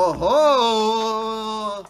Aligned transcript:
¡Oh, 0.00 0.16
oh, 0.20 1.82
oh! 1.82 1.84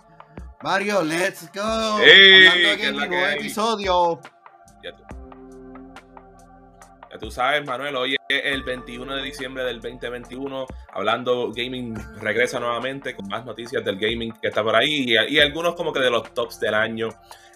Mario, 0.63 1.03
let's 1.03 1.47
go. 1.53 2.01
¡Ey! 2.01 2.47
Hablando 2.47 2.69
de 2.71 2.77
¿Qué 2.79 2.89
es 2.89 2.95
la 2.95 3.05
gaming, 3.05 3.11
que 3.11 3.17
nuevo 3.17 3.27
episodio. 3.27 4.21
Tú. 7.19 7.31
Sabes, 7.31 7.65
Manuel, 7.67 7.97
hoy 7.97 8.17
es 8.29 8.41
el 8.45 8.63
21 8.63 9.17
de 9.17 9.23
diciembre 9.23 9.65
del 9.65 9.81
2021. 9.81 10.67
Hablando 10.93 11.53
Gaming 11.53 11.95
regresa 12.21 12.61
nuevamente 12.61 13.15
con 13.15 13.29
más 13.29 13.45
noticias 13.45 13.85
del 13.85 13.99
gaming 13.99 14.33
que 14.33 14.49
está 14.49 14.63
por 14.63 14.77
ahí 14.77 15.07
y, 15.09 15.35
y 15.35 15.41
algunos 15.41 15.75
como 15.75 15.93
que 15.93 16.01
de 16.01 16.11
los 16.11 16.33
tops 16.35 16.61
del 16.61 16.75
año. 16.75 17.09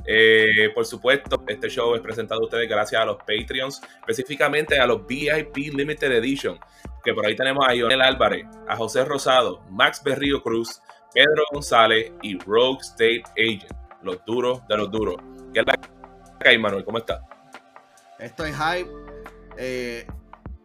Eh, 0.04 0.70
por 0.74 0.84
supuesto, 0.84 1.42
este 1.46 1.68
show 1.68 1.95
es 1.95 2.01
presentado 2.01 2.40
a 2.40 2.45
ustedes 2.45 2.68
gracias 2.68 3.01
a 3.01 3.04
los 3.04 3.18
Patreons, 3.18 3.80
específicamente 4.01 4.78
a 4.78 4.87
los 4.87 5.06
VIP 5.06 5.56
Limited 5.74 6.12
Edition, 6.12 6.59
que 7.04 7.15
por 7.15 7.26
ahí 7.26 7.37
tenemos 7.37 7.65
a 7.66 7.74
Ionel 7.74 8.01
Álvarez, 8.01 8.46
a 8.68 8.76
José 8.76 9.04
Rosado, 9.04 9.65
Max 9.70 10.02
Berrío 10.02 10.42
Cruz, 10.42 10.80
Pedro 11.15 11.45
González 11.52 12.12
y 12.23 12.38
Rogue 12.38 12.80
State 12.80 13.23
Agent, 13.38 13.73
los 14.02 14.24
duros 14.24 14.66
de 14.66 14.76
los 14.76 14.90
duros. 14.90 15.16
¿Qué 15.52 15.60
es 15.60 15.66
la 15.66 15.74
que 16.40 16.48
hay, 16.48 16.59
Manuel? 16.59 16.84
¿Cómo 16.84 16.98
está? 16.98 17.23
Estoy 18.18 18.52
hype. 18.52 19.02
Eh, 19.56 20.06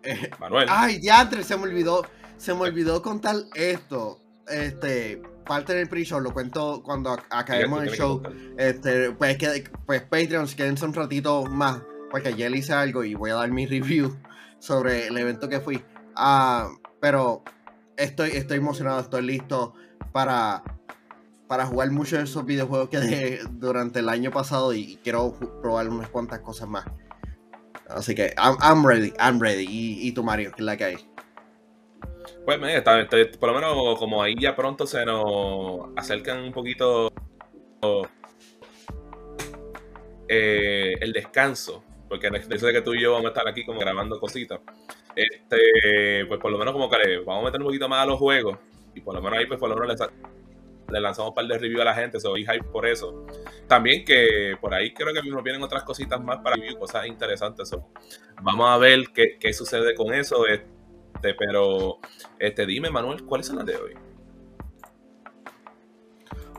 eh, 0.03 0.29
Manuel. 0.39 0.67
ay, 0.69 0.99
diantre, 0.99 1.43
se 1.43 1.55
me 1.57 1.63
olvidó. 1.63 2.05
Se 2.37 2.53
me 2.53 2.61
olvidó 2.61 3.01
contar 3.01 3.35
esto. 3.55 4.19
Este, 4.47 5.21
parte 5.45 5.73
del 5.73 5.89
pre-show, 5.89 6.19
lo 6.19 6.31
cuento 6.33 6.81
cuando 6.83 7.11
ac- 7.15 7.23
acabemos 7.31 7.83
el 7.83 7.89
show. 7.89 8.21
Este, 8.57 9.11
pues, 9.11 9.37
que, 9.37 9.63
pues 9.85 10.01
Patreons, 10.03 10.55
quédense 10.55 10.85
un 10.85 10.93
ratito 10.93 11.45
más, 11.45 11.81
porque 12.11 12.29
ayer 12.29 12.55
hice 12.55 12.73
algo 12.73 13.03
y 13.03 13.15
voy 13.15 13.31
a 13.31 13.35
dar 13.35 13.49
mi 13.51 13.65
review 13.65 14.15
sobre 14.59 15.07
el 15.07 15.17
evento 15.17 15.49
que 15.49 15.59
fui. 15.59 15.83
Ah, 16.15 16.69
pero 17.01 17.43
estoy, 17.97 18.31
estoy 18.31 18.57
emocionado, 18.57 18.99
estoy 19.01 19.23
listo 19.23 19.73
para, 20.11 20.63
para 21.47 21.65
jugar 21.65 21.91
muchos 21.91 22.19
de 22.19 22.23
esos 22.25 22.45
videojuegos 22.45 22.89
que 22.89 22.99
dejé 22.99 23.39
durante 23.51 23.99
el 23.99 24.09
año 24.09 24.31
pasado 24.31 24.73
y 24.73 24.97
quiero 25.03 25.33
probar 25.61 25.89
unas 25.89 26.09
cuantas 26.09 26.39
cosas 26.39 26.67
más. 26.69 26.85
Así 27.89 28.13
que 28.15 28.33
I'm, 28.37 28.57
I'm 28.61 28.85
ready, 28.85 29.13
I'm 29.19 29.39
ready. 29.39 29.65
Y, 29.69 30.07
y 30.07 30.11
tú, 30.11 30.23
Mario, 30.23 30.51
¿qué 30.51 30.61
es 30.61 30.65
la 30.65 30.77
que 30.77 30.83
hay? 30.85 30.97
Pues, 32.45 32.59
me, 32.59 32.75
está- 32.75 33.07
por 33.39 33.49
lo 33.49 33.55
menos 33.55 33.97
como 33.99 34.21
ahí 34.21 34.35
ya 34.39 34.55
pronto 34.55 34.85
se 34.87 35.05
nos 35.05 35.89
acercan 35.95 36.39
un 36.39 36.51
poquito 36.51 37.11
eh, 40.27 40.95
el 40.99 41.13
descanso, 41.13 41.83
porque 42.09 42.29
yo 42.49 42.57
sé 42.57 42.71
que 42.73 42.81
tú 42.81 42.93
y 42.93 43.01
yo 43.01 43.13
vamos 43.13 43.25
a 43.27 43.29
estar 43.29 43.47
aquí 43.47 43.65
como 43.65 43.79
grabando 43.79 44.19
cositas. 44.19 44.59
Este, 45.15 46.25
pues 46.27 46.39
por 46.39 46.51
lo 46.51 46.57
menos 46.57 46.73
como 46.73 46.89
que 46.89 47.17
vamos 47.25 47.41
a 47.41 47.45
meter 47.45 47.59
un 47.61 47.67
poquito 47.67 47.89
más 47.89 48.03
a 48.03 48.05
los 48.05 48.19
juegos 48.19 48.57
y 48.93 49.01
por 49.01 49.15
lo 49.15 49.21
menos 49.21 49.39
ahí 49.39 49.45
pues 49.47 49.59
por 49.59 49.69
lo 49.69 49.75
menos 49.75 49.99
le, 50.91 50.99
lanzamos 50.99 51.29
un 51.29 51.35
par 51.35 51.45
de 51.45 51.57
reviews 51.57 51.81
a 51.81 51.85
la 51.85 51.93
gente, 51.93 52.19
soy 52.19 52.41
hype 52.45 52.63
por 52.65 52.85
eso. 52.85 53.25
También 53.67 54.05
que 54.05 54.55
por 54.59 54.73
ahí 54.73 54.93
creo 54.93 55.13
que 55.13 55.29
nos 55.29 55.43
vienen 55.43 55.61
otras 55.63 55.83
cositas 55.83 56.21
más 56.23 56.37
para 56.39 56.55
review, 56.55 56.77
cosas 56.79 57.05
interesantes. 57.07 57.69
so, 57.69 57.89
Vamos 58.41 58.69
a 58.69 58.77
ver 58.77 59.05
qué, 59.13 59.37
qué 59.39 59.53
sucede 59.53 59.95
con 59.95 60.13
eso. 60.13 60.45
Este, 60.47 61.33
pero 61.33 61.97
este, 62.39 62.65
dime, 62.65 62.89
Manuel, 62.89 63.23
¿cuáles 63.25 63.47
son 63.47 63.57
las 63.57 63.65
de 63.65 63.75
hoy? 63.75 63.93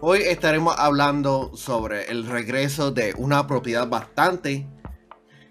Hoy 0.01 0.21
estaremos 0.21 0.77
hablando 0.79 1.51
sobre 1.57 2.11
el 2.11 2.27
regreso 2.27 2.93
de 2.93 3.15
una 3.17 3.47
propiedad 3.49 3.89
bastante 3.89 4.67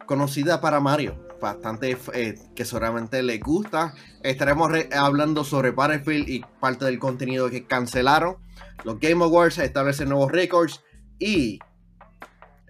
conocida 0.06 0.62
para 0.62 0.80
Mario, 0.80 1.28
bastante 1.42 1.98
eh, 2.14 2.36
que 2.56 2.64
seguramente 2.64 3.22
le 3.24 3.40
gusta. 3.40 3.94
Estaremos 4.24 4.72
re- 4.72 4.90
hablando 4.94 5.44
sobre 5.44 5.72
Battlefield 5.72 6.30
y 6.30 6.46
parte 6.62 6.86
del 6.86 6.98
contenido 6.98 7.50
que 7.50 7.66
cancelaron. 7.66 8.38
Los 8.84 9.00
Game 9.00 9.24
Awards 9.24 9.58
establecen 9.58 10.10
nuevos 10.10 10.32
récords 10.32 10.84
y 11.20 11.60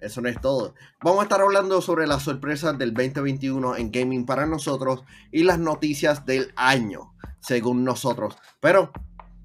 eso 0.00 0.20
no 0.20 0.28
es 0.28 0.40
todo. 0.40 0.74
Vamos 1.02 1.20
a 1.20 1.22
estar 1.24 1.40
hablando 1.40 1.82
sobre 1.82 2.06
las 2.06 2.22
sorpresas 2.22 2.78
del 2.78 2.94
2021 2.94 3.76
en 3.76 3.90
gaming 3.90 4.26
para 4.26 4.46
nosotros 4.46 5.02
y 5.32 5.42
las 5.42 5.58
noticias 5.58 6.24
del 6.24 6.52
año, 6.56 7.14
según 7.40 7.84
nosotros. 7.84 8.36
Pero 8.60 8.92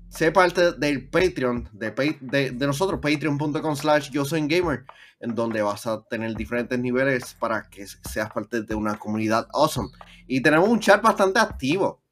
sé 0.09 0.31
parte 0.31 0.73
del 0.73 1.09
Patreon 1.09 1.69
de, 1.73 1.91
de, 2.21 2.67
nosotros, 2.67 2.99
patreon.com 3.01 3.75
slash 3.75 4.11
yo 4.11 4.25
soy 4.25 4.47
gamer, 4.47 4.85
en 5.19 5.33
donde 5.33 5.63
vas 5.63 5.87
a 5.87 6.03
tener 6.03 6.35
diferentes 6.35 6.77
niveles 6.77 7.33
para 7.39 7.63
que 7.69 7.87
seas 7.87 8.31
parte 8.31 8.61
de 8.61 8.75
una 8.75 8.99
comunidad 8.99 9.47
awesome. 9.53 9.89
Y 10.27 10.41
tenemos 10.41 10.69
un 10.69 10.79
chat 10.79 11.01
bastante 11.01 11.39
activo. 11.39 12.03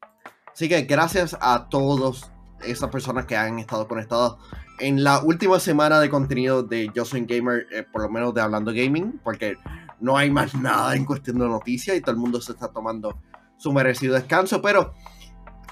Así 0.52 0.68
que 0.68 0.82
gracias 0.82 1.36
a 1.40 1.68
todas 1.70 2.31
esas 2.64 2.90
personas 2.90 3.26
que 3.26 3.36
han 3.36 3.58
estado 3.58 3.86
conectadas 3.88 4.34
en 4.78 5.04
la 5.04 5.22
última 5.22 5.60
semana 5.60 6.00
de 6.00 6.10
contenido 6.10 6.62
de 6.62 6.90
Yo 6.94 7.04
Soy 7.04 7.24
Gamer, 7.24 7.66
eh, 7.70 7.84
por 7.90 8.02
lo 8.02 8.08
menos 8.08 8.34
de 8.34 8.40
Hablando 8.40 8.72
Gaming, 8.72 9.20
porque 9.22 9.56
no 10.00 10.16
hay 10.16 10.30
más 10.30 10.54
nada 10.56 10.94
en 10.96 11.04
cuestión 11.04 11.38
de 11.38 11.46
noticias 11.46 11.96
y 11.96 12.00
todo 12.00 12.12
el 12.12 12.18
mundo 12.18 12.40
se 12.40 12.52
está 12.52 12.68
tomando 12.68 13.16
su 13.56 13.72
merecido 13.72 14.14
descanso, 14.14 14.60
pero 14.60 14.94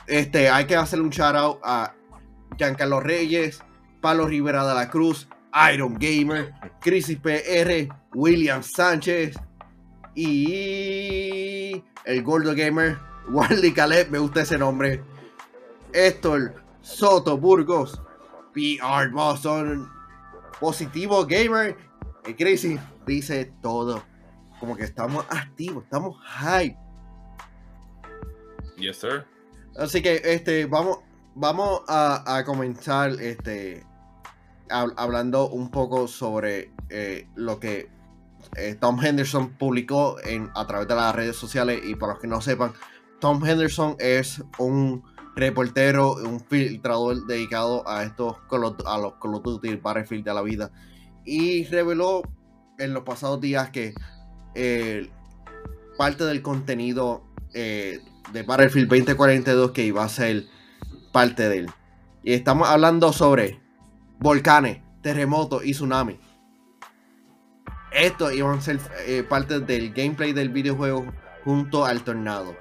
este, 0.07 0.49
hay 0.49 0.67
que 0.67 0.77
hacerle 0.77 1.05
un 1.05 1.11
shout 1.11 1.35
out 1.35 1.59
a 1.65 1.95
Giancarlo 2.57 3.01
Reyes, 3.01 3.63
Pablo 4.01 4.27
Rivera 4.27 4.67
de 4.67 4.75
la 4.75 4.89
Cruz, 4.91 5.29
Iron 5.73 5.95
Gamer, 5.99 6.53
Crisis 6.81 7.19
PR, 7.19 7.93
William 8.15 8.63
Sánchez 8.63 9.37
y 10.15 11.83
el 12.05 12.23
Gordo 12.23 12.55
Gamer, 12.55 12.99
Wally 13.29 13.73
Caleb, 13.73 14.11
me 14.11 14.19
gusta 14.19 14.43
ese 14.43 14.57
nombre, 14.57 15.03
Héctor 15.93 16.70
Soto 16.83 17.37
Burgos, 17.39 18.01
PR 18.53 19.11
Boston, 19.13 19.89
Positivo 20.59 21.25
Gamer, 21.27 21.77
y 22.27 22.35
Crisis 22.35 22.81
dice 23.07 23.53
todo. 23.63 24.03
Como 24.59 24.77
que 24.77 24.85
estamos 24.85 25.25
activos, 25.31 25.85
estamos 25.85 26.17
hype. 26.39 26.77
Yes, 28.77 28.99
sir. 28.99 29.25
Así 29.79 30.03
que 30.03 30.21
este, 30.25 30.67
vamos, 30.67 30.99
vamos 31.35 31.83
a, 31.89 32.37
a 32.37 32.45
comenzar 32.45 33.11
este, 33.21 33.85
hab- 34.69 34.95
hablando 34.97 35.49
un 35.49 35.71
poco 35.71 36.09
sobre 36.09 36.73
eh, 36.89 37.27
lo 37.37 37.59
que 37.61 37.89
eh, 38.57 38.75
Tom 38.79 39.03
Henderson 39.03 39.51
publicó 39.57 40.17
en, 40.25 40.51
a 40.55 40.67
través 40.67 40.89
de 40.89 40.95
las 40.95 41.15
redes 41.15 41.37
sociales. 41.37 41.81
Y 41.85 41.95
para 41.95 42.13
los 42.15 42.21
que 42.21 42.27
no 42.27 42.41
sepan, 42.41 42.73
Tom 43.21 43.45
Henderson 43.45 43.97
es 43.99 44.43
un 44.59 45.03
reportero, 45.41 46.15
un 46.15 46.41
filtrador 46.41 47.27
dedicado 47.27 47.89
a 47.89 48.05
estos 48.05 48.37
a 48.87 48.99
los 48.99 49.15
Call 49.15 49.35
of 49.35 49.43
Duty 49.43 49.77
Battlefield 49.77 50.25
de 50.25 50.35
la 50.35 50.43
vida. 50.43 50.71
Y 51.25 51.65
reveló 51.65 52.23
en 52.79 52.95
los 52.95 53.03
pasados 53.03 53.41
días 53.41 53.71
que 53.71 53.95
eh, 54.55 55.11
parte 55.99 56.25
del 56.25 56.43
contenido 56.43 57.25
eh, 57.53 58.01
de 58.33 58.43
Battlefield 58.43 58.89
2042 58.89 59.71
que 59.73 59.85
iba 59.85 60.05
a 60.05 60.09
ser 60.09 60.45
parte 61.13 61.49
de 61.49 61.59
él. 61.59 61.71
Y 62.23 62.35
estamos 62.35 62.69
hablando 62.69 63.13
sobre 63.13 63.61
volcanes, 64.19 64.79
terremotos 65.03 65.65
y 65.65 65.73
tsunamis. 65.73 66.19
Estos 67.93 68.33
iban 68.35 68.59
a 68.59 68.61
ser 68.61 68.79
eh, 69.07 69.25
parte 69.29 69.61
del 69.61 69.93
gameplay 69.93 70.33
del 70.33 70.51
videojuego 70.51 71.07
junto 71.45 71.85
al 71.85 72.03
tornado. 72.05 72.55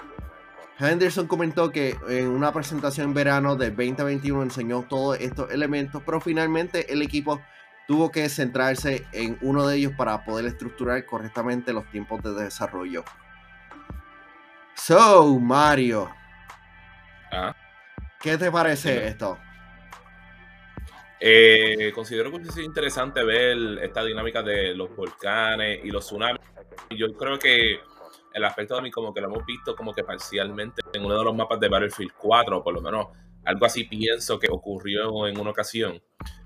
Henderson 0.80 1.28
comentó 1.28 1.72
que 1.72 1.98
en 2.08 2.30
una 2.30 2.54
presentación 2.54 3.08
en 3.08 3.14
verano 3.14 3.58
del 3.58 3.76
2021 3.76 4.44
enseñó 4.44 4.86
todos 4.88 5.20
estos 5.20 5.52
elementos, 5.52 6.02
pero 6.06 6.22
finalmente 6.22 6.92
el 6.94 7.02
equipo 7.02 7.42
tuvo 7.86 8.12
que 8.12 8.30
centrarse 8.30 9.06
en 9.12 9.38
uno 9.42 9.68
de 9.68 9.78
ellos 9.78 9.94
para 9.98 10.24
poder 10.24 10.46
estructurar 10.46 11.06
correctamente 11.06 11.74
los 11.74 11.86
tiempos 11.92 12.24
de 12.24 12.32
desarrollo. 12.32 13.04
So, 14.76 15.38
Mario, 15.38 16.10
Ajá. 17.30 17.56
¿qué 18.22 18.38
te 18.38 18.50
parece 18.50 19.08
esto? 19.08 19.38
Eh, 21.20 21.92
considero 21.94 22.32
que 22.32 22.46
sido 22.46 22.66
interesante 22.66 23.22
ver 23.26 23.58
esta 23.82 24.06
dinámica 24.06 24.42
de 24.42 24.74
los 24.74 24.96
volcanes 24.96 25.84
y 25.84 25.92
los 25.92 26.06
tsunamis. 26.06 26.40
Yo 26.92 27.12
creo 27.18 27.38
que 27.38 27.82
el 28.34 28.46
aspecto 28.46 28.76
de 28.76 28.82
mí 28.82 28.92
como 28.92 29.14
que 29.14 29.22
lo 29.22 29.28
hemos 29.28 29.46
visto 29.46 29.76
como 29.76 29.94
que 29.94 30.04
parcialmente 30.04 30.82
en 30.94 31.06
uno 31.06 31.18
de 31.18 31.24
los 31.24 31.36
mapas 31.36 31.60
de 31.60 31.70
Battlefield 31.70 32.12
4, 32.18 32.58
o 32.58 32.64
por 32.64 32.74
lo 32.74 32.82
menos 32.82 33.08
algo 33.46 33.66
así 33.66 33.86
pienso 33.86 34.40
que 34.40 34.48
ocurrió 34.50 35.28
en 35.28 35.40
una 35.40 35.52
ocasión 35.52 36.02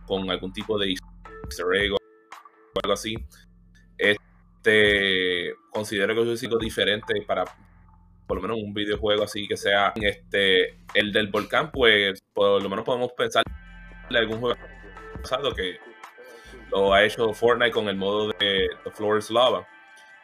con 0.05 0.29
algún 0.29 0.53
tipo 0.53 0.77
de 0.77 0.91
easter 0.91 1.65
o 1.65 1.97
algo 2.83 2.93
así. 2.93 3.15
Este, 3.97 5.53
considero 5.69 6.13
que 6.13 6.21
hubiese 6.21 6.45
sido 6.45 6.57
diferente 6.57 7.21
para 7.21 7.45
por 8.27 8.37
lo 8.37 8.41
menos 8.41 8.57
un 8.57 8.73
videojuego 8.73 9.23
así 9.23 9.47
que 9.47 9.57
sea 9.57 9.93
este 9.95 10.77
el 10.93 11.11
del 11.11 11.27
volcán, 11.27 11.71
pues 11.71 12.23
por 12.33 12.61
lo 12.61 12.69
menos 12.69 12.85
podemos 12.85 13.11
pensar 13.13 13.43
de 14.09 14.17
algún 14.17 14.39
juego 14.39 14.57
pasado 15.21 15.53
que 15.53 15.77
lo 16.71 16.93
ha 16.93 17.03
hecho 17.03 17.33
Fortnite 17.33 17.71
con 17.71 17.87
el 17.89 17.95
modo 17.95 18.29
de 18.39 18.69
The 18.83 18.91
Floor 18.91 19.19
is 19.19 19.29
Lava. 19.29 19.67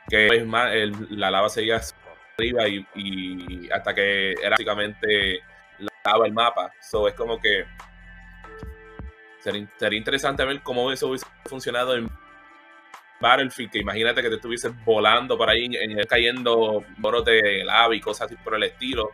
Que 0.08 0.28
es 0.28 0.46
más, 0.46 0.72
la 1.10 1.32
lava 1.32 1.50
seguía 1.50 1.82
arriba 2.38 2.68
y, 2.68 3.70
hasta 3.72 3.94
que 3.94 4.32
era 4.32 4.52
básicamente 4.52 5.42
lava 6.04 6.26
el 6.26 6.34
mapa. 6.34 6.72
So 6.82 7.08
es 7.08 7.14
como 7.14 7.40
que 7.40 7.66
sería, 9.40 9.98
interesante 9.98 10.46
ver 10.46 10.62
cómo 10.62 10.92
eso 10.92 11.08
hubiese 11.08 11.26
funcionado 11.46 11.96
en 11.96 12.10
Battlefield, 13.20 13.76
imagínate 13.76 14.22
que 14.22 14.30
te 14.30 14.36
estuvieses 14.36 14.72
volando 14.86 15.38
por 15.38 15.50
ahí, 15.50 15.70
cayendo 16.08 16.86
boros 16.98 17.26
de 17.26 17.64
lava 17.66 17.94
y 17.94 18.00
cosas 18.00 18.28
así 18.28 18.36
por 18.36 18.56
el 18.56 18.64
estilo. 18.64 19.12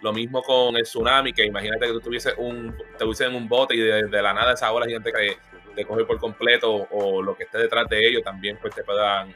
Lo 0.00 0.12
mismo 0.12 0.42
con 0.42 0.76
el 0.76 0.82
tsunami, 0.82 1.32
que 1.32 1.46
imagínate 1.46 1.86
que 1.86 1.92
tú 1.92 2.00
tuviese 2.00 2.34
un, 2.36 2.76
te 2.98 3.24
en 3.24 3.34
un 3.34 3.48
bote 3.48 3.74
y 3.74 3.78
de, 3.78 4.22
la 4.22 4.34
nada 4.34 4.52
esa 4.52 4.72
ola 4.72 4.86
gente 4.86 5.12
que 5.12 5.38
te 5.74 5.84
coge 5.84 6.04
por 6.04 6.18
completo 6.18 6.72
o 6.90 7.22
lo 7.22 7.36
que 7.36 7.44
esté 7.44 7.58
detrás 7.58 7.88
de 7.88 8.06
ellos 8.06 8.22
también 8.22 8.58
pues 8.60 8.74
te 8.74 8.84
puedan 8.84 9.34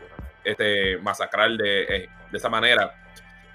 este, 0.48 0.98
masacrar 0.98 1.50
de, 1.52 1.82
eh, 1.82 2.08
de 2.30 2.38
esa 2.38 2.48
manera. 2.48 2.94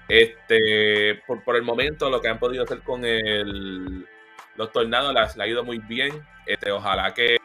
Este, 0.08 1.20
por, 1.26 1.42
por, 1.42 1.56
el 1.56 1.62
momento, 1.62 2.10
lo 2.10 2.20
que 2.20 2.28
han 2.28 2.38
podido 2.38 2.64
hacer 2.64 2.82
con 2.82 3.04
el, 3.04 4.06
los 4.56 4.72
tornados 4.72 5.12
les, 5.14 5.38
ha 5.38 5.46
ido 5.46 5.64
muy 5.64 5.78
bien. 5.78 6.24
Este, 6.46 6.70
ojalá 6.70 7.12
que, 7.14 7.38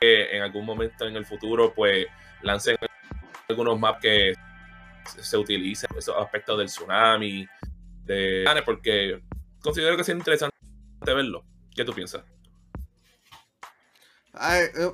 en 0.00 0.42
algún 0.42 0.64
momento 0.64 1.06
en 1.06 1.16
el 1.16 1.26
futuro, 1.26 1.72
pues, 1.74 2.06
lancen 2.42 2.76
algunos 3.48 3.78
maps 3.78 4.00
que 4.00 4.34
se 5.04 5.36
utilicen 5.36 5.90
esos 5.96 6.16
aspectos 6.16 6.58
del 6.58 6.66
tsunami, 6.66 7.46
de 8.04 8.44
porque 8.64 9.22
considero 9.62 9.96
que 9.96 10.02
es 10.02 10.08
interesante 10.08 10.54
verlo. 11.04 11.44
¿Qué 11.74 11.84
tú 11.84 11.92
piensas? 11.92 12.22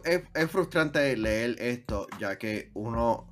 es, 0.05 0.23
es, 0.35 0.51
frustrante 0.51 1.17
leer 1.17 1.57
esto, 1.59 2.07
ya 2.19 2.37
que 2.39 2.71
uno 2.75 3.30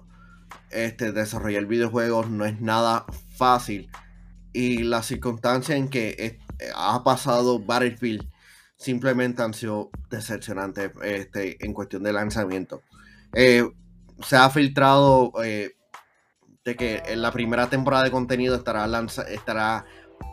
este, 0.70 1.12
desarrollar 1.12 1.66
videojuegos 1.66 2.30
no 2.30 2.44
es 2.44 2.60
nada 2.60 3.06
fácil. 3.36 3.90
Y 4.52 4.78
las 4.78 5.06
circunstancias 5.06 5.78
en 5.78 5.88
que 5.88 6.16
eh, 6.18 6.38
ha 6.74 7.02
pasado 7.04 7.58
Battlefield 7.58 8.28
simplemente 8.76 9.42
han 9.42 9.54
sido 9.54 9.90
decepcionantes 10.08 10.92
este, 11.02 11.64
en 11.64 11.74
cuestión 11.74 12.02
de 12.02 12.12
lanzamiento. 12.12 12.82
Eh, 13.34 13.68
se 14.22 14.36
ha 14.36 14.48
filtrado 14.50 15.32
eh, 15.44 15.72
de 16.64 16.76
que 16.76 17.02
la 17.16 17.32
primera 17.32 17.68
temporada 17.68 18.04
de 18.04 18.10
contenido 18.10 18.56
estará, 18.56 18.88
estará 19.28 19.84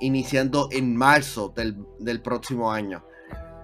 iniciando 0.02 0.70
en 0.72 0.96
marzo 0.96 1.54
del, 1.56 2.22
próximo 2.22 2.72
año. 2.72 3.04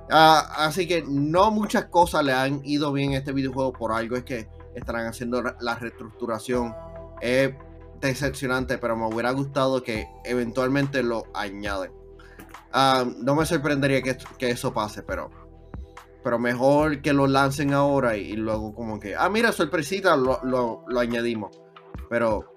Ah, 0.10 0.66
así 0.66 0.88
que 0.88 1.04
no 1.08 1.52
muchas 1.52 1.86
cosas 1.86 2.24
le 2.26 2.34
han 2.34 2.62
ido 2.66 2.92
bien 2.92 3.14
a 3.14 3.18
este 3.18 3.32
videojuego 3.32 3.72
por 3.74 3.92
algo. 3.92 4.18
Es 4.18 4.24
que 4.24 4.48
estarán 4.76 5.08
haciendo 5.08 5.42
la 5.60 5.76
reestructuración. 5.76 6.74
Es 7.22 7.54
decepcionante, 8.02 8.78
pero 8.78 8.98
me 8.98 9.06
hubiera 9.06 9.32
gustado 9.32 9.84
que 9.84 10.08
eventualmente 10.26 11.04
lo 11.04 11.24
añaden. 11.34 11.92
Ah, 12.74 13.06
no 13.18 13.36
me 13.36 13.46
sorprendería 13.46 14.02
que, 14.02 14.50
eso 14.50 14.74
pase, 14.74 15.04
pero, 15.04 15.30
pero 16.24 16.40
mejor 16.40 17.02
que 17.02 17.14
lo 17.14 17.28
lancen 17.28 17.74
ahora 17.74 18.18
y, 18.18 18.34
luego 18.36 18.74
como 18.74 19.00
que, 19.00 19.16
ah, 19.16 19.30
mira, 19.30 19.52
sorpresita, 19.52 20.16
lo, 20.16 20.42
lo, 20.44 21.00
añadimos. 21.00 21.62
Pero 22.10 22.56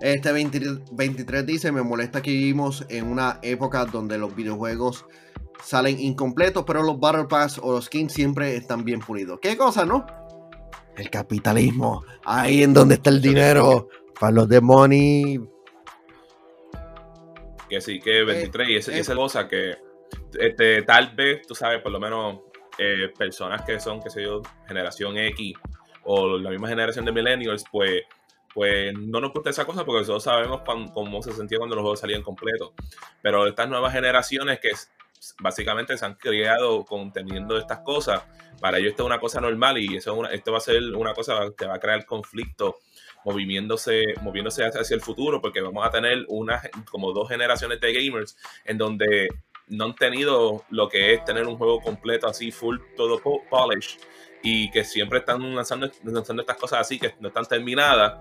este 0.00 0.32
23 0.32 1.46
dice, 1.46 1.72
me 1.72 1.82
molesta 1.82 2.22
que 2.22 2.30
vivimos 2.30 2.86
en 2.88 3.06
una 3.06 3.38
época 3.42 3.84
donde 3.84 4.16
los 4.18 4.34
videojuegos 4.34 5.04
salen 5.62 5.98
incompletos, 6.00 6.64
pero 6.64 6.82
los 6.82 6.98
Battle 6.98 7.24
Pass 7.24 7.58
o 7.62 7.72
los 7.72 7.86
skins 7.86 8.12
siempre 8.12 8.56
están 8.56 8.84
bien 8.84 9.00
pulidos. 9.00 9.38
¿Qué 9.40 9.56
cosa, 9.56 9.84
no? 9.84 10.06
El 10.96 11.10
capitalismo. 11.10 12.04
Ahí 12.24 12.62
en 12.62 12.74
donde 12.74 12.96
está 12.96 13.10
el 13.10 13.20
dinero. 13.20 13.88
Para 14.18 14.32
los 14.32 14.48
demonios. 14.48 15.48
Que 17.68 17.80
sí, 17.80 17.98
que 18.00 18.22
23. 18.22 18.68
y 18.68 18.76
esa, 18.76 18.92
es 18.92 18.98
esa 18.98 19.14
cosa 19.14 19.48
que 19.48 19.76
este, 20.38 20.82
tal 20.82 21.14
vez, 21.14 21.46
tú 21.46 21.54
sabes, 21.54 21.80
por 21.82 21.92
lo 21.92 22.00
menos 22.00 22.40
eh, 22.78 23.12
personas 23.16 23.62
que 23.62 23.78
son, 23.80 24.00
que 24.02 24.10
sé 24.10 24.22
yo, 24.22 24.42
generación 24.66 25.16
X 25.16 25.54
o 26.04 26.38
la 26.38 26.50
misma 26.50 26.68
generación 26.68 27.04
de 27.04 27.12
millennials, 27.12 27.64
pues, 27.70 28.02
pues 28.52 28.92
no 28.94 29.20
nos 29.20 29.32
gusta 29.32 29.50
esa 29.50 29.64
cosa 29.64 29.84
porque 29.84 30.04
todos 30.04 30.24
sabemos 30.24 30.62
cómo 30.92 31.22
se 31.22 31.32
sentía 31.32 31.58
cuando 31.58 31.76
los 31.76 31.82
juegos 31.82 32.00
salían 32.00 32.22
completos. 32.22 32.72
Pero 33.22 33.46
estas 33.46 33.68
nuevas 33.68 33.92
generaciones 33.92 34.60
que 34.60 34.70
básicamente 35.40 35.96
se 35.96 36.04
han 36.04 36.14
criado 36.14 36.84
conteniendo 36.84 37.56
estas 37.56 37.80
cosas, 37.80 38.22
para 38.60 38.78
ellos 38.78 38.90
esto 38.90 39.04
es 39.04 39.06
una 39.06 39.20
cosa 39.20 39.40
normal 39.40 39.78
y 39.78 39.96
eso 39.96 40.28
esto 40.28 40.52
va 40.52 40.58
a 40.58 40.60
ser 40.60 40.82
una 40.94 41.14
cosa 41.14 41.52
que 41.56 41.66
va 41.66 41.74
a 41.74 41.80
crear 41.80 42.04
conflicto 42.06 42.76
moviéndose, 43.24 44.02
moviéndose 44.20 44.64
hacia 44.64 44.94
el 44.94 45.00
futuro, 45.00 45.40
porque 45.40 45.60
vamos 45.60 45.86
a 45.86 45.90
tener 45.90 46.24
una, 46.28 46.60
como 46.90 47.12
dos 47.12 47.28
generaciones 47.28 47.80
de 47.80 47.92
gamers 47.92 48.36
en 48.64 48.78
donde 48.78 49.28
no 49.68 49.84
han 49.86 49.94
tenido 49.94 50.64
lo 50.70 50.88
que 50.88 51.14
es 51.14 51.24
tener 51.24 51.46
un 51.46 51.56
juego 51.56 51.80
completo 51.80 52.26
así, 52.26 52.50
full, 52.50 52.78
todo 52.96 53.20
polish, 53.48 53.98
y 54.42 54.70
que 54.70 54.84
siempre 54.84 55.20
están 55.20 55.54
lanzando, 55.54 55.90
lanzando 56.04 56.42
estas 56.42 56.56
cosas 56.56 56.80
así 56.80 56.98
que 56.98 57.14
no 57.20 57.28
están 57.28 57.46
terminadas. 57.46 58.18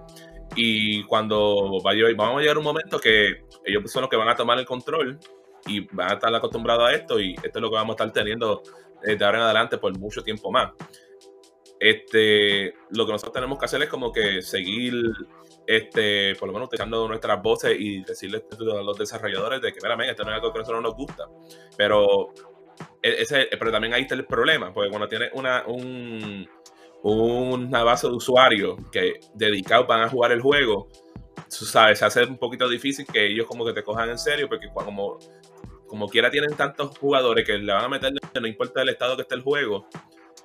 Y 0.56 1.04
cuando 1.06 1.82
vamos 1.82 2.38
a 2.38 2.42
llegar 2.42 2.58
un 2.58 2.64
momento 2.64 3.00
que 3.00 3.46
ellos 3.66 3.92
son 3.92 4.02
los 4.02 4.10
que 4.10 4.18
van 4.18 4.30
a 4.30 4.36
tomar 4.36 4.60
el 4.60 4.66
control 4.66 5.20
y 5.68 5.82
van 5.94 6.12
a 6.12 6.14
estar 6.14 6.34
acostumbrados 6.34 6.90
a 6.90 6.94
esto 6.94 7.20
y 7.20 7.34
esto 7.34 7.60
es 7.60 7.62
lo 7.62 7.70
que 7.70 7.76
vamos 7.76 7.94
a 7.94 8.04
estar 8.04 8.14
teniendo 8.14 8.64
eh, 9.04 9.16
de 9.16 9.26
ahora 9.26 9.40
en 9.40 9.44
adelante 9.46 9.78
por 9.78 9.98
mucho 9.98 10.22
tiempo 10.22 10.52
más. 10.52 10.72
Este, 11.80 12.76
lo 12.92 13.08
que 13.08 13.12
nosotros 13.12 13.34
tenemos 13.34 13.58
que 13.58 13.66
hacer 13.66 13.82
es 13.82 13.90
como 13.90 14.12
que 14.12 14.44
seguir, 14.44 14.94
este, 15.66 16.36
por 16.36 16.48
lo 16.48 16.54
menos 16.54 16.68
utilizando 16.68 17.08
nuestras 17.08 17.42
voces 17.42 17.76
y 17.80 18.04
decirles 18.04 18.44
a 18.60 18.84
los 18.84 18.98
desarrolladores 19.00 19.62
de 19.62 19.74
que, 19.74 19.80
mira, 19.82 20.12
esto 20.12 20.24
no 20.24 20.30
es 20.30 20.36
algo 20.36 20.52
que 20.52 20.60
a 20.60 20.62
nosotros 20.62 20.84
no 20.84 20.90
nos 20.90 20.96
gusta. 20.96 21.26
Pero, 21.76 22.34
e, 23.02 23.24
ese, 23.24 23.48
pero 23.58 23.72
también 23.72 23.96
ahí 23.96 24.04
está 24.04 24.14
el 24.14 24.26
problema, 24.26 24.72
porque 24.72 24.92
cuando 24.92 25.08
tienes 25.08 25.32
una, 25.34 25.64
un, 25.66 26.48
una 27.02 27.84
base 27.84 28.08
de 28.08 28.14
usuarios 28.14 28.78
que 28.92 29.20
dedicados 29.34 29.88
van 29.88 30.02
a 30.02 30.10
jugar 30.10 30.32
el 30.32 30.42
juego, 30.42 30.88
sabes, 31.52 32.00
se 32.00 32.06
hace 32.06 32.24
un 32.24 32.38
poquito 32.38 32.68
difícil 32.70 33.06
que 33.06 33.28
ellos 33.28 33.46
como 33.46 33.66
que 33.66 33.74
te 33.74 33.84
cojan 33.84 34.10
en 34.10 34.18
serio, 34.18 34.48
porque 34.48 34.68
como 34.74 35.20
como 35.92 36.08
quiera 36.08 36.32
tienen 36.32 36.56
tantos 36.56 36.98
jugadores 36.98 37.46
que 37.46 37.58
le 37.58 37.74
van 37.74 37.84
a 37.84 37.90
meter, 37.90 38.14
no 38.40 38.48
importa 38.48 38.82
el 38.82 38.88
estado 38.88 39.18
que 39.18 39.24
esté 39.24 39.36
el 39.36 39.42
juego, 39.42 39.90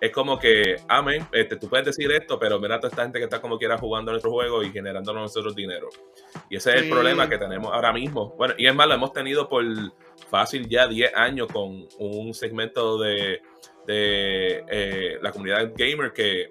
es 0.01 0.11
como 0.11 0.41
que, 0.41 0.75
amén, 0.89 1.25
este, 1.31 1.55
tú 1.55 1.69
puedes 1.69 1.87
decir 1.87 2.11
esto, 2.11 2.37
pero 2.37 2.59
mira 2.59 2.75
a 2.75 2.81
toda 2.81 2.91
esta 2.91 3.05
gente 3.05 3.21
que 3.21 3.25
está 3.27 3.41
como 3.41 3.57
quiera 3.57 3.79
jugando 3.79 4.11
nuestro 4.11 4.33
juego 4.33 4.65
y 4.65 4.73
generando 4.73 5.13
nosotros 5.13 5.55
dinero. 5.55 5.89
Y 6.51 6.57
ese 6.57 6.75
es 6.75 6.83
el 6.83 6.91
problema 6.91 7.29
que 7.29 7.39
tenemos 7.39 7.73
ahora 7.73 7.93
mismo. 7.93 8.35
Bueno, 8.37 8.55
y 8.59 8.67
es 8.67 8.75
más, 8.75 8.89
lo 8.89 8.95
hemos 8.95 9.13
tenido 9.13 9.49
por 9.49 9.65
fácil 10.29 10.69
ya 10.69 10.89
10 10.89 11.15
años 11.15 11.47
con 11.53 11.87
un 12.01 12.35
segmento 12.35 12.99
de, 12.99 13.41
de 13.87 14.65
eh, 14.69 15.19
la 15.23 15.31
comunidad 15.31 15.73
gamer 15.77 16.13
que 16.13 16.49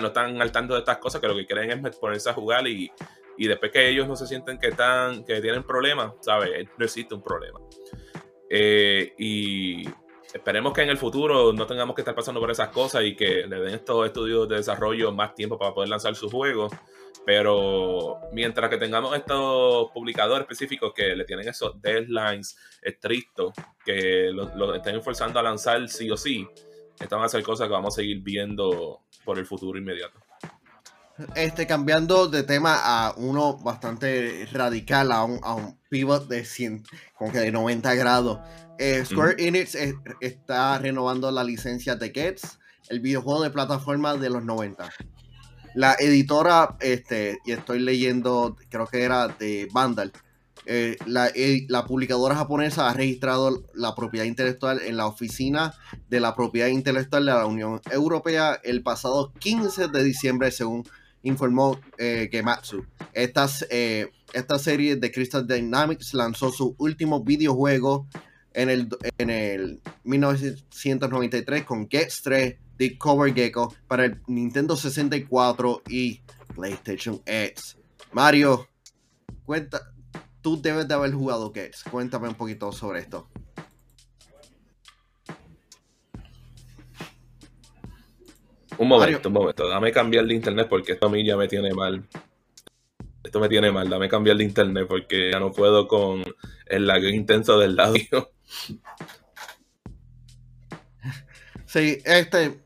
no 0.00 0.06
están 0.06 0.40
al 0.40 0.50
tanto 0.50 0.72
de 0.72 0.80
estas 0.80 0.96
cosas, 0.96 1.20
que 1.20 1.28
lo 1.28 1.36
que 1.36 1.44
quieren 1.44 1.86
es 1.86 1.96
ponerse 1.98 2.30
a 2.30 2.32
jugar 2.32 2.66
y, 2.66 2.90
y 3.40 3.48
después 3.48 3.72
que 3.72 3.88
ellos 3.88 4.06
no 4.06 4.16
se 4.16 4.26
sienten 4.26 4.58
que 4.58 4.68
están 4.68 5.24
que 5.24 5.40
tienen 5.40 5.62
problemas, 5.62 6.12
¿sabes? 6.20 6.68
No 6.76 6.84
existe 6.84 7.14
un 7.14 7.22
problema. 7.22 7.58
Eh, 8.50 9.14
y 9.16 9.88
esperemos 10.34 10.74
que 10.74 10.82
en 10.82 10.90
el 10.90 10.98
futuro 10.98 11.50
no 11.54 11.66
tengamos 11.66 11.94
que 11.94 12.02
estar 12.02 12.14
pasando 12.14 12.38
por 12.38 12.50
esas 12.50 12.68
cosas 12.68 13.02
y 13.02 13.16
que 13.16 13.46
le 13.46 13.60
den 13.60 13.76
estos 13.76 14.04
estudios 14.04 14.46
de 14.46 14.56
desarrollo 14.56 15.10
más 15.12 15.34
tiempo 15.34 15.56
para 15.56 15.72
poder 15.72 15.88
lanzar 15.88 16.14
sus 16.16 16.30
juegos. 16.30 16.70
Pero 17.24 18.18
mientras 18.30 18.68
que 18.68 18.76
tengamos 18.76 19.16
estos 19.16 19.90
publicadores 19.92 20.42
específicos 20.42 20.92
que 20.94 21.16
le 21.16 21.24
tienen 21.24 21.48
esos 21.48 21.80
deadlines 21.80 22.58
estrictos, 22.82 23.54
que 23.82 24.32
los 24.32 24.76
estén 24.76 25.00
forzando 25.00 25.40
a 25.40 25.42
lanzar 25.42 25.88
sí 25.88 26.10
o 26.10 26.16
sí, 26.18 26.46
estas 26.92 27.18
van 27.18 27.24
a 27.24 27.28
ser 27.30 27.42
cosas 27.42 27.68
que 27.68 27.72
vamos 27.72 27.94
a 27.94 28.02
seguir 28.02 28.20
viendo 28.20 29.00
por 29.24 29.38
el 29.38 29.46
futuro 29.46 29.78
inmediato. 29.78 30.20
Este, 31.34 31.66
cambiando 31.66 32.28
de 32.28 32.42
tema 32.42 32.76
a 32.82 33.14
uno 33.16 33.56
bastante 33.58 34.46
radical, 34.52 35.12
a 35.12 35.24
un, 35.24 35.40
a 35.42 35.54
un 35.54 35.78
pivot 35.88 36.28
de 36.28 36.44
100, 36.44 36.84
como 37.14 37.32
que 37.32 37.38
de 37.38 37.52
90 37.52 37.94
grados. 37.94 38.38
Eh, 38.78 39.04
Square 39.04 39.36
Enix 39.38 39.76
está 40.20 40.78
renovando 40.78 41.30
la 41.30 41.44
licencia 41.44 41.96
de 41.96 42.10
Gets, 42.10 42.58
el 42.88 43.00
videojuego 43.00 43.42
de 43.42 43.50
plataforma 43.50 44.16
de 44.16 44.30
los 44.30 44.44
90. 44.44 44.90
La 45.74 45.94
editora, 45.98 46.76
este, 46.80 47.38
y 47.44 47.52
estoy 47.52 47.80
leyendo, 47.80 48.56
creo 48.70 48.86
que 48.86 49.02
era 49.02 49.28
de 49.28 49.68
Vandal, 49.72 50.12
eh, 50.66 50.96
la, 51.06 51.28
eh, 51.28 51.66
la, 51.68 51.84
publicadora 51.84 52.36
japonesa 52.36 52.88
ha 52.88 52.94
registrado 52.94 53.64
la 53.74 53.94
propiedad 53.94 54.26
intelectual 54.26 54.80
en 54.82 54.96
la 54.96 55.06
Oficina 55.06 55.74
de 56.08 56.20
la 56.20 56.34
Propiedad 56.34 56.68
Intelectual 56.68 57.24
de 57.24 57.32
la 57.32 57.46
Unión 57.46 57.80
Europea 57.90 58.60
el 58.62 58.82
pasado 58.82 59.32
15 59.38 59.88
de 59.88 60.04
diciembre, 60.04 60.50
según 60.50 60.84
informó 61.22 61.80
eh, 61.98 62.28
Gematsu. 62.30 62.84
Eh, 63.12 64.10
esta 64.32 64.58
serie 64.58 64.96
de 64.96 65.10
Crystal 65.10 65.46
Dynamics 65.46 66.14
lanzó 66.14 66.50
su 66.52 66.74
último 66.78 67.22
videojuego 67.22 68.06
en 68.52 68.70
el, 68.70 68.88
en 69.18 69.30
el 69.30 69.80
1993 70.04 71.64
con 71.64 71.88
Get 71.88 72.12
3 72.22 72.56
de 72.78 72.98
Cover 72.98 73.34
Gecko 73.34 73.74
para 73.86 74.06
el 74.06 74.20
Nintendo 74.26 74.76
64 74.76 75.82
y 75.88 76.22
PlayStation 76.54 77.20
X. 77.26 77.76
Mario, 78.12 78.68
cuenta, 79.44 79.92
tú 80.40 80.60
debes 80.60 80.88
de 80.88 80.94
haber 80.94 81.12
jugado 81.12 81.52
Gex. 81.52 81.84
Cuéntame 81.84 82.28
un 82.28 82.34
poquito 82.34 82.72
sobre 82.72 83.00
esto. 83.00 83.28
Un 88.80 88.88
momento, 88.88 89.28
un 89.28 89.34
momento. 89.34 89.68
Dame 89.68 89.92
cambiar 89.92 90.24
de 90.24 90.32
internet 90.32 90.66
porque 90.66 90.92
esto 90.92 91.06
a 91.06 91.10
mí 91.10 91.22
ya 91.22 91.36
me 91.36 91.46
tiene 91.48 91.74
mal. 91.74 92.02
Esto 93.22 93.38
me 93.38 93.46
tiene 93.46 93.70
mal. 93.70 93.90
Dame 93.90 94.08
cambiar 94.08 94.38
de 94.38 94.44
internet 94.44 94.86
porque 94.88 95.30
ya 95.30 95.38
no 95.38 95.52
puedo 95.52 95.86
con 95.86 96.24
el 96.64 96.86
lag 96.86 97.04
intenso 97.04 97.58
del 97.58 97.78
audio. 97.78 98.30
Sí, 101.66 101.98
este. 102.04 102.58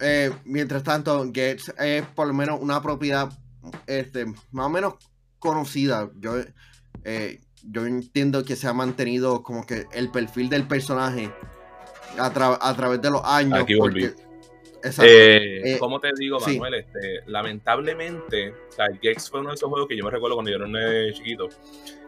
Eh, 0.00 0.32
mientras 0.44 0.82
tanto, 0.82 1.24
Gates 1.26 1.72
es 1.78 2.04
por 2.04 2.26
lo 2.26 2.34
menos 2.34 2.58
una 2.60 2.82
propiedad 2.82 3.28
este, 3.86 4.26
más 4.50 4.66
o 4.66 4.70
menos 4.70 4.94
conocida. 5.38 6.10
Yo, 6.18 6.34
eh, 7.04 7.40
yo 7.62 7.86
entiendo 7.86 8.44
que 8.44 8.56
se 8.56 8.66
ha 8.66 8.72
mantenido 8.72 9.44
como 9.44 9.64
que 9.64 9.86
el 9.92 10.10
perfil 10.10 10.48
del 10.48 10.66
personaje 10.66 11.32
a, 12.18 12.74
través 12.74 13.00
de 13.00 13.10
los 13.10 13.22
años. 13.24 13.60
Aquí 13.60 13.76
volví. 13.76 14.10
Eh, 15.02 15.76
¿Cómo 15.78 16.00
te 16.00 16.10
digo, 16.16 16.38
Manuel? 16.40 16.74
Este, 16.74 17.22
lamentablemente, 17.26 18.50
o 18.50 18.72
sea, 18.72 18.86
Gex 19.00 19.30
fue 19.30 19.40
uno 19.40 19.50
de 19.50 19.54
esos 19.54 19.68
juegos 19.68 19.88
que 19.88 19.96
yo 19.96 20.04
me 20.04 20.10
recuerdo 20.10 20.36
cuando 20.36 20.50
yo 20.50 20.56
era 20.56 20.66
un 20.66 21.12
chiquito, 21.12 21.48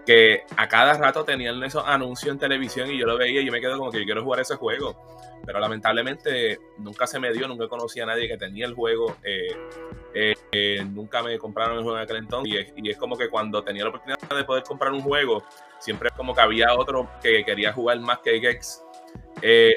que 0.07 0.43
a 0.57 0.69
cada 0.69 0.95
rato 0.95 1.25
tenían 1.25 1.63
esos 1.63 1.85
anuncios 1.87 2.33
en 2.33 2.39
televisión 2.39 2.91
y 2.91 2.99
yo 2.99 3.07
lo 3.07 3.19
veía 3.19 3.43
y 3.43 3.47
yo 3.47 3.53
me 3.53 3.61
quedo 3.61 3.77
como 3.79 3.91
que 3.91 3.99
yo 3.99 4.05
quiero 4.05 4.23
jugar 4.23 4.41
ese 4.41 4.57
juego. 4.57 4.97
Pero 5.45 5.61
lamentablemente 5.61 6.59
nunca 6.79 7.07
se 7.07 7.19
me 7.19 7.33
dio, 7.33 7.47
nunca 7.47 7.69
conocí 7.69 8.01
a 8.01 8.07
nadie 8.07 8.27
que 8.27 8.37
tenía 8.37 8.67
el 8.67 8.75
juego. 8.75 9.17
Eh, 9.23 10.83
nunca 10.91 11.23
me 11.23 11.39
compraron 11.39 11.77
el 11.77 11.83
juego 11.83 11.99
en 11.99 12.05
aquel 12.05 12.17
entonces. 12.17 12.53
Y 12.53 12.57
es, 12.57 12.73
y 12.77 12.91
es, 12.91 12.97
como 12.97 13.17
que 13.17 13.29
cuando 13.29 13.63
tenía 13.63 13.85
la 13.85 13.91
oportunidad 13.91 14.19
de 14.19 14.45
poder 14.45 14.65
comprar 14.65 14.93
un 14.93 15.03
juego, 15.03 15.45
siempre 15.79 16.09
es 16.09 16.15
como 16.15 16.35
que 16.35 16.41
había 16.41 16.75
otro 16.75 17.11
que 17.23 17.45
quería 17.45 17.73
jugar 17.73 18.01
más 18.01 18.19
que 18.21 18.41
Gex. 18.41 18.83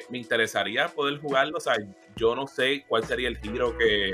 me 0.10 0.18
interesaría 0.18 0.88
poder 0.88 1.20
jugarlo. 1.20 1.58
O 1.58 1.62
sea, 1.62 1.76
yo 2.22 2.36
no 2.36 2.46
sé 2.46 2.86
cuál 2.88 3.04
sería 3.04 3.28
el 3.28 3.40
giro 3.40 3.76
que 3.76 4.12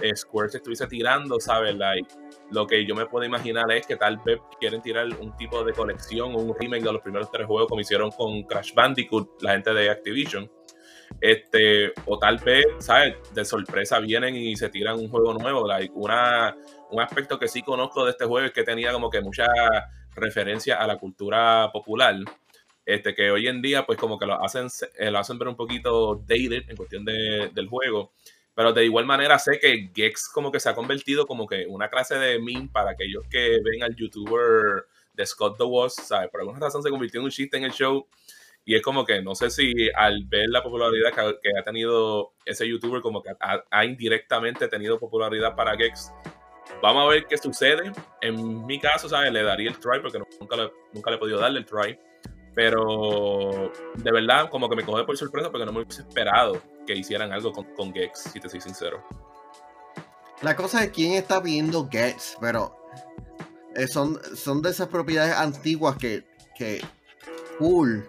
eh, 0.00 0.16
Square 0.16 0.48
se 0.48 0.56
estuviese 0.56 0.86
tirando, 0.86 1.38
¿sabes? 1.38 1.76
Like, 1.76 2.08
lo 2.50 2.66
que 2.66 2.86
yo 2.86 2.94
me 2.94 3.04
puedo 3.04 3.26
imaginar 3.26 3.70
es 3.70 3.86
que 3.86 3.96
tal 3.96 4.16
vez 4.24 4.40
quieren 4.58 4.80
tirar 4.80 5.06
un 5.20 5.36
tipo 5.36 5.62
de 5.62 5.74
colección 5.74 6.34
o 6.34 6.38
un 6.38 6.54
remake 6.58 6.82
de 6.82 6.92
los 6.92 7.02
primeros 7.02 7.30
tres 7.30 7.46
juegos 7.46 7.68
como 7.68 7.82
hicieron 7.82 8.10
con 8.12 8.44
Crash 8.44 8.72
Bandicoot, 8.72 9.42
la 9.42 9.52
gente 9.52 9.74
de 9.74 9.90
Activision. 9.90 10.50
Este, 11.20 11.92
o 12.06 12.18
tal 12.18 12.38
vez, 12.38 12.64
¿sabes? 12.78 13.16
De 13.34 13.44
sorpresa 13.44 14.00
vienen 14.00 14.34
y 14.34 14.56
se 14.56 14.70
tiran 14.70 14.98
un 14.98 15.08
juego 15.08 15.34
nuevo. 15.34 15.68
Like, 15.68 15.92
una, 15.94 16.56
un 16.90 17.00
aspecto 17.00 17.38
que 17.38 17.46
sí 17.46 17.62
conozco 17.62 18.06
de 18.06 18.12
este 18.12 18.24
juego 18.24 18.46
es 18.46 18.52
que 18.52 18.64
tenía 18.64 18.90
como 18.90 19.10
que 19.10 19.20
mucha 19.20 19.46
referencia 20.16 20.76
a 20.76 20.86
la 20.86 20.96
cultura 20.96 21.70
popular 21.72 22.16
este, 22.86 23.14
que 23.14 23.30
hoy 23.30 23.48
en 23.48 23.62
día 23.62 23.86
pues 23.86 23.98
como 23.98 24.18
que 24.18 24.26
lo 24.26 24.42
hacen, 24.44 24.68
eh, 24.98 25.10
lo 25.10 25.18
hacen 25.18 25.38
ver 25.38 25.48
un 25.48 25.56
poquito 25.56 26.16
dated 26.16 26.68
en 26.68 26.76
cuestión 26.76 27.04
de, 27.04 27.50
del 27.54 27.68
juego, 27.68 28.12
pero 28.54 28.72
de 28.72 28.84
igual 28.84 29.06
manera 29.06 29.38
sé 29.38 29.58
que 29.58 29.90
Gex 29.94 30.28
como 30.28 30.52
que 30.52 30.60
se 30.60 30.68
ha 30.68 30.74
convertido 30.74 31.26
como 31.26 31.46
que 31.46 31.66
una 31.66 31.88
clase 31.88 32.16
de 32.16 32.38
meme 32.38 32.68
para 32.72 32.90
aquellos 32.90 33.24
que 33.28 33.58
ven 33.64 33.82
al 33.82 33.96
youtuber 33.96 34.86
de 35.12 35.26
Scott 35.26 35.56
The 35.58 35.64
Woz, 35.64 35.94
¿sabes? 35.94 36.30
Por 36.30 36.40
alguna 36.40 36.60
razón 36.60 36.82
se 36.82 36.90
convirtió 36.90 37.20
en 37.20 37.24
un 37.24 37.30
chiste 37.30 37.56
en 37.56 37.64
el 37.64 37.72
show 37.72 38.06
y 38.64 38.74
es 38.74 38.82
como 38.82 39.04
que 39.04 39.20
no 39.22 39.34
sé 39.34 39.50
si 39.50 39.72
al 39.94 40.24
ver 40.24 40.48
la 40.48 40.62
popularidad 40.62 41.12
que, 41.12 41.50
ha 41.58 41.62
tenido 41.64 42.32
ese 42.44 42.66
youtuber 42.66 43.02
como 43.02 43.22
que 43.22 43.30
ha, 43.38 43.84
indirectamente 43.84 44.68
tenido 44.68 44.98
popularidad 44.98 45.54
para 45.54 45.76
Gex, 45.76 46.12
vamos 46.80 47.04
a 47.04 47.08
ver 47.08 47.26
qué 47.26 47.36
sucede. 47.36 47.92
En 48.22 48.64
mi 48.64 48.80
caso, 48.80 49.08
¿sabes? 49.08 49.32
Le 49.32 49.42
daría 49.42 49.68
el 49.68 49.78
try 49.78 50.00
porque 50.00 50.18
nunca, 50.18 50.56
nunca 50.92 51.10
le 51.10 51.16
he 51.16 51.18
podido 51.18 51.38
darle 51.38 51.58
el 51.58 51.66
try. 51.66 51.98
Pero 52.54 53.72
de 53.96 54.12
verdad, 54.12 54.48
como 54.48 54.68
que 54.68 54.76
me 54.76 54.84
coge 54.84 55.04
por 55.04 55.16
sorpresa 55.16 55.50
porque 55.50 55.66
no 55.66 55.72
me 55.72 55.82
hubiese 55.82 56.02
esperado 56.02 56.60
que 56.86 56.94
hicieran 56.94 57.32
algo 57.32 57.52
con, 57.52 57.64
con 57.74 57.92
Gex, 57.92 58.30
si 58.32 58.40
te 58.40 58.48
soy 58.48 58.60
sincero. 58.60 59.04
La 60.42 60.54
cosa 60.54 60.84
es 60.84 60.90
quién 60.90 61.12
está 61.14 61.40
viendo 61.40 61.88
Gex, 61.90 62.36
pero 62.40 62.76
eh, 63.74 63.88
son, 63.88 64.20
son 64.36 64.62
de 64.62 64.70
esas 64.70 64.88
propiedades 64.88 65.34
antiguas 65.34 65.96
que, 65.96 66.24
que 66.56 66.80
cool. 67.58 68.06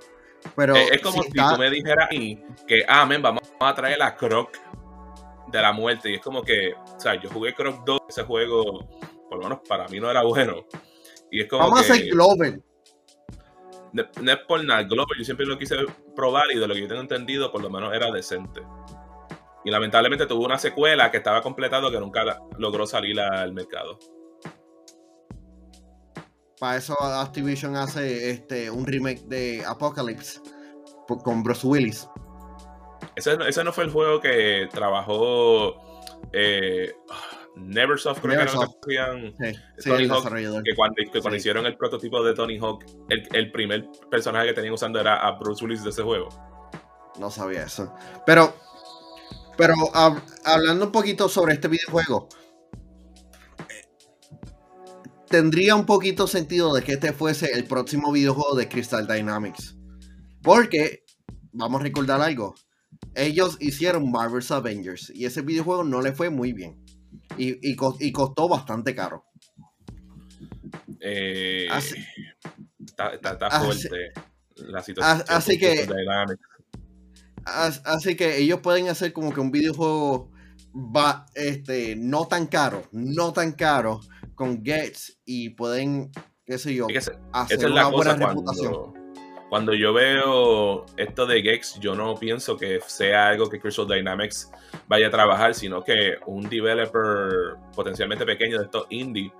Pero 0.56 0.76
es, 0.76 1.02
como 1.02 1.24
si, 1.24 1.32
tú 1.32 1.58
me 1.58 1.72
dijeras 1.72 2.08
a 2.12 2.14
mí 2.14 2.44
que, 2.68 2.84
ah, 2.88 3.06
vamos 3.22 3.42
a 3.60 3.74
traer 3.74 3.98
la 3.98 4.16
Croc 4.16 4.60
de 5.52 5.62
la 5.62 5.74
muerte. 5.74 6.12
Y 6.12 6.16
es 6.16 6.22
como 6.22 6.44
que, 6.44 6.74
o 6.74 7.00
sea, 7.00 7.20
yo 7.20 7.30
jugué 7.32 7.56
Croc 7.56 7.84
2, 7.84 8.02
ese 8.10 8.24
juego, 8.24 8.88
por 9.28 9.40
lo 9.40 9.44
menos 9.44 9.60
para 9.68 9.88
mí 9.88 10.00
no 10.00 10.12
era 10.12 10.24
bueno. 10.24 10.66
Y 11.32 11.42
es 11.42 11.50
como 11.50 11.64
vamos 11.64 11.80
a 11.80 11.94
hacer 11.94 12.10
Glover 12.10 12.60
no 14.22 14.32
es 14.32 14.38
por 14.48 14.64
nada, 14.64 14.84
Glover 14.84 15.18
yo 15.18 15.24
siempre 15.24 15.46
lo 15.46 15.58
quise 15.58 15.76
probar 16.16 16.52
y 16.52 16.60
de 16.60 16.68
lo 16.68 16.74
que 16.74 16.82
yo 16.82 16.88
tengo 16.88 17.02
entendido, 17.02 17.52
por 17.52 17.62
lo 17.62 17.70
menos 17.70 17.94
era 17.94 18.12
decente. 18.12 18.62
Y 19.64 19.72
lamentablemente 19.72 20.26
tuvo 20.26 20.46
una 20.46 20.60
secuela 20.60 21.10
que 21.10 21.18
estaba 21.18 21.42
completado 21.42 21.90
que 21.90 22.00
nunca 22.00 22.40
logró 22.58 22.86
salir 22.86 23.20
al 23.20 23.54
mercado. 23.54 23.98
Para 26.60 26.78
eso 26.78 27.02
Activision 27.02 27.76
hace 27.76 28.30
este 28.30 28.70
un 28.70 28.86
remake 28.86 29.24
de 29.26 29.64
Apocalypse 29.66 30.40
con 31.24 31.44
Bruce 31.44 31.66
Willis. 31.66 32.08
Ese, 33.16 33.38
ese 33.48 33.64
no 33.64 33.72
fue 33.74 33.86
el 33.86 33.92
juego 33.92 34.20
que 34.20 34.68
trabajó 34.72 35.76
eh, 36.34 36.94
Neversoft, 37.56 38.20
creo 38.20 38.34
Neversoft. 38.34 38.76
que 38.82 38.98
Tony 39.84 40.08
Hawk, 40.08 40.30
que 40.64 40.76
cuando, 41.22 41.36
hicieron 41.36 41.66
el 41.66 41.78
prototipo 41.78 42.22
de 42.24 42.34
Tony 42.34 42.58
Hawk, 42.58 42.84
el, 43.10 43.52
primer 43.52 43.90
personaje 44.12 44.48
que 44.48 44.54
tenían 44.54 44.74
usando 44.74 45.00
era 45.00 45.26
a 45.26 45.32
Bruce 45.40 45.64
Willis 45.64 45.84
de 45.84 45.92
ese 45.92 46.04
juego. 46.04 46.28
No 47.20 47.32
sabía 47.32 47.64
eso. 47.64 47.94
Pero, 48.26 48.54
pero 49.58 49.74
hablando 50.44 50.86
un 50.86 50.92
poquito 50.92 51.30
sobre 51.30 51.54
este 51.54 51.70
videojuego, 51.70 52.28
tendría 55.30 55.76
un 55.76 55.86
poquito 55.86 56.28
sentido 56.28 56.74
de 56.74 56.84
que 56.84 56.94
este 56.94 57.14
fuese 57.14 57.52
el 57.54 57.64
próximo 57.64 58.12
videojuego 58.12 58.56
de 58.56 58.68
Crystal 58.68 59.08
Dynamics. 59.08 59.78
Porque, 60.42 61.06
vamos 61.54 61.80
a 61.80 61.84
recordar 61.86 62.20
algo, 62.20 62.56
ellos 63.16 63.56
hicieron 63.62 64.12
Marvel's 64.12 64.52
Avengers 64.52 65.10
y 65.16 65.24
ese 65.24 65.42
videojuego 65.42 65.86
no 65.86 66.02
le 66.02 66.12
fue 66.12 66.30
muy 66.30 66.52
bien 66.52 66.85
y, 67.38 67.76
costó 68.12 68.48
bastante 68.48 68.96
caro. 68.96 69.26
Eh, 71.00 71.68
así, 71.70 71.96
está, 72.86 73.50
fuerte 73.60 74.14
la 74.56 74.82
situación. 74.82 75.24
Así 75.28 75.58
que, 75.58 75.88
así 77.46 78.16
que 78.16 78.38
ellos 78.38 78.60
pueden 78.62 78.88
hacer 78.88 79.14
como 79.14 79.34
que 79.34 79.40
un 79.40 79.52
videojuego 79.52 80.32
va, 80.74 81.26
este, 81.36 81.96
no 81.96 82.28
tan 82.28 82.48
caro, 82.48 82.84
no 82.92 83.34
tan 83.34 83.52
caro 83.54 84.02
con 84.34 84.64
Gates 84.64 85.20
y 85.26 85.50
pueden, 85.50 86.12
qué 86.46 86.58
sé 86.58 86.74
yo, 86.74 86.88
hacer 87.32 87.66
una 87.66 87.88
buena 87.88 88.16
reputación 88.16 89.05
cuando 89.50 89.74
yo 89.74 89.94
veo 89.94 90.86
esto 90.98 91.26
de 91.26 91.42
Gex, 91.42 91.80
yo 91.80 91.96
no 91.96 92.16
pienso 92.16 92.58
que 92.58 92.80
sea 92.86 93.30
algo 93.30 93.50
que 93.50 93.60
Crystal 93.60 93.88
Dynamics 93.88 94.52
vaya 94.88 95.08
a 95.08 95.12
trabajar, 95.12 95.54
sino 95.54 95.84
que 95.84 96.16
un 96.26 96.50
developer 96.50 97.56
potencialmente 97.76 98.26
pequeño 98.26 98.58
de 98.58 98.66
estos 98.66 98.88
indie, 98.90 99.32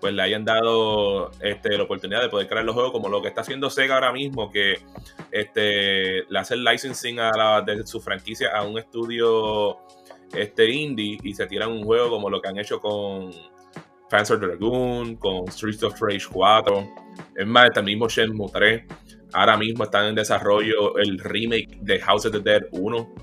pues 0.00 0.12
le 0.14 0.22
hayan 0.22 0.44
dado 0.44 1.30
este, 1.40 1.76
la 1.78 1.84
oportunidad 1.84 2.22
de 2.22 2.28
poder 2.28 2.48
crear 2.48 2.64
los 2.64 2.74
juegos 2.74 2.90
como 2.90 3.08
lo 3.08 3.22
que 3.22 3.28
está 3.28 3.42
haciendo 3.42 3.70
Sega 3.70 3.94
ahora 3.94 4.12
mismo, 4.12 4.50
que 4.50 4.78
este, 5.30 6.24
le 6.28 6.38
hace 6.38 6.54
el 6.54 6.64
licensing 6.64 7.20
a 7.20 7.30
la, 7.30 7.62
de 7.62 7.86
su 7.86 8.00
franquicia 8.00 8.50
a 8.56 8.64
un 8.64 8.78
estudio 8.78 9.78
este, 10.34 10.70
indie 10.70 11.18
y 11.22 11.34
se 11.34 11.46
tiran 11.46 11.70
un 11.70 11.84
juego 11.84 12.10
como 12.10 12.28
lo 12.28 12.40
que 12.40 12.48
han 12.48 12.58
hecho 12.58 12.80
con 12.80 13.30
Panzer 14.10 14.40
Dragoon, 14.40 15.16
con 15.16 15.46
Streets 15.46 15.84
of 15.84 16.00
Rage 16.00 16.26
4, 16.32 16.88
es 17.36 17.46
más, 17.46 17.70
el 17.76 17.84
mismo 17.84 18.08
Shenmue 18.08 18.50
3 18.52 18.82
ahora 19.32 19.56
mismo 19.56 19.84
están 19.84 20.06
en 20.06 20.14
desarrollo 20.14 20.96
el 20.98 21.18
remake 21.18 21.78
de 21.80 22.00
House 22.00 22.26
of 22.26 22.32
the 22.32 22.40
Dead 22.40 22.62
1. 22.72 23.14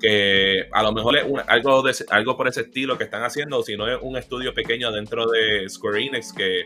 Que 0.00 0.68
a 0.72 0.82
lo 0.84 0.92
mejor 0.92 1.16
es 1.16 1.24
algo, 1.48 1.82
de, 1.82 1.92
algo 2.10 2.36
por 2.36 2.46
ese 2.46 2.60
estilo 2.60 2.96
que 2.96 3.04
están 3.04 3.24
haciendo, 3.24 3.60
si 3.62 3.76
no 3.76 3.88
es 3.88 3.98
un 4.00 4.16
estudio 4.16 4.54
pequeño 4.54 4.92
dentro 4.92 5.26
de 5.26 5.68
Square 5.68 6.00
Enix 6.00 6.32
que 6.32 6.64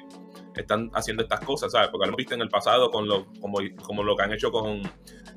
están 0.57 0.91
haciendo 0.93 1.23
estas 1.23 1.41
cosas, 1.41 1.73
¿sabes? 1.73 1.89
Porque 1.91 2.11
lo 2.11 2.17
viste 2.17 2.35
en 2.35 2.43
el 2.43 2.51
pasado 2.51 2.91
con 2.91 3.09
lo, 3.09 3.33
como, 3.41 3.59
como 3.83 4.03
lo 4.03 4.15
que 4.15 4.25
han 4.25 4.33
hecho 4.33 4.51
con 4.51 4.83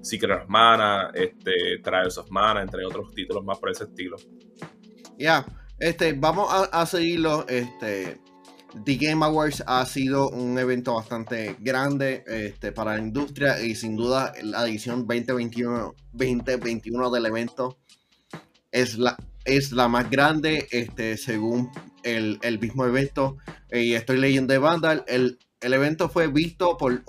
Secret 0.01 0.41
of 0.41 0.49
Mana, 0.49 1.11
este, 1.13 1.79
Trials 1.81 2.17
of 2.17 2.29
Mana, 2.29 2.61
entre 2.61 2.85
otros 2.85 3.13
títulos 3.13 3.43
más 3.45 3.57
por 3.57 3.69
ese 3.69 3.85
estilo. 3.85 4.17
Ya, 5.17 5.45
este, 5.79 6.13
vamos 6.13 6.51
a, 6.51 6.81
a 6.81 6.85
seguirlo, 6.85 7.45
este, 7.47 8.19
The 8.83 8.97
Game 8.97 9.23
Awards 9.23 9.63
ha 9.67 9.85
sido 9.85 10.29
un 10.29 10.59
evento 10.59 10.95
bastante 10.95 11.55
grande 11.59 12.23
este, 12.27 12.71
para 12.71 12.95
la 12.95 13.01
industria 13.01 13.61
y 13.61 13.73
sin 13.75 13.95
duda 13.95 14.33
la 14.43 14.67
edición 14.67 15.07
2021, 15.07 15.95
2021 16.11 17.09
del 17.09 17.25
evento 17.25 17.77
es 18.71 18.97
la, 18.97 19.15
es 19.45 19.71
la 19.71 19.87
más 19.87 20.09
grande 20.09 20.67
este, 20.71 21.15
según 21.15 21.71
el, 22.03 22.59
mismo 22.59 22.85
evento. 22.85 23.37
Y 23.71 23.93
estoy 23.93 24.17
leyendo 24.17 24.51
de 24.51 24.59
Vandal. 24.59 25.05
El, 25.07 25.39
el 25.61 25.73
evento 25.73 26.09
fue 26.09 26.27
visto 26.27 26.77
por 26.77 27.01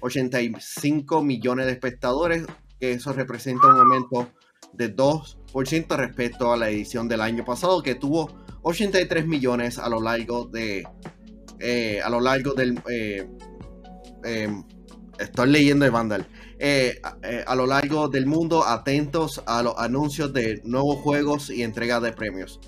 85 0.00 1.22
millones 1.22 1.66
de 1.66 1.72
espectadores, 1.72 2.44
que 2.80 2.92
eso 2.92 3.12
representa 3.12 3.68
un 3.68 3.78
aumento 3.78 4.32
de 4.72 4.94
2% 4.94 5.96
respecto 5.96 6.52
a 6.52 6.56
la 6.56 6.68
edición 6.70 7.08
del 7.08 7.20
año 7.20 7.44
pasado 7.44 7.82
que 7.82 7.94
tuvo 7.94 8.30
83 8.62 9.26
millones 9.26 9.78
a 9.78 9.88
lo 9.88 10.00
largo 10.00 10.46
de 10.46 10.86
eh, 11.60 12.00
a 12.02 12.08
lo 12.08 12.20
largo 12.20 12.54
del 12.54 12.80
eh, 12.90 13.28
em, 14.24 14.64
estoy 15.18 15.50
leyendo 15.50 15.84
de 15.84 15.90
Vandal. 15.90 16.26
Eh, 16.58 17.00
a 17.46 17.54
lo 17.54 17.66
largo 17.66 18.08
del 18.08 18.26
mundo 18.26 18.66
atentos 18.66 19.42
a 19.46 19.62
los 19.62 19.74
anuncios 19.78 20.32
de 20.32 20.60
nuevos 20.64 20.96
juegos 21.00 21.50
y 21.50 21.62
entrega 21.62 22.00
de 22.00 22.12
premios. 22.12 22.60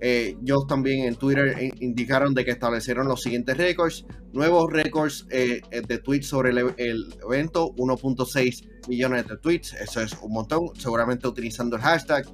Ellos 0.00 0.66
también 0.68 1.06
en 1.06 1.16
Twitter 1.16 1.72
indicaron 1.80 2.32
de 2.32 2.44
que 2.44 2.52
establecieron 2.52 3.08
los 3.08 3.20
siguientes 3.20 3.56
récords. 3.56 4.06
Nuevos 4.32 4.72
récords 4.72 5.26
de 5.28 6.00
tweets 6.04 6.28
sobre 6.28 6.50
el, 6.50 6.72
el 6.76 7.16
evento 7.24 7.74
1.6 7.74 8.88
millones 8.88 9.26
de 9.26 9.36
tweets. 9.38 9.74
Eso 9.74 10.00
es 10.00 10.12
un 10.22 10.32
montón. 10.32 10.68
Seguramente 10.76 11.26
utilizando 11.26 11.76
el 11.76 11.82
hashtag 11.82 12.26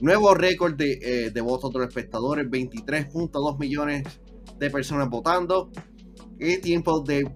Nuevo 0.00 0.34
récord 0.34 0.74
de, 0.74 0.98
eh, 1.02 1.30
votos 1.40 1.72
de 1.72 1.78
los 1.78 1.88
espectadores, 1.88 2.46
23.2 2.48 3.58
millones 3.58 4.20
de 4.58 4.70
personas 4.70 5.08
votando. 5.08 5.70
Y 6.38 6.58
tiempo 6.58 7.00
de, 7.00 7.32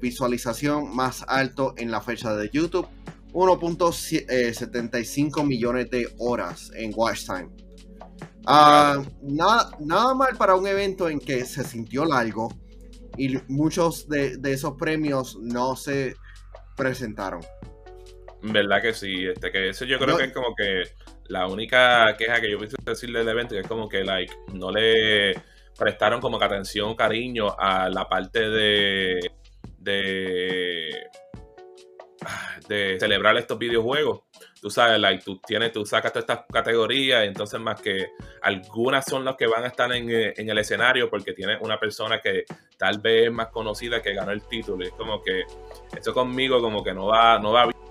visualización 0.00 0.94
más 0.94 1.24
alto 1.26 1.74
en 1.78 1.90
la 1.90 2.02
fecha 2.02 2.36
de 2.36 2.50
YouTube, 2.52 2.86
1.75 3.32 5.40
eh, 5.40 5.44
millones 5.44 5.90
de 5.90 6.06
horas 6.18 6.70
en 6.74 6.92
watch 6.94 7.24
time. 7.24 7.48
Ah, 8.46 9.02
nada, 9.22 9.70
nada 9.80 10.14
mal 10.14 10.36
para 10.36 10.54
un 10.54 10.66
evento 10.66 11.08
en 11.08 11.18
que 11.18 11.46
se 11.46 11.64
sintió 11.64 12.04
largo 12.04 12.50
y 13.16 13.38
muchos 13.48 14.08
de, 14.08 14.38
esos 14.44 14.74
premios 14.76 15.38
no 15.40 15.76
se 15.76 16.16
presentaron. 16.76 17.40
Verdad 18.42 18.82
que 18.82 18.92
sí, 18.92 19.26
este, 19.26 19.52
que 19.52 19.68
eso 19.68 19.84
yo 19.84 19.98
creo 19.98 20.16
que 20.16 20.24
es 20.24 20.32
como 20.32 20.54
que 20.56 20.82
la 21.28 21.46
única 21.46 22.14
queja 22.16 22.40
que 22.40 22.50
yo 22.50 22.58
quise 22.58 22.76
decirle 22.84 23.20
del 23.20 23.28
evento 23.28 23.58
es 23.58 23.66
como 23.66 23.88
que 23.88 24.04
like 24.04 24.34
no 24.54 24.70
le 24.70 25.34
prestaron 25.78 26.20
como 26.20 26.38
que 26.38 26.44
atención, 26.44 26.94
cariño 26.94 27.54
a 27.58 27.88
la 27.88 28.08
parte 28.08 28.48
de 28.48 29.30
de 29.78 31.08
de 32.68 32.98
celebrar 32.98 33.36
estos 33.36 33.58
videojuegos. 33.58 34.22
Tú 34.60 34.70
sabes, 34.70 34.98
like, 35.00 35.24
tú 35.24 35.40
tienes, 35.44 35.72
tú 35.72 35.84
sacas 35.84 36.12
todas 36.12 36.24
estas 36.28 36.46
categorías, 36.50 37.24
entonces 37.24 37.60
más 37.60 37.80
que 37.80 38.10
algunas 38.42 39.04
son 39.04 39.24
las 39.24 39.36
que 39.36 39.46
van 39.46 39.64
a 39.64 39.68
estar 39.68 39.92
en, 39.92 40.08
en, 40.08 40.48
el 40.48 40.58
escenario 40.58 41.10
porque 41.10 41.32
tienes 41.32 41.58
una 41.60 41.78
persona 41.78 42.20
que 42.20 42.44
tal 42.78 43.00
vez 43.00 43.26
es 43.26 43.32
más 43.32 43.48
conocida 43.48 44.00
que 44.00 44.14
ganó 44.14 44.30
el 44.30 44.42
título. 44.42 44.84
Y 44.84 44.88
es 44.88 44.94
como 44.94 45.20
que 45.20 45.42
eso 45.96 46.14
conmigo 46.14 46.60
como 46.60 46.82
que 46.84 46.94
no 46.94 47.06
va, 47.06 47.38
no 47.38 47.52
va 47.52 47.64
bien. 47.64 47.81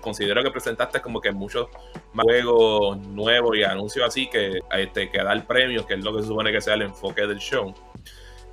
Considero 0.00 0.42
que 0.42 0.50
presentaste 0.50 1.00
como 1.00 1.20
que 1.20 1.32
muchos 1.32 1.68
juegos 2.14 2.98
nuevos 3.08 3.56
y 3.56 3.62
anuncios 3.62 4.06
así 4.06 4.28
que, 4.28 4.60
este, 4.72 5.10
que 5.10 5.22
dar 5.22 5.46
premios, 5.46 5.86
que 5.86 5.94
es 5.94 6.04
lo 6.04 6.14
que 6.14 6.22
se 6.22 6.28
supone 6.28 6.52
que 6.52 6.60
sea 6.60 6.74
el 6.74 6.82
enfoque 6.82 7.26
del 7.26 7.38
show. 7.38 7.74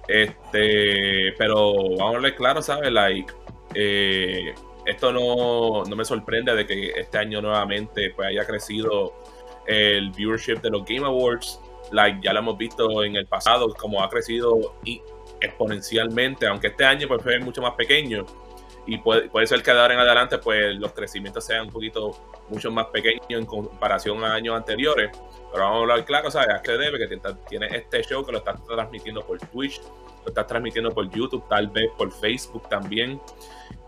Este, 0.07 1.33
pero 1.37 1.73
vamos 1.97 2.15
a 2.15 2.19
ver 2.19 2.35
claro, 2.35 2.61
¿sabes? 2.61 2.91
Like, 2.91 3.33
eh, 3.73 4.53
esto 4.85 5.11
no, 5.11 5.83
no, 5.83 5.95
me 5.95 6.05
sorprende 6.05 6.55
de 6.55 6.65
que 6.65 6.91
este 6.91 7.17
año 7.17 7.41
nuevamente 7.41 8.11
pues, 8.15 8.29
haya 8.29 8.45
crecido 8.45 9.13
el 9.65 10.11
viewership 10.11 10.61
de 10.61 10.69
los 10.69 10.85
Game 10.85 11.05
Awards. 11.05 11.59
Like, 11.91 12.19
ya 12.21 12.33
lo 12.33 12.39
hemos 12.39 12.57
visto 12.57 13.03
en 13.03 13.15
el 13.17 13.27
pasado, 13.27 13.73
como 13.73 14.01
ha 14.01 14.09
crecido 14.09 14.75
exponencialmente, 15.41 16.47
aunque 16.47 16.67
este 16.67 16.85
año 16.85 17.07
pues, 17.07 17.21
fue 17.21 17.39
mucho 17.39 17.61
más 17.61 17.73
pequeño 17.73 18.25
y 18.87 18.97
puede, 18.99 19.29
puede 19.29 19.45
ser 19.45 19.61
que 19.61 19.71
de 19.73 19.81
ahora 19.81 19.93
en 19.93 19.99
adelante 19.99 20.37
pues 20.37 20.73
los 20.75 20.93
crecimientos 20.93 21.45
sean 21.45 21.65
un 21.65 21.71
poquito 21.71 22.11
mucho 22.47 22.71
más 22.71 22.85
pequeños 22.85 23.21
en 23.29 23.45
comparación 23.45 24.23
a 24.23 24.33
años 24.33 24.55
anteriores. 24.55 25.11
Pero 25.51 25.63
vamos 25.63 25.77
a 25.77 25.81
hablar 25.81 26.05
claro, 26.05 26.31
¿sabes? 26.31 26.55
A 26.55 26.61
qué 26.61 26.71
debe 26.71 26.97
que 26.97 27.19
tiene 27.49 27.67
este 27.67 28.01
show 28.03 28.25
que 28.25 28.31
lo 28.31 28.37
estás 28.37 28.63
transmitiendo 28.63 29.25
por 29.25 29.37
Twitch, 29.39 29.81
lo 30.23 30.29
estás 30.29 30.47
transmitiendo 30.47 30.91
por 30.91 31.09
YouTube, 31.09 31.45
tal 31.49 31.67
vez 31.67 31.89
por 31.97 32.11
Facebook 32.13 32.69
también. 32.69 33.19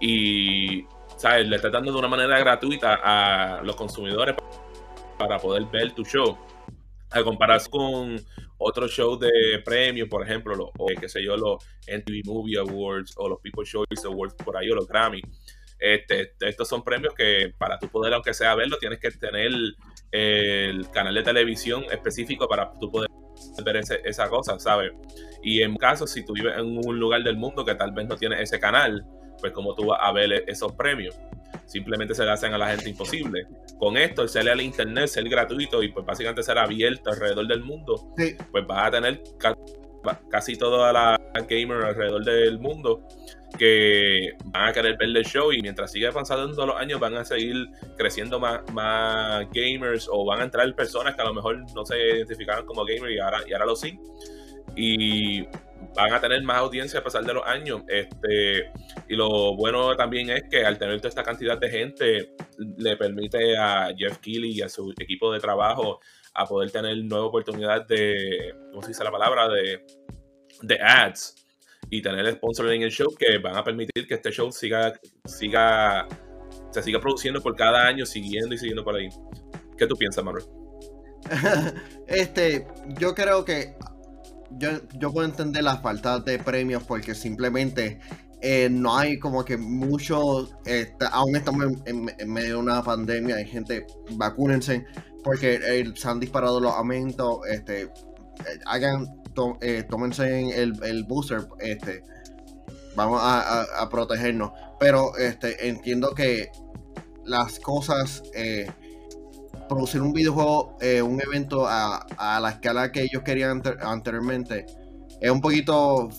Y, 0.02 0.86
¿sabes? 1.16 1.48
Le 1.48 1.56
estás 1.56 1.72
dando 1.72 1.94
de 1.94 1.98
una 1.98 2.10
manera 2.10 2.38
gratuita 2.38 3.00
a 3.02 3.62
los 3.64 3.78
consumidores 3.78 4.36
para 5.18 5.40
poder 5.40 5.64
ver 5.66 5.94
tu 5.94 6.04
show. 6.04 6.38
A 7.12 7.24
comparación 7.24 7.72
con 7.72 8.26
otros 8.58 8.92
shows 8.92 9.20
de 9.20 9.60
premios, 9.66 10.08
por 10.10 10.24
ejemplo, 10.24 10.56
los, 10.56 10.70
o 10.78 10.88
qué 11.00 11.10
sé 11.10 11.24
yo, 11.24 11.36
los 11.36 11.64
MTV 11.88 12.26
Movie 12.26 12.60
Awards 12.60 13.14
o 13.18 13.28
los 13.28 13.40
People 13.40 13.66
Choice 13.66 14.06
Awards 14.06 14.36
por 14.36 14.58
ahí 14.58 14.70
o 14.70 14.76
los 14.76 14.88
Grammy. 14.88 15.22
Este, 15.80 16.34
estos 16.42 16.68
son 16.68 16.84
premios 16.84 17.14
que 17.14 17.54
para 17.58 17.80
tu 17.80 17.88
poder, 17.88 18.14
aunque 18.14 18.34
sea 18.34 18.54
verlo, 18.54 18.78
tienes 18.78 19.00
que 19.00 19.12
tener 19.12 19.52
el 20.12 20.90
canal 20.92 21.16
de 21.16 21.24
televisión 21.24 21.86
específico 21.90 22.48
para 22.48 22.72
tu 22.80 22.92
poder 22.92 23.10
ver 23.64 23.78
esa 23.78 24.30
cosa, 24.30 24.60
¿sabes? 24.60 24.92
Y 25.42 25.62
en 25.62 25.76
caso, 25.78 26.06
si 26.06 26.26
tú 26.26 26.34
vives 26.34 26.58
en 26.58 26.78
un 26.86 27.00
lugar 27.00 27.24
del 27.24 27.38
mundo 27.38 27.64
que 27.64 27.76
tal 27.76 27.92
vez 27.92 28.08
no 28.08 28.18
tiene 28.18 28.42
ese 28.42 28.60
canal, 28.60 29.06
pues 29.40 29.54
como 29.54 29.74
tú 29.74 29.88
vas 29.88 30.00
a 30.02 30.12
ver 30.12 30.44
esos 30.48 30.74
premios 30.74 31.18
simplemente 31.66 32.16
se 32.16 32.24
le 32.24 32.32
hacen 32.32 32.54
a 32.54 32.58
la 32.58 32.70
gente 32.70 32.90
imposible. 32.90 33.46
Con 33.78 33.98
esto, 33.98 34.24
el 34.24 34.30
ser 34.30 34.50
al 34.50 34.62
internet, 34.62 35.08
ser 35.08 35.28
gratuito 35.30 35.82
y 35.84 35.90
pues 35.90 36.06
básicamente 36.06 36.44
ser 36.44 36.58
abierto 36.58 37.10
alrededor 37.12 37.48
del 37.48 37.64
mundo, 37.64 38.14
pues 38.52 38.68
vas 38.68 38.88
a 38.88 38.92
tener 38.92 39.22
casi 40.30 40.56
toda 40.56 40.94
la 40.94 41.20
gamer 41.48 41.84
alrededor 41.84 42.24
del 42.24 42.60
mundo 42.60 43.02
que 43.58 44.34
van 44.46 44.70
a 44.70 44.74
querer 44.74 44.98
ver 44.98 45.10
el 45.10 45.26
show 45.26 45.52
y 45.52 45.62
mientras 45.62 45.92
siga 45.92 46.12
pasando 46.12 46.66
los 46.66 46.76
años 46.76 47.00
van 47.00 47.16
a 47.16 47.26
seguir 47.26 47.68
creciendo 47.98 48.40
más, 48.40 48.62
más 48.74 49.48
gamers 49.52 50.08
o 50.12 50.26
van 50.26 50.42
a 50.42 50.44
entrar 50.44 50.74
personas 50.76 51.16
que 51.16 51.22
a 51.22 51.26
lo 51.26 51.34
mejor 51.34 51.60
no 51.74 51.86
se 51.86 51.98
identificaban 51.98 52.66
como 52.66 52.86
gamer 52.86 53.12
y 53.12 53.20
ahora, 53.20 53.40
y 53.48 53.54
ahora 53.54 53.66
lo 53.66 53.76
sí. 53.76 54.00
Y 54.76 55.48
van 56.02 56.14
a 56.14 56.22
tener 56.22 56.42
más 56.44 56.58
audiencia 56.58 57.00
a 57.00 57.04
pesar 57.04 57.24
de 57.26 57.34
los 57.34 57.46
años. 57.46 57.82
Este, 57.88 58.72
y 59.08 59.16
lo 59.16 59.56
bueno 59.56 59.96
también 59.96 60.30
es 60.30 60.44
que 60.50 60.66
al 60.66 60.78
tener 60.78 60.98
toda 60.98 61.10
esta 61.10 61.24
cantidad 61.24 61.58
de 61.58 61.70
gente, 61.70 62.36
le 62.78 62.98
permite 62.98 63.58
a 63.58 63.90
Jeff 63.98 64.18
Keighley 64.20 64.52
y 64.52 64.62
a 64.62 64.70
su 64.70 64.94
equipo 64.98 65.32
de 65.34 65.40
trabajo 65.40 66.00
a 66.34 66.46
poder 66.46 66.72
tener 66.72 66.98
nueva 67.04 67.26
oportunidad 67.26 67.86
de, 67.88 68.56
¿cómo 68.70 68.82
se 68.82 68.90
dice 68.90 69.04
la 69.04 69.12
palabra? 69.12 69.48
De, 69.50 69.86
de 70.62 70.80
ads 70.82 71.36
y 71.90 72.02
tener 72.02 72.32
sponsor 72.34 72.72
en 72.72 72.84
el 72.84 72.92
show 72.92 73.08
que 73.18 73.38
van 73.38 73.56
a 73.56 73.64
permitir 73.64 74.08
que 74.08 74.14
este 74.14 74.32
show 74.32 74.52
siga, 74.52 74.94
siga, 75.26 76.08
se 76.72 76.84
siga 76.84 77.00
produciendo 77.00 77.42
por 77.42 77.56
cada 77.56 77.88
año, 77.88 78.06
siguiendo 78.06 78.54
y 78.54 78.58
siguiendo 78.58 78.84
por 78.84 78.96
ahí. 78.96 79.10
¿Qué 79.78 79.88
tú 79.88 79.96
piensas, 79.96 80.24
Manuel? 80.24 80.44
este, 82.08 82.68
yo 83.00 83.14
creo 83.16 83.44
que 83.46 83.76
yo, 84.58 85.12
puedo 85.12 85.26
entender 85.26 85.64
la 85.64 85.78
falta 85.78 86.20
de 86.20 86.40
premios 86.40 86.84
porque 86.84 87.16
simplemente 87.16 88.00
eh, 88.42 88.70
no 88.70 88.98
hay 88.98 89.20
como 89.20 89.44
que 89.44 89.58
mucho, 89.58 90.50
este, 90.66 91.06
aún 91.12 91.36
estamos 91.36 91.66
en, 91.86 92.06
medio 92.32 92.50
de 92.50 92.56
una 92.56 92.84
pandemia, 92.84 93.36
hay 93.36 93.46
gente, 93.46 93.86
vacúnense, 94.12 94.86
porque 95.24 95.56
eh, 95.56 95.94
se 95.96 96.08
han 96.08 96.20
disparado 96.20 96.60
los 96.60 96.74
aumentos, 96.74 97.40
este, 97.50 97.84
eh, 97.84 97.90
hagan, 98.66 99.22
tómense 99.90 100.62
el, 100.62 100.82
el, 100.84 101.04
booster, 101.04 101.48
este, 101.60 102.04
vamos 102.96 103.22
a, 103.24 103.88
protegernos, 103.90 104.52
pero 104.80 105.12
entiendo 105.62 106.14
que 106.14 106.52
las 107.26 107.60
cosas 107.60 108.24
producir 109.70 110.02
un 110.02 110.12
videojuego, 110.12 110.78
eh, 110.82 111.02
un 111.02 111.22
evento 111.22 111.66
a, 111.68 112.06
la 112.42 112.50
escala 112.50 112.92
que 112.92 113.04
ellos 113.04 113.24
querían 113.24 113.62
anteriormente, 113.82 114.66
es 115.22 115.32
un 115.32 115.40
poquito 115.40 116.10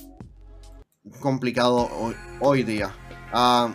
complicado 1.20 1.88
hoy, 2.40 2.62
día. 2.62 2.90
Ah, 3.32 3.74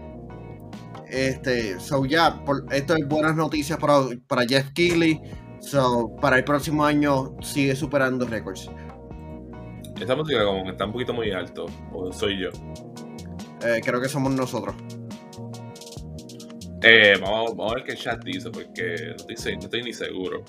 este, 1.08 1.80
so 1.80 2.04
ya, 2.04 2.42
esto 2.70 2.96
es 2.96 3.08
buenas 3.08 3.36
noticias 3.36 3.78
para, 3.78 4.00
para 4.26 4.42
Jeff 4.46 4.72
Keighley. 4.72 5.20
So, 5.60 6.16
para 6.20 6.38
el 6.38 6.44
próximo 6.44 6.84
año 6.84 7.36
sigue 7.40 7.76
superando 7.76 8.26
récords. 8.26 8.68
Esta 10.00 10.16
música 10.16 10.44
como 10.44 10.64
que 10.64 10.70
está 10.70 10.84
un 10.86 10.92
poquito 10.92 11.14
muy 11.14 11.30
alto, 11.30 11.66
o 11.92 12.12
soy 12.12 12.42
yo. 12.42 12.48
Eh, 13.64 13.80
creo 13.84 14.00
que 14.00 14.08
somos 14.08 14.32
nosotros. 14.34 14.74
Eh, 16.82 17.16
vamos, 17.20 17.54
a 17.70 17.74
ver 17.74 17.84
qué 17.84 17.92
el 17.92 17.98
chat 17.98 18.22
dice, 18.24 18.50
porque 18.50 19.14
no 19.18 19.34
estoy, 19.34 19.56
no 19.56 19.62
estoy 19.62 19.82
ni 19.82 19.92
seguro. 19.92 20.44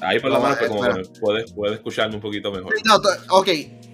Ahí 0.00 0.18
por 0.18 0.32
lo 0.32 0.40
menos 0.40 1.10
puedes, 1.20 1.52
puedes 1.52 1.76
escucharme 1.76 2.16
un 2.16 2.20
poquito 2.20 2.50
mejor. 2.50 2.74
ok, 3.30 3.48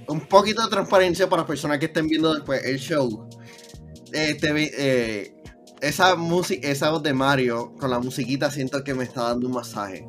un 0.09 0.21
poquito 0.27 0.63
de 0.63 0.71
transparencia 0.71 1.29
para 1.29 1.43
las 1.43 1.49
personas 1.49 1.79
que 1.79 1.87
estén 1.87 2.09
viendo 2.09 2.35
después 2.35 2.65
el 2.65 2.79
show. 2.79 3.29
Este, 4.13 4.49
eh, 4.57 5.35
esa 5.83 6.17
música, 6.17 6.67
esa 6.67 6.91
voz 6.91 7.03
de 7.03 7.13
Mario 7.13 7.75
con 7.79 7.91
la 7.91 7.99
musiquita 7.99 8.51
siento 8.51 8.83
que 8.83 8.95
me 8.95 9.05
está 9.05 9.25
dando 9.25 9.49
un 9.49 9.53
masaje. 9.55 10.09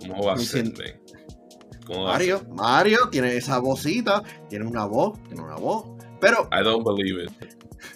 ¿Cómo 0.00 0.24
va 0.24 0.34
a 0.34 0.38
ser, 0.38 0.72
Mario, 1.88 2.44
Mario 2.50 3.08
tiene 3.10 3.36
esa 3.36 3.60
vocita, 3.60 4.22
tiene 4.48 4.66
una 4.66 4.86
voz, 4.86 5.22
tiene 5.28 5.42
una 5.42 5.54
voz, 5.54 5.84
pero... 6.20 6.48
I 6.50 6.64
don't 6.64 6.84
believe 6.84 7.22
it. 7.22 7.30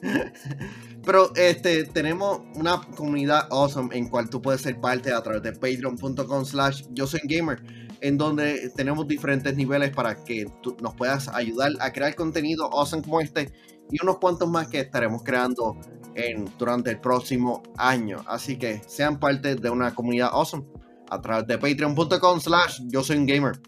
Pero 1.04 1.32
este, 1.34 1.84
tenemos 1.84 2.40
una 2.54 2.80
comunidad 2.96 3.48
awesome 3.50 3.96
en 3.96 4.08
cual 4.08 4.28
tú 4.28 4.42
puedes 4.42 4.60
ser 4.60 4.80
parte 4.80 5.12
a 5.12 5.22
través 5.22 5.42
de 5.42 5.52
patreon.com 5.52 6.44
slash 6.44 6.84
yo 6.90 7.06
soy 7.06 7.20
gamer, 7.24 7.62
en 8.00 8.18
donde 8.18 8.70
tenemos 8.76 9.06
diferentes 9.08 9.56
niveles 9.56 9.90
para 9.90 10.14
que 10.24 10.46
tú 10.62 10.76
nos 10.82 10.94
puedas 10.94 11.28
ayudar 11.28 11.72
a 11.80 11.92
crear 11.92 12.14
contenido 12.14 12.70
awesome 12.72 13.02
como 13.02 13.20
este 13.20 13.52
y 13.90 14.02
unos 14.02 14.18
cuantos 14.18 14.48
más 14.48 14.68
que 14.68 14.80
estaremos 14.80 15.22
creando 15.22 15.78
en, 16.14 16.50
durante 16.58 16.90
el 16.90 17.00
próximo 17.00 17.62
año. 17.76 18.22
Así 18.26 18.56
que 18.58 18.82
sean 18.86 19.18
parte 19.18 19.56
de 19.56 19.70
una 19.70 19.94
comunidad 19.94 20.30
awesome 20.32 20.64
a 21.10 21.20
través 21.20 21.46
de 21.46 21.58
patreon.com 21.58 22.40
slash 22.40 22.80
yo 22.88 23.02
soy 23.02 23.24
gamer. 23.24 23.60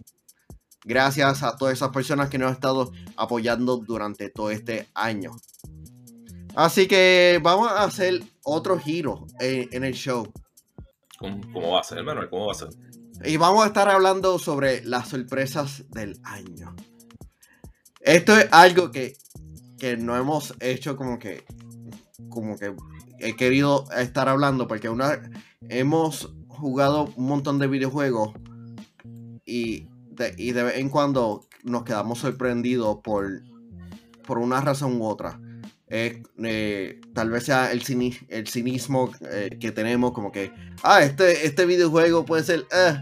Gracias 0.84 1.42
a 1.42 1.56
todas 1.56 1.74
esas 1.74 1.90
personas 1.90 2.28
que 2.28 2.38
nos 2.38 2.48
han 2.48 2.54
estado 2.54 2.92
apoyando 3.16 3.76
durante 3.76 4.30
todo 4.30 4.50
este 4.50 4.88
año. 4.94 5.32
Así 6.54 6.86
que 6.86 7.40
vamos 7.42 7.70
a 7.70 7.84
hacer 7.84 8.22
otro 8.44 8.78
giro 8.78 9.26
en, 9.40 9.84
el 9.84 9.94
show. 9.94 10.30
¿Cómo, 11.18 11.72
va 11.72 11.80
a 11.80 11.84
ser, 11.84 12.04
Manuel? 12.04 12.28
¿Cómo 12.28 12.46
va 12.46 12.52
a 12.52 12.56
ser? 12.56 12.68
Y 13.24 13.36
vamos 13.36 13.64
a 13.64 13.68
estar 13.68 13.88
hablando 13.88 14.38
sobre 14.38 14.84
las 14.84 15.08
sorpresas 15.08 15.84
del 15.90 16.20
año. 16.24 16.74
Esto 18.00 18.36
es 18.36 18.48
algo 18.50 18.90
que, 18.90 19.16
que 19.78 19.96
no 19.96 20.16
hemos 20.16 20.54
hecho 20.60 20.96
como 20.96 21.18
que 21.18 21.44
como 22.28 22.56
que 22.56 22.74
he 23.18 23.36
querido 23.36 23.84
estar 23.96 24.28
hablando 24.28 24.66
porque 24.66 24.88
una 24.88 25.22
hemos 25.68 26.32
jugado 26.48 27.12
un 27.16 27.26
montón 27.26 27.58
de 27.58 27.66
videojuegos 27.66 28.32
y 29.44 29.88
de, 30.10 30.34
y 30.36 30.52
de 30.52 30.62
vez 30.64 30.76
en 30.78 30.88
cuando 30.88 31.46
nos 31.62 31.84
quedamos 31.84 32.18
sorprendidos 32.18 32.98
por, 33.02 33.42
por 34.26 34.38
una 34.38 34.60
razón 34.60 35.00
u 35.00 35.06
otra. 35.06 35.40
Eh, 35.94 37.00
tal 37.12 37.28
vez 37.28 37.44
sea 37.44 37.70
el, 37.70 37.82
cinismo 37.82 39.12
eh, 39.30 39.58
que 39.60 39.72
tenemos, 39.72 40.12
como 40.12 40.32
que, 40.32 40.50
ah, 40.82 41.02
este, 41.02 41.46
este 41.46 41.66
videojuego 41.66 42.24
puede 42.24 42.44
ser, 42.44 42.66
eh", 42.72 42.98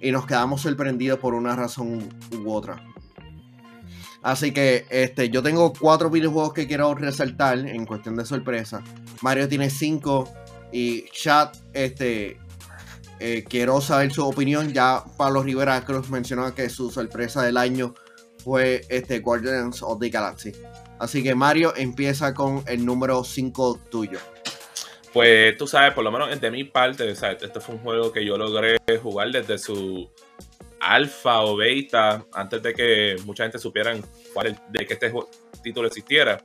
y 0.00 0.10
nos 0.12 0.24
quedamos 0.24 0.62
sorprendidos 0.62 1.18
por 1.18 1.34
una 1.34 1.54
razón 1.54 2.08
u 2.32 2.50
otra. 2.50 2.82
Así 4.22 4.50
que 4.52 4.86
este, 4.88 5.28
yo 5.28 5.42
tengo 5.42 5.74
cuatro 5.78 6.08
videojuegos 6.08 6.54
que 6.54 6.66
quiero 6.66 6.94
resaltar 6.94 7.58
en 7.58 7.84
cuestión 7.84 8.16
de 8.16 8.24
sorpresa. 8.24 8.82
Mario 9.20 9.46
tiene 9.46 9.68
cinco 9.68 10.32
y 10.72 11.04
chat, 11.10 11.54
este, 11.74 12.38
quiero 13.46 13.82
saber 13.82 14.10
su 14.10 14.26
opinión. 14.26 14.72
Ya 14.72 15.04
Pablo 15.18 15.42
Rivera 15.42 15.84
Cruz 15.84 16.08
mencionó 16.08 16.54
que 16.54 16.70
su 16.70 16.90
sorpresa 16.90 17.42
del 17.42 17.58
año 17.58 17.92
fue 18.42 18.86
este 18.88 19.18
Guardians 19.18 19.82
of 19.82 20.00
the 20.00 20.08
Galaxy. 20.08 20.52
Así 21.02 21.20
que 21.20 21.34
Mario 21.34 21.72
empieza 21.76 22.32
con 22.32 22.62
el 22.68 22.86
número 22.86 23.24
5 23.24 23.80
tuyo. 23.90 24.20
Pues 25.12 25.56
tú 25.56 25.66
sabes, 25.66 25.92
por 25.94 26.04
lo 26.04 26.12
menos 26.12 26.40
de 26.40 26.50
mi 26.52 26.62
parte, 26.62 27.10
este 27.10 27.60
fue 27.60 27.74
un 27.74 27.80
juego 27.80 28.12
que 28.12 28.24
yo 28.24 28.38
logré 28.38 28.76
jugar 29.02 29.32
desde 29.32 29.58
su 29.58 30.08
alfa 30.78 31.40
o 31.40 31.56
beta, 31.56 32.24
antes 32.32 32.62
de 32.62 32.72
que 32.72 33.16
mucha 33.24 33.42
gente 33.42 33.58
supiera 33.58 33.96
cuál, 34.32 34.56
de 34.68 34.86
que 34.86 34.94
este 34.94 35.12
título 35.60 35.88
existiera. 35.88 36.40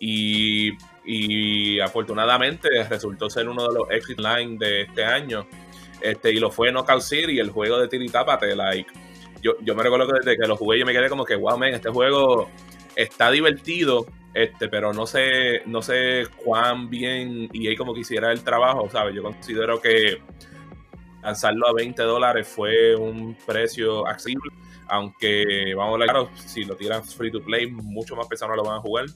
Y, 0.00 0.70
y, 1.04 1.78
afortunadamente 1.78 2.70
resultó 2.88 3.28
ser 3.28 3.46
uno 3.46 3.68
de 3.68 3.74
los 3.74 3.90
exit 3.90 4.18
line 4.18 4.56
de 4.58 4.82
este 4.82 5.04
año. 5.04 5.46
Este, 6.00 6.32
y 6.32 6.40
lo 6.40 6.50
fue 6.50 6.72
Knockout 6.72 7.02
City, 7.02 7.38
el 7.38 7.50
juego 7.50 7.78
de 7.78 7.88
Tiritápate. 7.88 8.56
Like, 8.56 8.90
yo, 9.42 9.52
yo 9.60 9.74
me 9.74 9.82
recuerdo 9.82 10.06
que 10.06 10.18
desde 10.24 10.38
que 10.38 10.48
lo 10.48 10.56
jugué 10.56 10.78
yo 10.78 10.86
me 10.86 10.94
quedé 10.94 11.10
como 11.10 11.26
que, 11.26 11.36
wow, 11.36 11.58
man, 11.58 11.74
este 11.74 11.90
juego 11.90 12.48
está 12.96 13.30
divertido, 13.30 14.06
este, 14.34 14.68
pero 14.68 14.92
no 14.92 15.06
sé, 15.06 15.62
no 15.66 15.82
sé 15.82 16.26
cuán 16.44 16.88
bien 16.88 17.48
y 17.52 17.68
ahí 17.68 17.76
como 17.76 17.94
quisiera 17.94 18.32
el 18.32 18.42
trabajo, 18.42 18.88
¿sabes? 18.90 19.14
Yo 19.14 19.22
considero 19.22 19.80
que 19.80 20.22
lanzarlo 21.22 21.68
a 21.68 21.72
20 21.72 22.02
dólares 22.02 22.48
fue 22.48 22.96
un 22.96 23.36
precio 23.46 24.06
accesible, 24.06 24.50
aunque 24.88 25.74
vamos 25.76 25.90
a 25.90 25.92
hablar 25.94 26.08
claro, 26.08 26.30
si 26.34 26.64
lo 26.64 26.76
tiran 26.76 27.04
free 27.04 27.30
to 27.30 27.42
play, 27.42 27.70
mucho 27.70 28.16
más 28.16 28.26
personas 28.26 28.56
lo 28.56 28.64
van 28.64 28.78
a 28.78 28.80
jugar. 28.80 29.06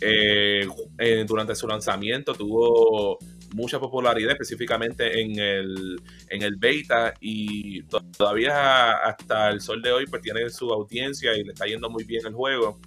Eh, 0.00 0.66
eh, 0.98 1.24
durante 1.26 1.56
su 1.56 1.66
lanzamiento 1.66 2.32
tuvo 2.34 3.18
mucha 3.54 3.80
popularidad, 3.80 4.32
específicamente 4.32 5.20
en 5.20 5.38
el, 5.38 6.00
en 6.28 6.42
el 6.42 6.56
beta, 6.56 7.14
y 7.20 7.82
todavía 7.82 8.92
hasta 8.92 9.50
el 9.50 9.60
sol 9.60 9.82
de 9.82 9.92
hoy 9.92 10.06
pues 10.06 10.22
tiene 10.22 10.48
su 10.50 10.70
audiencia 10.70 11.36
y 11.36 11.44
le 11.44 11.52
está 11.52 11.66
yendo 11.66 11.88
muy 11.90 12.04
bien 12.04 12.26
el 12.26 12.34
juego 12.34 12.78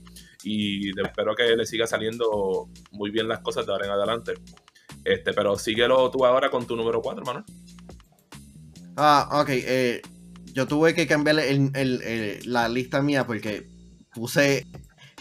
y 0.44 0.90
espero 1.00 1.36
que 1.36 1.56
le 1.56 1.66
siga 1.66 1.88
saliendo 1.88 2.70
muy 2.92 3.12
bien 3.12 3.28
las 3.28 3.40
cosas 3.40 3.66
de 3.66 3.72
ahora 3.72 3.86
en 3.86 3.92
adelante. 3.92 4.34
Este, 5.04 5.34
pero 5.34 5.58
síguelo 5.58 6.10
tú 6.12 6.26
ahora 6.26 6.50
con 6.50 6.66
tu 6.66 6.76
número 6.76 7.02
4, 7.02 7.22
hermano. 7.22 7.46
Ah, 8.98 9.30
ok. 9.42 9.50
Eh, 9.50 10.02
yo 10.54 10.68
tuve 10.68 10.94
que 10.94 11.08
cambiar 11.08 11.38
la 12.46 12.70
lista 12.70 13.02
mía 13.02 13.26
porque 13.26 13.68
puse 14.14 14.68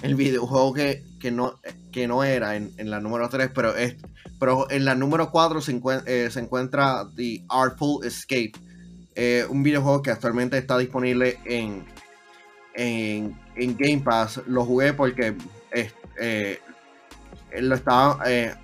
el 0.02 0.14
videojuego 0.14 0.72
que, 0.72 1.04
que, 1.20 1.30
no, 1.30 1.61
que 1.92 2.09
no 2.09 2.24
era 2.24 2.56
en, 2.56 2.72
la 2.90 3.00
número 3.00 3.28
3, 3.28 3.50
pero, 3.54 3.74
es, 3.76 3.96
pero 4.38 4.70
en 4.70 4.85
la 4.85 4.94
número 4.94 5.30
4 5.30 5.61
se, 5.61 5.80
eh, 6.06 6.30
se 6.30 6.40
encuentra 6.40 7.09
The 7.14 7.44
Artful 7.48 8.04
Escape. 8.04 8.52
Eh, 9.14 9.44
un 9.48 9.62
videojuego 9.62 10.02
que 10.02 10.11
actualmente 10.11 10.56
está 10.56 10.78
disponible 10.78 11.38
en, 11.44 11.85
en, 12.74 13.37
Game 13.68 14.03
Pass. 14.03 14.40
Lo 14.46 14.64
jugué 14.64 14.92
porque 14.92 15.35
eh, 16.20 16.61
lo 17.61 17.75
estaba. 17.75 18.23
Eh, 18.31 18.55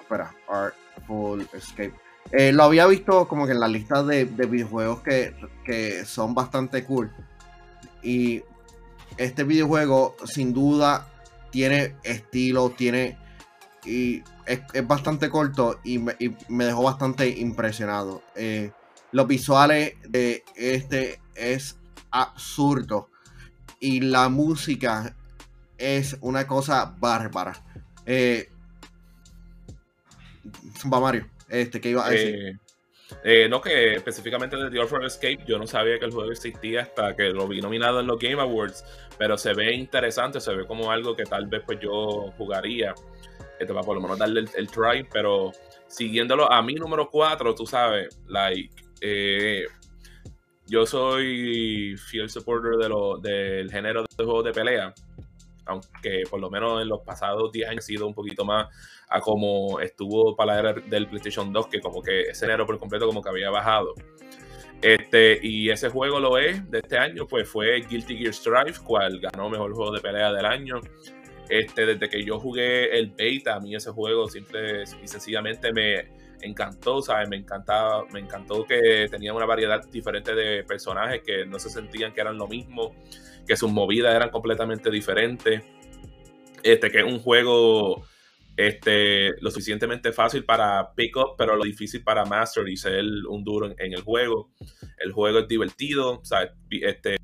espera, 0.00 0.34
Artful 0.48 1.48
Escape. 1.52 1.94
Eh, 2.32 2.52
lo 2.52 2.64
había 2.64 2.86
visto 2.86 3.28
como 3.28 3.46
que 3.46 3.52
en 3.52 3.60
la 3.60 3.68
lista 3.68 4.02
de, 4.02 4.24
videojuegos 4.24 5.02
que, 5.02 6.04
son 6.04 6.34
bastante 6.34 6.84
cool. 6.84 7.12
Y 8.02 8.42
este 9.16 9.44
videojuego, 9.44 10.16
sin 10.24 10.52
duda, 10.52 11.08
tiene 11.50 11.94
estilo, 12.02 12.70
tiene. 12.70 13.16
Y 13.84 14.24
es, 14.46 14.60
bastante 14.86 15.30
corto 15.30 15.78
y 15.84 15.98
me, 15.98 16.16
y 16.18 16.34
me, 16.48 16.64
dejó 16.64 16.82
bastante 16.82 17.28
impresionado. 17.28 18.22
los 19.12 19.26
visuales 19.28 19.94
de 20.08 20.44
este 20.56 21.20
es 21.36 21.78
absurdo 22.10 23.10
y 23.80 24.00
la 24.00 24.28
música 24.28 25.14
es 25.78 26.16
una 26.20 26.46
cosa 26.46 26.94
bárbara. 26.98 27.62
Eh, 28.04 28.48
va 30.92 31.00
Mario, 31.00 31.26
este, 31.48 31.80
¿qué 31.80 31.90
iba 31.90 32.06
a 32.06 32.10
decir? 32.10 32.34
Eh, 32.34 32.58
eh, 33.22 33.48
no, 33.48 33.60
que 33.60 33.94
específicamente 33.94 34.56
de 34.56 34.70
The 34.70 34.80
Offer 34.80 35.04
Escape, 35.04 35.44
yo 35.46 35.58
no 35.58 35.66
sabía 35.66 35.98
que 35.98 36.06
el 36.06 36.12
juego 36.12 36.30
existía 36.30 36.82
hasta 36.82 37.14
que 37.14 37.30
lo 37.30 37.46
vi 37.46 37.60
nominado 37.60 38.00
en 38.00 38.06
los 38.06 38.18
Game 38.18 38.40
Awards, 38.40 38.84
pero 39.16 39.38
se 39.38 39.54
ve 39.54 39.74
interesante, 39.74 40.40
se 40.40 40.54
ve 40.54 40.66
como 40.66 40.90
algo 40.90 41.14
que 41.14 41.24
tal 41.24 41.46
vez 41.46 41.62
pues 41.64 41.78
yo 41.80 42.32
jugaría, 42.36 42.94
este, 43.58 43.72
para 43.72 43.86
por 43.86 43.96
lo 43.96 44.02
menos 44.02 44.18
darle 44.18 44.44
el, 44.54 44.70
try, 44.70 45.06
pero 45.12 45.52
siguiéndolo 45.86 46.50
a 46.50 46.62
mi 46.62 46.74
número 46.74 47.08
4, 47.10 47.54
tú 47.54 47.66
sabes, 47.66 48.20
like, 48.26 48.74
eh, 49.00 49.64
yo 50.66 50.86
soy 50.86 51.96
fiel 51.96 52.28
supporter 52.28 52.76
de 52.76 52.88
lo, 52.88 53.18
del 53.18 53.70
género 53.70 54.02
de 54.02 54.24
juegos 54.24 54.44
de 54.44 54.52
pelea, 54.52 54.92
aunque 55.64 56.24
por 56.28 56.40
lo 56.40 56.50
menos 56.50 56.82
en 56.82 56.88
los 56.88 57.00
pasados 57.00 57.52
10 57.52 57.68
años 57.68 57.84
ha 57.84 57.86
sido 57.86 58.06
un 58.06 58.14
poquito 58.14 58.44
más 58.44 58.68
a 59.08 59.20
como 59.20 59.80
estuvo 59.80 60.34
para 60.34 60.54
la 60.54 60.70
era 60.70 60.80
del 60.80 61.06
PlayStation 61.08 61.52
2, 61.52 61.68
que 61.68 61.80
como 61.80 62.02
que 62.02 62.22
ese 62.22 62.46
género 62.46 62.66
por 62.66 62.78
completo 62.78 63.06
como 63.06 63.22
que 63.22 63.28
había 63.28 63.50
bajado. 63.50 63.94
Este, 64.82 65.38
y 65.42 65.70
ese 65.70 65.88
juego 65.88 66.20
lo 66.20 66.36
es 66.38 66.70
de 66.70 66.78
este 66.80 66.98
año, 66.98 67.26
pues 67.26 67.48
fue 67.48 67.80
Guilty 67.80 68.18
Gear 68.18 68.34
Strive, 68.34 68.74
cual 68.84 69.20
ganó 69.20 69.48
mejor 69.48 69.72
juego 69.72 69.92
de 69.92 70.00
pelea 70.00 70.32
del 70.32 70.46
año. 70.46 70.80
Este, 71.48 71.86
desde 71.86 72.08
que 72.08 72.24
yo 72.24 72.38
jugué 72.40 72.98
el 72.98 73.12
beta, 73.12 73.54
a 73.54 73.60
mí 73.60 73.74
ese 73.74 73.90
juego 73.90 74.28
simple 74.28 74.82
y 75.02 75.06
sencillamente 75.06 75.72
me, 75.72 76.08
encantó, 76.42 77.02
¿sabes? 77.02 77.28
Me 77.28 77.36
encantaba, 77.36 78.04
me 78.12 78.20
encantó 78.20 78.64
que 78.64 79.06
tenía 79.10 79.32
una 79.32 79.46
variedad 79.46 79.84
diferente 79.90 80.34
de 80.34 80.64
personajes 80.64 81.22
que 81.24 81.46
no 81.46 81.58
se 81.58 81.70
sentían 81.70 82.12
que 82.12 82.20
eran 82.20 82.36
lo 82.36 82.48
mismo, 82.48 82.94
que 83.46 83.56
sus 83.56 83.70
movidas 83.70 84.14
eran 84.14 84.30
completamente 84.30 84.90
diferentes. 84.90 85.62
Este, 86.62 86.90
que 86.90 86.98
es 86.98 87.04
un 87.04 87.20
juego 87.20 88.04
este, 88.56 89.40
lo 89.40 89.50
suficientemente 89.50 90.12
fácil 90.12 90.44
para 90.44 90.94
pick 90.94 91.16
up, 91.16 91.34
pero 91.36 91.56
lo 91.56 91.64
difícil 91.64 92.02
para 92.02 92.24
master 92.24 92.68
y 92.68 92.76
ser 92.76 93.04
un 93.28 93.44
duro 93.44 93.66
en, 93.66 93.92
el 93.92 94.00
juego. 94.00 94.50
El 94.98 95.12
juego 95.12 95.40
es 95.40 95.48
divertido, 95.48 96.20
¿sabes? 96.24 96.52
Este, 96.70 97.16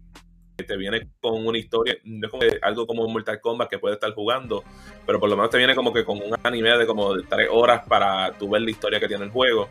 te 0.56 0.76
viene 0.76 1.08
con 1.20 1.46
una 1.46 1.58
historia, 1.58 1.96
no 2.04 2.26
es 2.26 2.30
como 2.30 2.42
algo 2.62 2.86
como 2.86 3.08
Mortal 3.08 3.40
Kombat 3.40 3.68
que 3.68 3.78
puedes 3.78 3.96
estar 3.96 4.12
jugando, 4.14 4.62
pero 5.06 5.18
por 5.18 5.28
lo 5.28 5.36
menos 5.36 5.50
te 5.50 5.58
viene 5.58 5.74
como 5.74 5.92
que 5.92 6.04
con 6.04 6.18
un 6.18 6.34
anime 6.42 6.76
de 6.76 6.86
como 6.86 7.14
de 7.14 7.24
tres 7.24 7.48
horas 7.50 7.86
para 7.86 8.32
tu 8.38 8.48
ver 8.50 8.62
la 8.62 8.70
historia 8.70 9.00
que 9.00 9.08
tiene 9.08 9.24
el 9.24 9.30
juego 9.30 9.68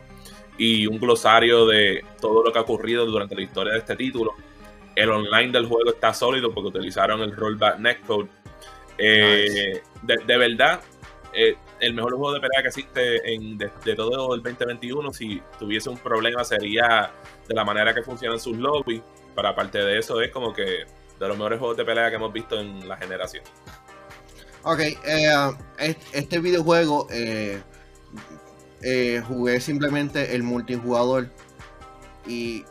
y 0.58 0.86
un 0.86 0.98
glosario 0.98 1.66
de 1.66 2.04
todo 2.20 2.44
lo 2.44 2.52
que 2.52 2.58
ha 2.58 2.62
ocurrido 2.62 3.06
durante 3.06 3.34
la 3.34 3.42
historia 3.42 3.72
de 3.72 3.78
este 3.78 3.96
título. 3.96 4.34
El 4.94 5.10
online 5.10 5.52
del 5.52 5.66
juego 5.66 5.90
está 5.90 6.12
sólido 6.12 6.52
porque 6.52 6.78
utilizaron 6.78 7.20
el 7.22 7.34
rollback 7.34 7.78
netcode. 7.78 8.28
Eh, 8.98 9.80
de, 10.02 10.36
verdad, 10.36 10.80
eh, 11.32 11.56
el 11.80 11.94
mejor 11.94 12.12
juego 12.12 12.34
de 12.34 12.40
pelea 12.40 12.62
que 12.62 12.68
existe 12.68 13.34
en, 13.34 13.56
de, 13.56 13.70
todo 13.96 14.34
el 14.34 14.42
2021, 14.42 15.12
si 15.12 15.42
tuviese 15.58 15.88
un 15.88 15.98
problema, 15.98 16.44
sería 16.44 17.10
de 17.48 17.54
la 17.54 17.64
manera 17.64 17.94
que 17.94 18.02
funcionan 18.02 18.38
sus 18.38 18.56
lobbies. 18.56 19.02
Pero 19.34 19.48
aparte 19.48 19.78
de 19.78 19.98
eso, 19.98 20.20
es 20.20 20.30
como 20.30 20.52
que 20.52 20.84
de 21.18 21.28
los 21.28 21.36
mejores 21.36 21.58
juegos 21.58 21.76
de 21.76 21.84
pelea 21.84 22.10
que 22.10 22.16
hemos 22.16 22.32
visto 22.32 22.60
en 22.60 22.86
la 22.88 22.96
generación. 22.96 23.44
Ok, 24.64 24.80
eh, 24.80 25.96
este 26.12 26.38
videojuego 26.38 27.08
eh, 27.10 27.62
jugué 29.26 29.60
simplemente 29.60 30.34
el 30.34 30.42
multijugador 30.42 31.28
y, 32.26 32.64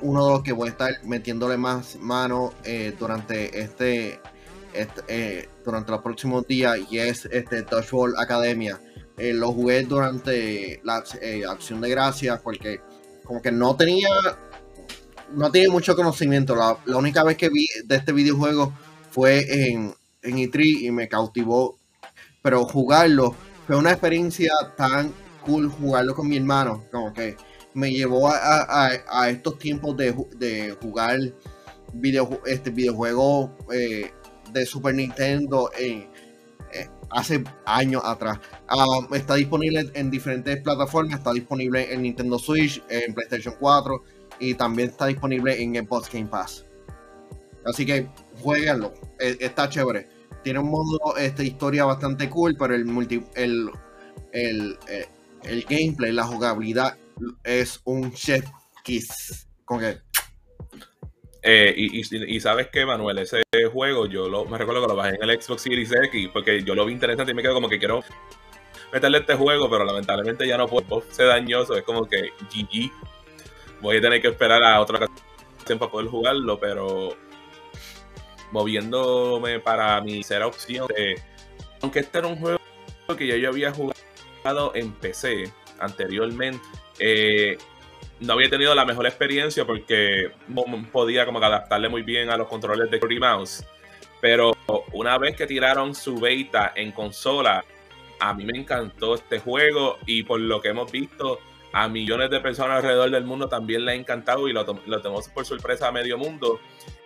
uno 0.00 0.26
de 0.26 0.32
los 0.32 0.42
que 0.42 0.50
voy 0.50 0.68
a 0.68 0.70
estar 0.72 1.04
metiéndole 1.04 1.56
más 1.56 1.96
mano 1.96 2.52
durante 2.98 3.60
este 3.60 4.18
este, 4.76 5.02
eh, 5.08 5.48
durante 5.64 5.90
los 5.90 6.02
próximos 6.02 6.46
días 6.46 6.78
y 6.90 6.98
es 6.98 7.24
este 7.26 7.62
Touchball 7.62 8.14
Academia. 8.18 8.78
Eh, 9.16 9.32
lo 9.32 9.52
jugué 9.52 9.82
durante 9.84 10.80
la 10.84 11.02
eh, 11.22 11.44
acción 11.48 11.80
de 11.80 11.88
gracias 11.88 12.40
porque 12.42 12.80
como 13.24 13.40
que 13.40 13.50
no 13.50 13.74
tenía 13.74 14.10
no 15.32 15.50
tenía 15.50 15.70
mucho 15.70 15.96
conocimiento. 15.96 16.54
La, 16.54 16.96
única 16.96 17.24
vez 17.24 17.36
que 17.36 17.48
vi 17.48 17.66
de 17.84 17.96
este 17.96 18.12
videojuego 18.12 18.72
fue 19.10 19.70
en, 19.70 19.94
en 20.22 20.36
E3 20.36 20.82
y 20.82 20.90
me 20.90 21.08
cautivó. 21.08 21.78
Pero 22.42 22.64
jugarlo 22.64 23.34
fue 23.66 23.76
una 23.76 23.90
experiencia 23.90 24.52
tan 24.76 25.12
cool 25.44 25.68
jugarlo 25.68 26.14
con 26.14 26.28
mi 26.28 26.36
hermano. 26.36 26.84
Como 26.90 27.12
que 27.12 27.36
me 27.74 27.92
llevó 27.92 28.28
a, 28.28 28.90
a, 29.08 29.30
estos 29.30 29.58
tiempos 29.58 29.96
de, 29.96 30.14
de 30.36 30.76
jugar 30.80 31.18
video, 31.92 32.40
este 32.46 32.70
videojuego 32.70 33.56
eh, 33.72 34.12
de 34.52 34.66
Super 34.66 34.94
Nintendo 34.94 35.70
eh, 35.78 36.08
eh, 36.72 36.88
hace 37.10 37.44
años 37.64 38.02
atrás. 38.04 38.38
Ah, 38.68 38.86
está 39.12 39.34
disponible 39.34 39.90
en 39.94 40.10
diferentes 40.10 40.60
plataformas, 40.62 41.18
está 41.18 41.32
disponible 41.32 41.92
en 41.92 42.02
Nintendo 42.02 42.38
Switch, 42.38 42.82
en 42.88 43.12
PlayStation 43.14 43.54
4 43.58 44.02
y 44.38 44.54
también 44.54 44.90
está 44.90 45.06
disponible 45.06 45.60
en 45.62 45.74
Xbox 45.74 46.10
Game 46.12 46.26
Pass. 46.26 46.64
Así 47.64 47.84
que 47.84 48.08
jueguenlo, 48.40 48.94
e, 49.18 49.36
está 49.40 49.68
chévere. 49.68 50.08
Tiene 50.42 50.60
un 50.60 50.70
modo 50.70 51.16
este, 51.16 51.44
historia 51.44 51.84
bastante 51.84 52.30
cool, 52.30 52.56
pero 52.56 52.74
el 52.74 52.84
multi, 52.84 53.22
el, 53.34 53.70
el, 54.32 54.78
eh, 54.88 55.06
el 55.44 55.64
gameplay, 55.64 56.12
la 56.12 56.24
jugabilidad 56.24 56.96
es 57.42 57.80
un 57.84 58.12
chef 58.12 58.44
kiss. 58.84 59.48
Con 59.64 59.80
que 59.80 59.98
eh, 61.48 61.72
y, 61.76 62.40
sabes 62.40 62.66
que, 62.72 62.84
Manuel, 62.84 63.18
ese 63.18 63.42
juego 63.72 64.06
yo 64.06 64.28
lo, 64.28 64.46
me 64.46 64.58
recuerdo 64.58 64.82
que 64.82 64.88
lo 64.88 64.96
bajé 64.96 65.14
en 65.14 65.30
el 65.30 65.40
Xbox 65.40 65.62
Series 65.62 65.92
X 65.92 66.28
porque 66.32 66.64
yo 66.64 66.74
lo 66.74 66.84
vi 66.84 66.92
interesante 66.92 67.30
y 67.30 67.34
me 67.36 67.42
quedo 67.42 67.54
como 67.54 67.68
que 67.68 67.78
quiero 67.78 68.02
meterle 68.92 69.18
este 69.18 69.36
juego, 69.36 69.70
pero 69.70 69.84
lamentablemente 69.84 70.44
ya 70.44 70.58
no 70.58 70.66
puedo 70.66 71.04
ser 71.08 71.28
dañoso. 71.28 71.76
Es 71.76 71.84
como 71.84 72.08
que 72.08 72.30
GG. 72.50 72.90
Voy 73.86 73.98
a 73.98 74.00
tener 74.00 74.20
que 74.20 74.26
esperar 74.26 74.64
a 74.64 74.80
otra 74.80 74.96
ocasión 74.96 75.78
para 75.78 75.92
poder 75.92 76.08
jugarlo, 76.08 76.58
pero 76.58 77.16
moviéndome 78.50 79.60
para 79.60 80.00
mi 80.00 80.14
tercera 80.22 80.48
opción. 80.48 80.88
aunque 81.80 82.00
este 82.00 82.18
era 82.18 82.26
un 82.26 82.36
juego 82.36 82.58
que 83.16 83.28
yo, 83.28 83.36
yo 83.36 83.48
había 83.48 83.70
jugado 83.70 84.74
en 84.74 84.90
PC 84.90 85.52
anteriormente, 85.78 86.60
eh, 86.98 87.58
no 88.18 88.32
había 88.32 88.50
tenido 88.50 88.74
la 88.74 88.84
mejor 88.84 89.06
experiencia 89.06 89.64
porque 89.64 90.32
podía 90.90 91.24
como 91.24 91.38
que 91.38 91.46
adaptarle 91.46 91.88
muy 91.88 92.02
bien 92.02 92.28
a 92.28 92.36
los 92.36 92.48
controles 92.48 92.90
de 92.90 92.98
Curry 92.98 93.20
Mouse. 93.20 93.64
Pero 94.20 94.56
una 94.94 95.16
vez 95.16 95.36
que 95.36 95.46
tiraron 95.46 95.94
su 95.94 96.18
beta 96.18 96.72
en 96.74 96.90
consola, 96.90 97.64
a 98.18 98.34
mí 98.34 98.44
me 98.46 98.58
encantó 98.58 99.14
este 99.14 99.38
juego 99.38 99.98
y 100.06 100.24
por 100.24 100.40
lo 100.40 100.60
que 100.60 100.70
hemos 100.70 100.90
visto, 100.90 101.38
a 101.76 101.88
millones 101.88 102.30
de 102.30 102.40
personas 102.40 102.78
alrededor 102.78 103.10
del 103.10 103.24
mundo 103.24 103.50
también 103.50 103.84
le 103.84 103.92
ha 103.92 103.94
encantado 103.94 104.48
y 104.48 104.52
lo, 104.54 104.64
lo 104.86 105.02
por 105.34 105.44
sorpresa 105.44 105.88
a 105.88 105.92
medio 105.92 106.16
mundo. 106.16 106.58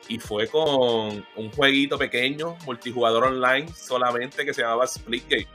Y 0.06 0.20
fue 0.20 0.46
con 0.46 1.26
un 1.34 1.50
jueguito 1.52 1.98
pequeño, 1.98 2.56
multijugador 2.64 3.24
online 3.24 3.66
solamente 3.66 4.44
que 4.44 4.54
se 4.54 4.62
llamaba 4.62 4.86
Splitgate. 4.86 5.48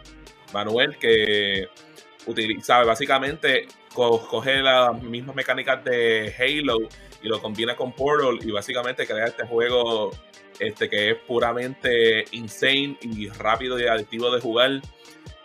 Manuel, 0.54 0.98
que 0.98 1.70
utiliza, 2.26 2.84
básicamente 2.84 3.68
coge 3.94 4.62
las 4.62 5.02
mismas 5.02 5.34
mecánicas 5.34 5.82
de 5.86 6.36
Halo 6.38 6.76
y 7.24 7.30
lo 7.30 7.42
combina 7.42 7.74
con 7.74 7.94
Portal 7.94 8.40
y 8.46 8.52
básicamente 8.52 9.08
crea 9.08 9.28
este 9.28 9.48
juego 9.48 10.12
este, 10.60 10.90
que 10.90 11.12
es 11.12 11.18
puramente 11.26 12.26
insane 12.32 12.98
y 13.02 13.30
rápido 13.30 13.80
y 13.80 13.88
adictivo 13.88 14.30
de 14.30 14.42
jugar. 14.42 14.82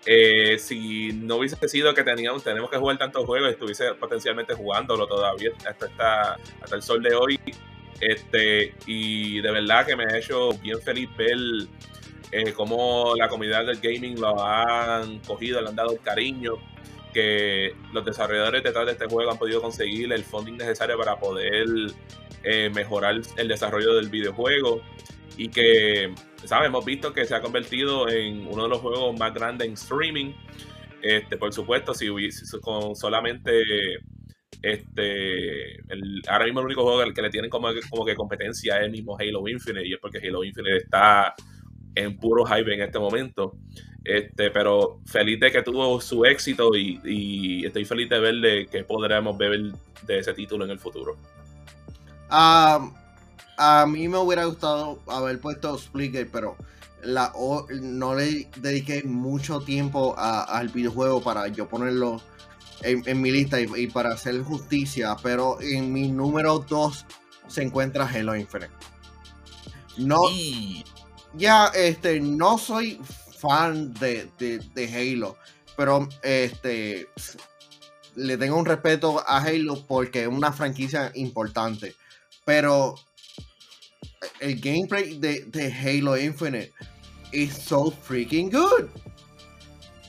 Eh, 0.07 0.59
si 0.59 1.13
no 1.13 1.37
hubiese 1.37 1.57
sido 1.69 1.93
que 1.95 2.03
teníamos, 2.03 2.43
tenemos 2.43 2.71
que 2.71 2.79
jugar 2.79 2.99
tantos 2.99 3.25
juegos, 3.27 3.51
estuviese 3.51 3.95
potencialmente 3.95 4.55
jugándolo 4.55 5.07
todavía 5.07 5.51
hasta, 5.69 6.39
hasta 6.63 6.77
el 6.77 6.83
sol 6.83 7.03
de 7.03 7.15
hoy. 7.15 7.39
Este, 8.01 8.75
y 8.87 9.43
de 9.43 9.51
verdad 9.51 9.87
que 9.87 9.95
me 9.95 10.05
ha 10.05 10.17
hecho 10.17 10.53
bien 10.55 10.81
feliz 10.81 11.09
ver 11.19 11.37
eh, 12.33 12.53
cómo 12.55 13.15
la 13.17 13.29
comunidad 13.29 13.67
del 13.67 13.79
gaming 13.79 14.19
lo 14.19 14.43
han 14.43 15.19
cogido, 15.21 15.61
le 15.61 15.69
han 15.69 15.77
dado 15.77 15.93
el 15.93 16.01
cariño 16.01 16.55
que 17.13 17.75
los 17.93 18.05
desarrolladores 18.05 18.63
detrás 18.63 18.87
de 18.87 18.93
este 18.93 19.07
juego 19.07 19.31
han 19.31 19.39
podido 19.39 19.61
conseguir 19.61 20.13
el 20.13 20.25
funding 20.25 20.57
necesario 20.57 20.97
para 20.97 21.19
poder 21.19 21.67
eh, 22.45 22.71
mejorar 22.73 23.21
el 23.37 23.49
desarrollo 23.49 23.95
del 23.97 24.09
videojuego 24.09 24.81
y 25.37 25.49
que, 25.49 26.15
¿sabes? 26.45 26.69
Hemos 26.69 26.85
visto 26.85 27.13
que 27.13 27.25
se 27.25 27.35
ha 27.35 27.41
convertido 27.41 28.09
en 28.09 28.47
uno 28.47 28.65
de 28.65 28.69
los 28.69 28.79
juegos 28.79 29.19
más 29.19 29.33
grandes 29.33 29.69
en 29.69 29.75
streaming. 29.75 30.33
Este, 31.03 31.37
por 31.37 31.53
supuesto, 31.53 31.95
si 31.95 32.11
hubiese 32.11 32.45
con 32.61 32.95
solamente 32.95 33.63
este 34.63 35.79
ahora 36.29 36.45
mismo 36.45 36.61
el 36.61 36.67
único 36.67 36.83
juego 36.83 37.15
que 37.15 37.23
le 37.23 37.31
tienen 37.31 37.49
como, 37.49 37.69
como 37.89 38.05
que 38.05 38.15
competencia 38.15 38.79
es 38.79 38.85
el 38.85 38.91
mismo 38.91 39.17
Halo 39.19 39.49
Infinite 39.49 39.87
y 39.87 39.95
es 39.95 39.99
porque 39.99 40.19
Halo 40.19 40.45
Infinite 40.45 40.77
está 40.77 41.35
en 41.95 42.19
puro 42.19 42.45
hype 42.45 42.75
en 42.75 42.83
este 42.83 42.99
momento. 42.99 43.57
Este, 44.05 44.51
pero 44.51 45.01
feliz 45.05 45.39
de 45.41 45.53
que 45.53 45.63
tuvo 45.63 46.01
su 46.01 46.25
éxito 46.25 46.75
y, 46.75 47.65
estoy 47.65 47.85
feliz 47.85 48.09
de 48.09 48.19
ver 48.19 48.67
que 48.69 48.85
podremos 48.85 49.37
ver 49.37 49.73
de 50.07 50.19
ese 50.19 50.33
título 50.33 50.65
en 50.65 50.71
el 50.71 50.79
futuro. 50.79 51.17
A 53.63 53.85
mí 53.85 54.09
me 54.09 54.17
hubiera 54.17 54.47
gustado 54.47 55.01
haber 55.07 55.39
puesto 55.39 55.77
Splitgate, 55.77 56.25
pero 56.25 56.57
la, 57.03 57.31
no 57.83 58.15
le 58.15 58.49
dediqué 58.57 59.03
mucho 59.03 59.61
tiempo 59.61 60.15
al 60.17 60.71
videojuego 60.71 61.23
para 61.23 61.47
yo 61.49 61.69
ponerlo 61.69 62.23
en, 62.81 63.21
mi 63.21 63.31
lista 63.31 63.61
y, 63.61 63.87
para 63.89 64.15
hacer 64.15 64.43
justicia, 64.43 65.15
pero 65.23 65.61
en 65.61 65.93
mi 65.93 66.09
número 66.09 66.61
2 66.61 67.05
se 67.49 67.63
encuentra 67.63 68.09
Halo 68.09 68.35
Infinite. 68.35 68.73
No, 69.99 70.23
ya, 71.35 71.67
este, 71.75 72.19
no 72.19 72.57
soy 72.57 72.99
fan 73.39 73.93
de, 73.93 74.31
Halo, 74.95 75.37
pero 75.77 76.09
este 76.23 77.09
le 78.15 78.39
tengo 78.39 78.57
un 78.57 78.65
respeto 78.65 79.23
a 79.27 79.37
Halo 79.37 79.85
porque 79.87 80.23
es 80.23 80.29
una 80.29 80.51
franquicia 80.51 81.13
importante. 81.15 81.95
Pero 82.47 82.95
el 84.41 84.61
gameplay 84.61 85.19
de, 85.19 85.73
Halo 85.73 86.17
Infinite 86.17 86.73
es 87.33 87.55
so 87.55 87.91
freaking 87.91 88.51
good. 88.51 88.89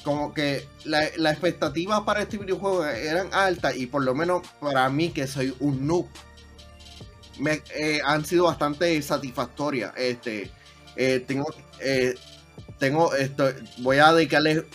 Como 0.04 0.34
que 0.34 0.68
las 0.84 1.16
la 1.18 1.32
expectativas 1.32 2.02
para 2.02 2.24
este 2.24 2.38
videojuego 2.38 2.86
eran 2.86 3.32
altas 3.34 3.76
y 3.78 3.86
por 3.86 4.04
lo 4.04 4.16
menos 4.16 4.42
para 4.60 4.90
mí 4.90 5.12
que 5.12 5.28
soy 5.28 5.56
un 5.60 5.86
noob, 5.86 6.08
me, 7.40 7.62
eh, 7.76 8.02
han 8.04 8.26
sido 8.26 8.46
bastante 8.46 9.00
satisfactorias. 9.02 9.94
Este, 9.96 10.52
eh, 10.96 11.24
tengo, 11.28 11.46
eh, 11.80 12.16
tengo 12.80 13.14
esto, 13.14 13.52
voy 13.78 13.98
a 13.98 14.12
dedicarle 14.12 14.66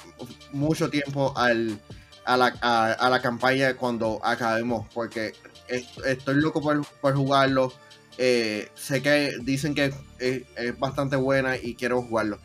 mucho 0.52 0.88
tiempo 0.90 1.36
al, 1.36 1.80
a, 2.24 2.36
la, 2.36 2.46
a, 2.60 3.10
la 3.10 3.20
campaña 3.20 3.76
cuando 3.76 4.20
acabemos, 4.24 4.86
porque 4.94 5.32
estoy 5.68 6.36
loco 6.36 6.62
por, 6.62 7.14
jugarlo. 7.14 7.72
Eh, 8.18 8.68
sé 8.74 9.02
que 9.02 9.36
dicen 9.42 9.74
que 9.74 9.92
es, 10.18 10.78
bastante 10.78 11.16
buena 11.16 11.56
y 11.56 11.74
quiero 11.74 12.02
jugarlo. 12.02 12.38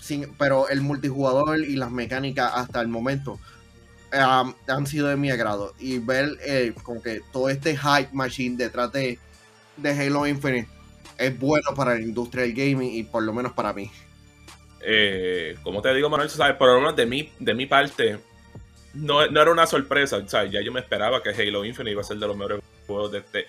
Sin, 0.00 0.34
pero 0.38 0.68
el 0.68 0.80
multijugador 0.82 1.60
y 1.60 1.76
las 1.76 1.90
mecánicas 1.90 2.52
hasta 2.54 2.80
el 2.80 2.88
momento 2.88 3.38
han 4.12 4.86
sido 4.86 5.08
de 5.08 5.16
mi 5.16 5.30
agrado. 5.30 5.74
Y 5.78 5.98
ver 5.98 6.38
eh, 6.44 6.72
como 6.82 7.02
que 7.02 7.20
todo 7.32 7.48
este 7.48 7.76
hype 7.76 8.10
machine 8.12 8.56
detrás 8.56 8.92
de, 8.92 9.18
Halo 9.82 10.26
Infinite 10.26 10.68
es 11.18 11.38
bueno 11.38 11.74
para 11.74 11.94
la 11.94 12.00
industria 12.00 12.44
del 12.44 12.54
gaming 12.54 12.92
y 12.92 13.02
por 13.02 13.22
lo 13.22 13.32
menos 13.32 13.52
para 13.52 13.72
mí 13.72 13.90
eh, 14.84 15.56
como 15.62 15.80
te 15.80 15.94
digo, 15.94 16.10
Manuel, 16.10 16.28
¿sabes? 16.28 16.56
por 16.56 16.68
lo 16.68 16.76
menos 16.76 16.94
de 16.94 17.06
mi, 17.06 17.30
de 17.38 17.54
mi 17.54 17.66
parte, 17.66 18.18
no, 18.94 19.26
no 19.26 19.42
era 19.42 19.50
una 19.50 19.66
sorpresa. 19.66 20.24
Ya 20.26 20.60
yo 20.60 20.72
me 20.72 20.80
esperaba 20.80 21.22
que 21.22 21.30
Halo 21.30 21.64
Infinite 21.64 21.92
iba 21.92 22.00
a 22.00 22.04
ser 22.04 22.18
de 22.18 22.26
los 22.26 22.36
mejores 22.36 22.60
juegos 22.86 23.12
de 23.12 23.18
este, 23.18 23.46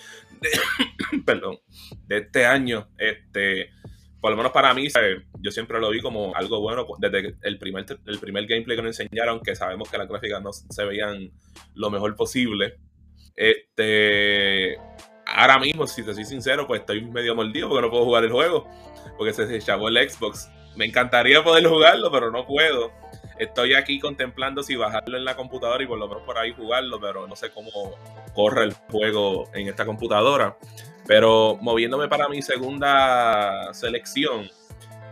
perdón, 1.26 1.60
de 2.08 2.18
este 2.18 2.46
año. 2.46 2.88
Este, 2.98 3.70
por 4.20 4.32
lo 4.32 4.38
menos 4.38 4.52
para 4.52 4.74
mí, 4.74 4.88
yo 5.40 5.52
siempre 5.52 5.80
lo 5.80 5.92
vi 5.92 6.02
como 6.02 6.36
algo 6.36 6.60
bueno 6.60 6.88
desde 6.98 7.36
el 7.44 7.60
primer, 7.60 7.86
el 8.06 8.20
primer 8.20 8.48
gameplay 8.48 8.76
que 8.76 8.84
nos 8.84 9.00
enseñaron, 9.00 9.40
que 9.40 9.56
sabemos 9.56 9.90
que 9.90 9.98
las 10.00 10.10
gráficas 10.10 10.42
no 10.42 10.52
se 10.52 10.84
veían 10.84 11.32
lo 11.76 11.90
mejor 11.92 12.16
posible. 12.16 12.80
Este, 13.36 14.78
ahora 15.28 15.60
mismo, 15.60 15.86
si 15.86 16.04
te 16.04 16.14
soy 16.14 16.26
sincero, 16.26 16.66
pues 16.66 16.82
estoy 16.82 17.04
medio 17.06 17.36
mordido 17.36 17.70
porque 17.70 17.84
no 17.84 17.92
puedo 17.92 18.06
jugar 18.06 18.24
el 18.24 18.32
juego, 18.32 18.68
porque 19.18 19.34
se 19.34 19.60
chavó 19.60 19.90
el 19.90 20.10
Xbox. 20.10 20.50
Me 20.76 20.86
encantaría 20.86 21.44
poder 21.44 21.68
jugarlo, 21.68 22.12
pero 22.12 22.32
no 22.32 22.48
puedo. 22.48 22.92
Estoy 23.38 23.74
aquí 23.74 24.00
contemplando 24.00 24.64
si 24.64 24.76
bajarlo 24.76 25.18
en 25.18 25.26
la 25.26 25.36
computadora 25.36 25.84
y 25.84 25.88
por 25.88 25.98
lo 25.98 26.08
menos 26.08 26.24
por 26.24 26.38
ahí 26.38 26.54
jugarlo, 26.54 27.00
pero 27.00 27.28
no 27.28 27.36
sé 27.36 27.52
cómo 27.52 27.70
corre 28.34 28.64
el 28.64 28.74
juego 28.74 29.50
en 29.54 29.68
esta 29.68 29.86
computadora. 29.86 30.58
Pero 31.06 31.58
moviéndome 31.62 32.08
para 32.08 32.30
mi 32.30 32.42
segunda 32.42 33.74
selección, 33.74 34.50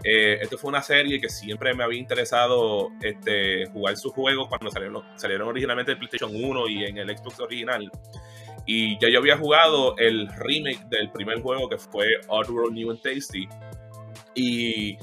eh, 0.06 0.40
esto 0.42 0.58
fue 0.58 0.70
una 0.70 0.82
serie 0.82 1.20
que 1.22 1.30
siempre 1.30 1.74
me 1.74 1.84
había 1.84 2.00
interesado 2.00 2.92
este, 3.02 3.68
jugar 3.68 3.96
sus 3.96 4.14
juegos 4.14 4.48
cuando 4.50 4.70
salieron, 4.72 5.04
salieron 5.16 5.48
originalmente 5.48 5.94
en 5.94 5.98
PlayStation 5.98 6.32
1 6.34 6.68
y 6.68 6.86
en 6.86 6.98
el 6.98 7.18
Xbox 7.18 7.40
original. 7.40 7.92
Y 8.66 8.98
ya 9.00 9.10
yo 9.10 9.20
había 9.20 9.38
jugado 9.38 9.98
el 9.98 10.28
remake 10.38 10.86
del 10.90 11.12
primer 11.12 11.42
juego 11.42 11.70
que 11.70 11.78
fue 11.78 12.08
Oddworld 12.28 12.74
New 12.74 12.92
and 12.92 13.02
Tasty. 13.02 13.48
Y, 14.36 14.98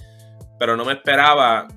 pero 0.59 0.77
no 0.77 0.85
me 0.85 0.95
esperaba 0.95 1.69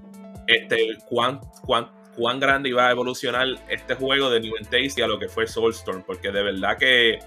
este, 0.47 0.97
cuán, 1.05 1.39
cuán, 1.65 1.89
cuán 2.15 2.39
grande 2.39 2.69
iba 2.69 2.87
a 2.87 2.91
evolucionar 2.91 3.47
este 3.69 3.95
juego 3.95 4.29
de 4.29 4.39
New 4.39 4.53
and 4.57 4.69
Tasty 4.69 5.01
a 5.01 5.07
lo 5.07 5.19
que 5.19 5.27
fue 5.27 5.47
Soulstorm. 5.47 6.03
Porque 6.03 6.31
de 6.31 6.43
verdad 6.43 6.77
que 6.77 7.19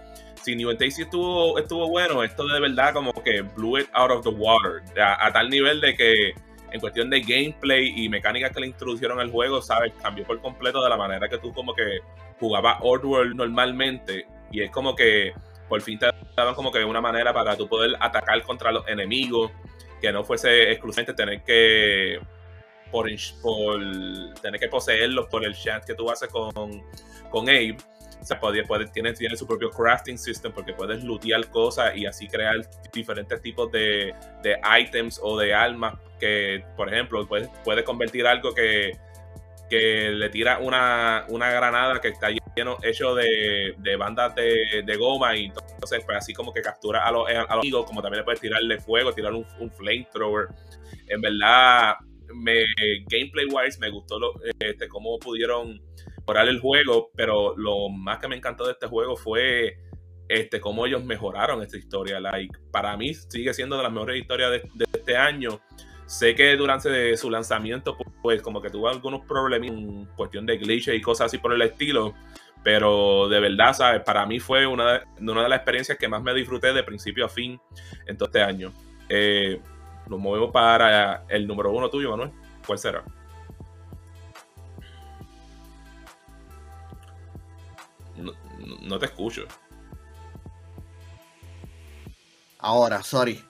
si 0.42 0.54
New 0.54 0.70
and 0.70 0.78
Tasty 0.78 1.02
estuvo, 1.02 1.58
estuvo 1.58 1.88
bueno, 1.88 2.22
esto 2.22 2.46
de 2.46 2.60
verdad 2.60 2.92
como 2.92 3.12
que 3.12 3.42
blew 3.42 3.78
it 3.78 3.88
out 3.92 4.10
of 4.10 4.22
the 4.22 4.30
water. 4.30 4.82
A, 5.00 5.32
tal 5.32 5.50
nivel 5.50 5.80
de 5.80 5.94
que 5.96 6.34
en 6.70 6.80
cuestión 6.80 7.10
de 7.10 7.20
gameplay 7.20 7.92
y 7.96 8.08
mecánicas 8.08 8.52
que 8.52 8.60
le 8.60 8.66
introdujeron 8.68 9.18
al 9.20 9.30
juego, 9.30 9.62
¿sabes? 9.62 9.92
Cambió 10.02 10.24
por 10.24 10.40
completo 10.40 10.82
de 10.82 10.90
la 10.90 10.96
manera 10.96 11.28
que 11.28 11.38
tú 11.38 11.52
como 11.52 11.74
que 11.74 12.00
jugabas 12.38 12.78
Oddworld 12.80 13.34
normalmente. 13.34 14.26
Y 14.52 14.62
es 14.62 14.70
como 14.70 14.94
que 14.94 15.32
por 15.68 15.80
fin 15.80 15.98
te 15.98 16.06
daban 16.36 16.54
como 16.54 16.70
que 16.70 16.84
una 16.84 17.00
manera 17.00 17.32
para 17.32 17.56
tú 17.56 17.68
poder 17.68 17.96
atacar 18.00 18.42
contra 18.42 18.70
los 18.70 18.86
enemigos, 18.88 19.50
que 20.00 20.12
no 20.12 20.24
fuese 20.24 20.70
exclusivamente 20.70 21.14
tener 21.14 21.42
que 21.42 22.20
por, 22.90 23.08
por 23.42 23.80
tener 24.40 24.60
que 24.60 24.68
poseerlos 24.68 25.26
por 25.26 25.44
el 25.44 25.54
chat 25.54 25.84
que 25.84 25.94
tú 25.94 26.10
haces 26.10 26.28
con, 26.28 26.52
con 27.30 27.48
Abe 27.48 27.76
o 28.20 28.24
sea, 28.24 28.40
puede, 28.40 28.86
tiene, 28.88 29.12
tiene 29.12 29.36
su 29.36 29.46
propio 29.46 29.70
crafting 29.70 30.18
system 30.18 30.52
porque 30.52 30.72
puedes 30.72 31.04
lootear 31.04 31.48
cosas 31.50 31.96
y 31.96 32.06
así 32.06 32.26
crear 32.26 32.56
diferentes 32.92 33.40
tipos 33.40 33.70
de, 33.70 34.14
de 34.42 34.56
items 34.80 35.20
o 35.22 35.38
de 35.38 35.54
armas 35.54 35.94
que, 36.18 36.64
por 36.76 36.92
ejemplo, 36.92 37.26
puedes, 37.28 37.48
puede 37.62 37.84
convertir 37.84 38.26
algo 38.26 38.54
que, 38.54 38.98
que 39.68 40.10
le 40.10 40.28
tira 40.30 40.58
una, 40.58 41.26
una, 41.28 41.50
granada 41.50 42.00
que 42.00 42.08
está 42.08 42.30
lleno, 42.56 42.78
hecho 42.82 43.14
de, 43.14 43.74
de 43.78 43.96
bandas 43.96 44.34
de, 44.34 44.82
de, 44.84 44.96
goma 44.96 45.36
y 45.36 45.46
entonces 45.46 46.02
pues 46.04 46.16
así 46.16 46.32
como 46.32 46.52
que 46.52 46.62
captura 46.62 47.06
a 47.06 47.12
los, 47.12 47.28
a 47.28 47.32
los 47.34 47.50
amigos, 47.50 47.86
como 47.86 48.02
también 48.02 48.20
le 48.20 48.24
puedes 48.24 48.40
tirarle 48.40 48.80
fuego, 48.80 49.12
tirar 49.12 49.34
un, 49.34 49.46
un 49.60 49.70
flamethrower. 49.70 50.48
En 51.08 51.20
verdad, 51.20 51.94
me, 52.36 52.64
gameplay 53.08 53.46
wise 53.46 53.78
me 53.78 53.90
gustó 53.90 54.18
lo, 54.18 54.34
este, 54.58 54.88
cómo 54.88 55.18
pudieron 55.18 55.80
mejorar 56.18 56.48
el 56.48 56.60
juego, 56.60 57.10
pero 57.14 57.56
lo 57.56 57.88
más 57.88 58.18
que 58.18 58.28
me 58.28 58.36
encantó 58.36 58.66
de 58.66 58.72
este 58.72 58.86
juego 58.86 59.16
fue 59.16 59.78
este, 60.28 60.60
cómo 60.60 60.86
ellos 60.86 61.04
mejoraron 61.04 61.62
esta 61.62 61.76
historia. 61.76 62.20
Like, 62.20 62.58
para 62.70 62.96
mí 62.96 63.14
sigue 63.14 63.54
siendo 63.54 63.76
de 63.76 63.84
las 63.84 63.92
mejores 63.92 64.20
historias 64.20 64.50
de, 64.50 64.84
este 64.92 65.16
año. 65.16 65.60
Sé 66.06 66.34
que 66.34 66.56
durante 66.56 67.16
su 67.16 67.30
lanzamiento, 67.30 67.96
pues 68.22 68.42
como 68.42 68.60
que 68.60 68.70
tuvo 68.70 68.88
algunos 68.88 69.24
problemas 69.26 69.68
en 69.68 70.06
cuestión 70.16 70.46
de 70.46 70.56
glitches 70.56 70.94
y 70.94 71.00
cosas 71.00 71.26
así 71.26 71.38
por 71.38 71.52
el 71.52 71.62
estilo. 71.62 72.14
Pero 72.62 73.28
de 73.28 73.38
verdad, 73.38 73.72
¿sabes? 73.74 74.02
Para 74.02 74.26
mí 74.26 74.40
fue 74.40 74.66
una 74.66 74.94
de, 74.94 75.04
las 75.20 75.52
experiencias 75.52 75.98
que 75.98 76.08
más 76.08 76.22
me 76.22 76.34
disfruté 76.34 76.72
de 76.72 76.82
principio 76.82 77.26
a 77.26 77.28
fin 77.28 77.60
en 78.06 78.16
todo 78.16 78.26
este 78.26 78.42
año. 78.42 78.72
Eh, 79.08 79.60
nos 80.08 80.20
movemos 80.20 80.50
para 80.50 81.24
el 81.28 81.46
número 81.46 81.72
uno 81.72 81.90
tuyo, 81.90 82.10
Manuel. 82.10 82.32
¿Cuál 82.66 82.78
será? 82.78 83.04
No, 88.82 88.98
te 88.98 89.06
escucho. 89.06 89.42
Ahora, 92.58 93.02
sorry. 93.02 93.42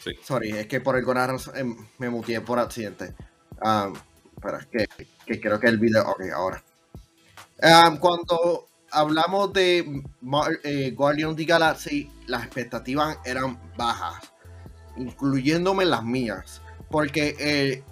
Sí. 0.00 0.10
Sorry, 0.22 0.50
es 0.50 0.66
que 0.66 0.80
por 0.80 0.96
el 0.96 1.04
razón 1.06 1.56
em, 1.56 1.76
me 1.98 2.10
muteé 2.10 2.40
por 2.40 2.58
accidente. 2.58 3.14
Um, 3.62 3.94
espera, 4.36 4.66
que, 4.70 4.86
que, 5.24 5.40
creo 5.40 5.58
que 5.58 5.68
el 5.68 5.78
video. 5.78 6.02
Ok, 6.10 6.22
ahora. 6.34 6.62
cuando 8.00 8.66
hablamos 8.90 9.52
de 9.52 10.02
eh, 10.64 10.90
Guardian 10.90 11.30
of 11.30 11.36
the 11.36 11.44
Galaxy, 11.44 12.10
las 12.26 12.44
expectativas 12.44 13.18
eran 13.24 13.58
bajas, 13.76 14.20
incluyéndome 14.96 15.84
las 15.84 16.04
mías. 16.04 16.60
Porque 16.90 17.36
eh, 17.38 17.82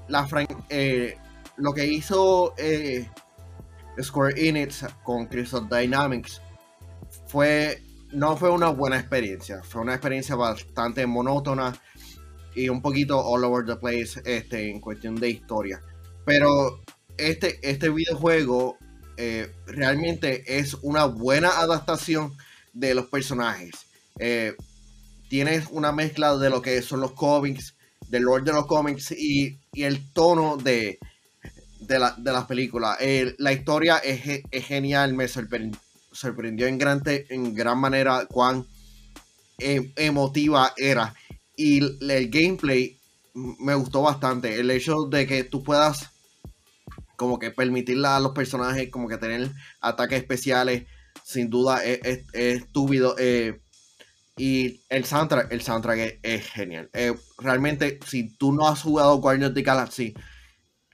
eh, 0.69 1.17
lo 1.57 1.73
que 1.73 1.87
hizo 1.87 2.55
eh, 2.57 3.09
Square 4.01 4.49
Enix 4.49 4.85
con 5.03 5.27
Crystal 5.27 5.69
Dynamics 5.69 6.41
fue 7.27 7.83
no 8.13 8.37
fue 8.37 8.51
una 8.51 8.69
buena 8.69 8.99
experiencia, 8.99 9.63
fue 9.63 9.81
una 9.81 9.95
experiencia 9.95 10.37
bastante 10.37 11.07
monótona 11.07 11.75
y 12.55 12.69
un 12.69 12.83
poquito 12.83 13.19
all 13.19 13.43
over 13.45 13.65
the 13.65 13.77
place 13.77 14.21
este, 14.27 14.71
en 14.71 14.81
cuestión 14.81 15.15
de 15.17 15.31
historia. 15.31 15.81
Pero 16.27 16.83
este, 17.17 17.59
este 17.63 17.89
videojuego 17.89 18.77
realmente 19.67 20.59
es 20.59 20.75
una 20.83 21.05
buena 21.05 21.61
adaptación 21.61 22.37
de 22.73 22.95
los 22.95 23.07
personajes. 23.07 23.73
Tienes 25.33 25.65
una 25.71 25.93
mezcla 25.93 26.37
de 26.37 26.51
lo 26.51 26.61
que 26.61 26.83
son 26.83 27.01
los 27.01 27.13
cómics, 27.13 27.75
del 28.11 28.25
lore 28.25 28.45
de 28.45 28.53
los 28.53 28.67
cómics 28.67 29.13
y 29.13 29.57
el 29.73 30.13
tono 30.13 30.59
de, 30.59 30.99
de, 31.81 31.99
la, 31.99 32.15
de 32.19 32.33
las 32.33 32.45
películas. 32.45 32.99
la 33.39 33.53
historia 33.55 33.97
es, 33.97 34.67
genial, 34.67 35.15
me 35.15 35.27
sorprendió, 35.29 36.67
en, 36.67 36.77
gran, 36.77 37.03
en 37.07 37.55
gran 37.55 37.79
manera 37.79 38.27
cuán 38.27 38.67
em, 39.57 39.91
emotiva 39.97 40.75
era. 40.77 41.15
Y 41.57 41.79
el, 41.79 42.29
gameplay 42.29 42.99
me 43.33 43.75
gustó 43.75 44.03
bastante. 44.03 44.61
El 44.61 44.71
hecho 44.71 45.05
de 45.05 45.27
que 45.27 45.45
tú 45.45 45.63
puedas 45.63 46.11
como 47.17 47.39
que 47.39 47.51
permitirle 47.51 48.09
a 48.09 48.21
los 48.21 48.33
personajes 48.33 48.91
como 48.91 49.09
que 49.09 49.17
tener 49.17 49.51
ataques 49.81 50.19
especiales, 50.19 50.85
sin 51.25 51.49
duda 51.49 51.83
es, 51.83 52.27
estúpido. 52.35 53.17
Eh, 53.19 53.62
y 54.37 54.83
el 54.89 55.05
soundtrack, 55.05 55.53
el 55.53 55.63
soundtrack 55.63 56.21
es, 56.23 56.51
genial. 56.51 56.91
Eh, 56.93 57.15
realmente, 57.39 57.99
si 58.07 58.37
tú 58.37 58.53
no 58.53 58.69
has 58.69 58.83
jugado 58.83 59.17
Guardians 59.19 59.51
of 59.51 59.55
the 59.55 59.63
Galaxy, 59.63 60.15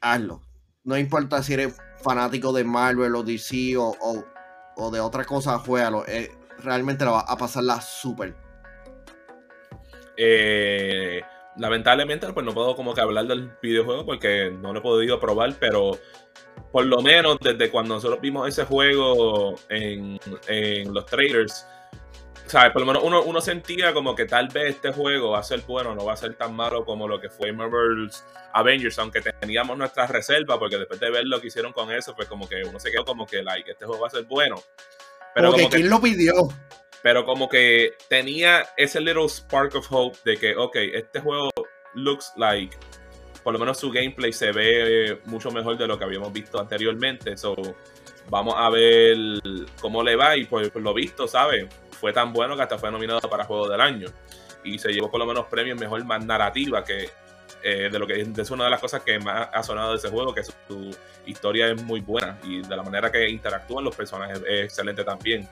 hazlo 0.00 0.42
no 0.88 0.96
importa 0.96 1.42
si 1.42 1.52
eres 1.52 1.76
fanático 2.02 2.50
de 2.50 2.64
Marvel 2.64 3.14
o 3.14 3.22
DC 3.22 3.76
o, 3.76 4.90
de 4.90 5.00
otra 5.00 5.22
cosa, 5.24 5.58
juégalo. 5.58 6.02
Eh, 6.08 6.30
realmente 6.64 7.04
la 7.04 7.10
va 7.10 7.20
a 7.20 7.36
pasarla 7.36 7.78
súper. 7.82 8.34
Eh, 10.16 11.20
lamentablemente, 11.58 12.32
pues 12.32 12.46
no 12.46 12.54
puedo 12.54 12.74
como 12.74 12.94
que 12.94 13.02
hablar 13.02 13.26
del 13.26 13.50
videojuego 13.62 14.06
porque 14.06 14.50
no 14.50 14.72
lo 14.72 14.78
he 14.78 14.82
podido 14.82 15.20
probar, 15.20 15.56
pero 15.60 15.98
por 16.72 16.86
lo 16.86 17.02
menos 17.02 17.36
desde 17.38 17.70
cuando 17.70 17.96
nosotros 17.96 18.22
vimos 18.22 18.48
ese 18.48 18.64
juego 18.64 19.56
en, 19.68 20.18
en 20.46 20.94
los 20.94 21.04
trailers, 21.04 21.66
¿sabes? 22.48 22.72
Por 22.72 22.80
lo 22.80 22.86
menos 22.86 23.02
uno, 23.04 23.22
uno, 23.22 23.40
sentía 23.40 23.92
como 23.92 24.14
que 24.14 24.24
tal 24.24 24.48
vez 24.48 24.76
este 24.76 24.92
juego 24.92 25.30
va 25.30 25.40
a 25.40 25.42
ser 25.42 25.60
bueno, 25.66 25.94
no 25.94 26.04
va 26.04 26.14
a 26.14 26.16
ser 26.16 26.34
tan 26.34 26.54
malo 26.54 26.84
como 26.84 27.06
lo 27.06 27.20
que 27.20 27.28
fue 27.28 27.52
Marvel's 27.52 28.24
Avengers, 28.52 28.98
aunque 28.98 29.20
teníamos 29.20 29.76
nuestras 29.76 30.10
reservas, 30.10 30.58
porque 30.58 30.78
después 30.78 30.98
de 30.98 31.10
ver 31.10 31.26
lo 31.26 31.40
que 31.40 31.48
hicieron 31.48 31.72
con 31.72 31.92
eso, 31.92 32.14
pues 32.16 32.28
como 32.28 32.48
que 32.48 32.62
uno 32.64 32.80
se 32.80 32.90
quedó 32.90 33.04
como 33.04 33.26
que, 33.26 33.42
like, 33.42 33.70
este 33.70 33.84
juego 33.84 34.02
va 34.02 34.08
a 34.08 34.10
ser 34.10 34.24
bueno. 34.24 34.56
Pero 35.34 35.52
como, 35.52 35.68
que, 35.68 35.76
¿quién 35.76 35.90
lo 35.90 36.00
pidió? 36.00 36.32
Pero 37.02 37.24
como 37.24 37.48
que 37.48 37.92
tenía 38.08 38.66
ese 38.76 39.00
little 39.00 39.28
spark 39.28 39.74
of 39.76 39.86
hope 39.90 40.18
de 40.24 40.36
que, 40.36 40.56
ok, 40.56 40.76
este 40.94 41.20
juego 41.20 41.50
looks 41.94 42.32
like, 42.36 42.76
por 43.42 43.52
lo 43.52 43.58
menos 43.58 43.78
su 43.78 43.90
gameplay 43.90 44.32
se 44.32 44.52
ve 44.52 45.20
mucho 45.26 45.50
mejor 45.50 45.76
de 45.76 45.86
lo 45.86 45.98
que 45.98 46.04
habíamos 46.04 46.32
visto 46.32 46.58
anteriormente, 46.58 47.36
so 47.36 47.54
vamos 48.30 48.54
a 48.56 48.68
ver 48.70 49.16
cómo 49.80 50.02
le 50.02 50.16
va 50.16 50.36
y 50.36 50.44
pues 50.44 50.70
por 50.70 50.82
lo 50.82 50.92
visto, 50.92 51.26
¿sabes? 51.28 51.66
Fue 52.00 52.12
tan 52.12 52.32
bueno 52.32 52.56
que 52.56 52.62
hasta 52.62 52.78
fue 52.78 52.90
nominado 52.90 53.20
para 53.28 53.44
Juego 53.44 53.68
del 53.68 53.80
Año. 53.80 54.08
Y 54.64 54.78
se 54.78 54.92
llevó 54.92 55.10
por 55.10 55.20
lo 55.20 55.26
menos 55.26 55.46
premios 55.46 55.78
mejor 55.78 56.04
más 56.04 56.24
narrativa 56.24 56.84
que 56.84 57.10
eh, 57.62 57.88
de 57.90 57.98
lo 57.98 58.06
que 58.06 58.20
es 58.20 58.50
una 58.50 58.64
de 58.64 58.70
las 58.70 58.80
cosas 58.80 59.02
que 59.02 59.18
más 59.18 59.48
ha 59.52 59.62
sonado 59.62 59.90
de 59.90 59.96
ese 59.96 60.08
juego, 60.08 60.32
que 60.32 60.44
su, 60.44 60.96
historia 61.26 61.68
es 61.68 61.82
muy 61.82 62.00
buena 62.00 62.38
y 62.42 62.62
de 62.62 62.76
la 62.76 62.82
manera 62.82 63.10
que 63.12 63.28
interactúan 63.28 63.84
los 63.84 63.94
personajes 63.94 64.40
es 64.48 64.64
excelente 64.64 65.04
también. 65.04 65.48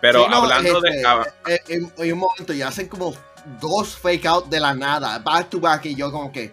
Pero 0.00 0.26
hablando 0.26 0.80
de. 0.80 1.02
Este, 1.46 1.74
eh, 1.74 1.88
en, 1.96 2.12
un 2.12 2.18
momento 2.18 2.52
ya 2.52 2.68
hacen 2.68 2.88
como 2.88 3.14
dos 3.60 3.96
fake 3.96 4.26
out 4.26 4.46
de 4.46 4.60
la 4.60 4.74
nada, 4.74 5.18
back 5.20 5.48
to 5.48 5.60
back, 5.60 5.86
y 5.86 5.94
yo 5.94 6.10
como 6.10 6.30
que, 6.30 6.52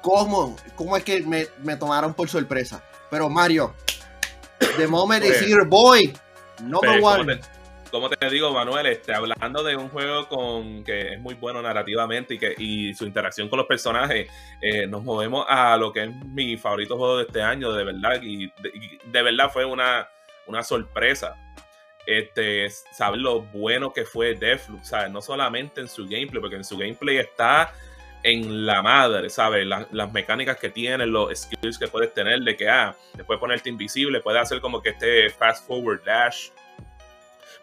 ¿cómo? 0.00 0.56
¿Cómo 0.76 0.96
es 0.96 1.04
que 1.04 1.20
me, 1.22 1.48
me 1.62 1.76
tomaron 1.76 2.14
por 2.14 2.28
sorpresa? 2.28 2.82
Pero 3.10 3.28
Mario, 3.28 3.74
the 4.76 4.86
moment 4.86 5.24
is 5.24 5.40
here, 5.42 5.64
boy, 5.64 6.14
number 6.62 7.02
one. 7.02 7.40
Como 7.90 8.10
te 8.10 8.28
digo, 8.28 8.52
Manuel, 8.52 8.84
este, 8.86 9.14
hablando 9.14 9.62
de 9.62 9.74
un 9.74 9.88
juego 9.88 10.28
con 10.28 10.84
que 10.84 11.14
es 11.14 11.20
muy 11.20 11.34
bueno 11.34 11.62
narrativamente 11.62 12.34
y 12.34 12.38
que 12.38 12.54
y 12.58 12.92
su 12.94 13.06
interacción 13.06 13.48
con 13.48 13.56
los 13.58 13.66
personajes, 13.66 14.30
eh, 14.60 14.86
nos 14.86 15.02
movemos 15.04 15.46
a 15.48 15.74
lo 15.78 15.90
que 15.92 16.04
es 16.04 16.14
mi 16.26 16.58
favorito 16.58 16.98
juego 16.98 17.16
de 17.18 17.24
este 17.24 17.40
año, 17.40 17.72
de 17.72 17.84
verdad, 17.84 18.20
y 18.22 18.52
de, 19.04 19.22
verdad 19.22 19.50
fue 19.50 19.64
una, 19.64 20.06
una 20.46 20.62
sorpresa. 20.62 21.34
Este, 22.04 22.68
saber 22.70 23.20
lo 23.20 23.40
bueno 23.42 23.92
que 23.92 24.04
fue 24.04 24.34
Deathloop, 24.34 24.82
¿sabes? 24.82 25.10
No 25.10 25.20
solamente 25.22 25.80
en 25.80 25.88
su 25.88 26.04
gameplay, 26.06 26.40
porque 26.40 26.56
en 26.56 26.64
su 26.64 26.76
gameplay 26.76 27.18
está 27.18 27.72
en 28.22 28.66
la 28.66 28.82
madre, 28.82 29.30
¿sabes? 29.30 29.66
La- 29.66 29.86
las 29.92 30.12
mecánicas 30.12 30.56
que 30.58 30.68
tiene, 30.70 31.06
los 31.06 31.30
skills 31.38 31.78
que 31.78 31.88
puedes 31.88 32.12
tener, 32.12 32.40
de 32.40 32.56
que, 32.56 32.68
ah, 32.68 32.94
después 33.14 33.38
ponerte 33.38 33.68
invisible, 33.70 34.20
puedes 34.20 34.40
hacer 34.42 34.60
como 34.60 34.82
que 34.82 34.90
este 34.90 35.30
fast 35.30 35.66
forward 35.66 36.02
dash, 36.04 36.48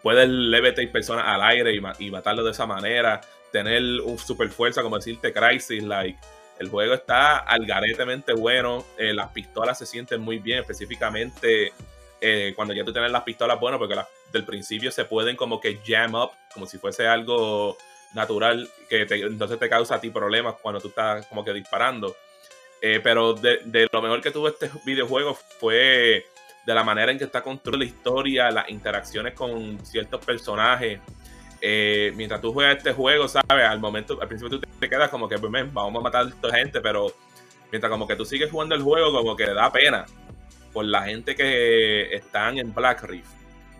puedes 0.06 0.30
levitate 0.30 0.86
personas 0.90 1.26
al 1.28 1.42
aire 1.42 1.74
y, 1.74 1.82
ma- 1.82 1.96
matarlo 2.12 2.44
de 2.44 2.52
esa 2.52 2.68
manera, 2.68 3.22
tener 3.52 3.82
un 4.02 4.20
super 4.20 4.48
fuerza, 4.50 4.84
como 4.84 4.98
decirte 4.98 5.34
Crisis, 5.34 5.82
like, 5.82 6.20
el 6.60 6.70
juego 6.70 6.94
está 6.94 7.40
algaretemente 7.40 8.34
bueno, 8.34 8.86
eh, 9.00 9.16
las 9.16 9.30
pistolas 9.32 9.80
se 9.80 9.88
sienten 9.88 10.22
muy 10.22 10.38
bien, 10.38 10.60
específicamente 10.60 11.74
eh, 12.22 12.54
cuando 12.56 12.76
ya 12.76 12.86
tú 12.86 12.94
tienes 12.94 13.12
las 13.12 13.24
pistolas, 13.24 13.60
bueno, 13.60 13.80
porque 13.80 13.96
las 13.96 14.06
del 14.32 14.44
principio 14.46 14.92
se 14.92 15.06
pueden 15.06 15.36
como 15.36 15.60
que 15.60 15.80
jam 15.84 16.14
up, 16.14 16.30
como 16.54 16.68
si 16.68 16.78
fuese 16.78 17.08
algo 17.08 17.76
natural, 18.14 18.70
que 18.88 19.08
te- 19.08 19.22
entonces 19.24 19.58
te 19.58 19.68
causa 19.70 19.96
a 19.96 20.00
ti 20.00 20.12
problemas 20.12 20.54
cuando 20.62 20.80
tú 20.80 20.90
estás 20.90 21.26
como 21.26 21.44
que 21.44 21.52
disparando. 21.52 22.16
Eh, 22.80 23.00
pero 23.02 23.34
de, 23.34 23.62
de 23.66 23.88
lo 23.92 24.02
mejor 24.04 24.22
que 24.22 24.30
tuvo 24.30 24.50
este 24.50 24.70
videojuego 24.86 25.34
fue 25.60 26.28
de 26.66 26.74
la 26.74 26.84
manera 26.84 27.12
en 27.12 27.18
que 27.18 27.26
está 27.26 27.42
construida 27.42 27.78
la 27.78 27.86
historia, 27.86 28.52
las 28.52 28.70
interacciones 28.70 29.34
con 29.34 29.86
ciertos 29.86 30.26
personajes. 30.26 31.00
Eh, 31.62 32.12
mientras 32.16 32.42
tú 32.42 32.52
juegas 32.54 32.78
este 32.78 32.94
juego, 32.94 33.28
¿sabes? 33.28 33.66
Al 33.68 33.80
momento, 33.80 34.20
al 34.20 34.28
principio 34.28 34.60
tú 34.60 34.68
te 34.80 34.90
quedas 34.90 35.10
como 35.10 35.30
que, 35.30 35.38
vamos 35.38 35.96
a 35.96 36.04
matar 36.04 36.26
a 36.26 36.30
esta 36.30 36.54
gente, 36.56 36.82
pero 36.82 37.08
mientras 37.72 37.90
como 37.90 38.08
que 38.08 38.16
tú 38.16 38.26
sigues 38.26 38.50
jugando 38.50 38.76
el 38.76 38.82
juego, 38.82 39.12
como 39.12 39.36
que 39.36 39.46
da 39.46 39.72
pena 39.72 40.06
por 40.74 40.86
la 40.86 41.04
gente 41.04 41.36
que 41.36 42.14
están 42.14 42.58
en 42.58 42.74
Black 42.74 43.04
Reef. 43.04 43.28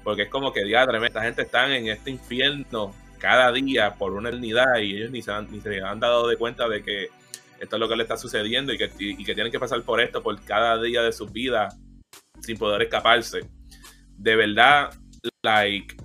Porque 0.04 0.24
es 0.24 0.30
como 0.30 0.54
que, 0.54 0.64
diadre, 0.64 1.04
esta 1.06 1.24
gente 1.24 1.42
está 1.42 1.76
en 1.76 1.88
este 1.88 2.12
infierno 2.12 2.94
cada 3.18 3.52
día 3.52 3.96
por 3.96 4.14
una 4.14 4.30
eternidad 4.30 4.78
y 4.78 4.98
ellos 4.98 5.10
ni 5.10 5.22
se, 5.22 5.32
han, 5.32 5.50
ni 5.52 5.60
se 5.60 5.82
han 5.82 6.00
dado 6.00 6.28
de 6.28 6.38
cuenta 6.38 6.70
de 6.70 6.84
que 6.84 7.10
esto 7.60 7.76
es 7.78 7.80
lo 7.80 7.90
que 7.90 7.96
le 7.96 8.04
está 8.04 8.18
sucediendo 8.18 8.72
y 8.72 8.78
que, 8.78 8.92
y 9.00 9.26
que 9.26 9.34
tienen 9.34 9.52
que 9.52 9.60
pasar 9.60 9.82
por 9.82 10.00
esto 10.00 10.22
por 10.22 10.40
cada 10.44 10.80
día 10.82 11.02
de 11.02 11.12
sus 11.12 11.32
vidas 11.32 11.76
sin 12.46 12.58
poder 12.58 12.84
escaparse. 12.84 13.42
De 14.18 14.36
verdad, 14.36 14.94
like, 15.44 15.96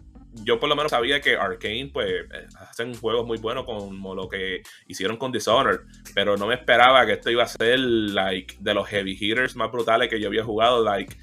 yo 0.44 0.58
por 0.58 0.68
lo 0.68 0.76
menos 0.76 0.90
sabía 0.90 1.20
que 1.20 1.36
Arkane, 1.36 1.90
pues, 1.92 2.24
hacen 2.58 2.94
juegos 2.94 3.26
muy 3.26 3.38
buenos 3.38 3.64
como 3.64 4.14
lo 4.14 4.28
que 4.28 4.62
hicieron 4.86 5.16
con 5.16 5.32
Dishonored, 5.32 5.80
pero 6.14 6.36
no 6.36 6.46
me 6.46 6.54
esperaba 6.54 7.04
que 7.06 7.12
esto 7.14 7.30
iba 7.30 7.42
a 7.42 7.48
ser, 7.48 7.78
like, 7.78 8.56
de 8.60 8.74
los 8.74 8.88
heavy 8.88 9.16
hitters 9.18 9.56
más 9.56 9.70
brutales 9.70 10.08
que 10.08 10.20
yo 10.20 10.28
había 10.28 10.44
jugado, 10.44 10.84
like, 10.84 11.16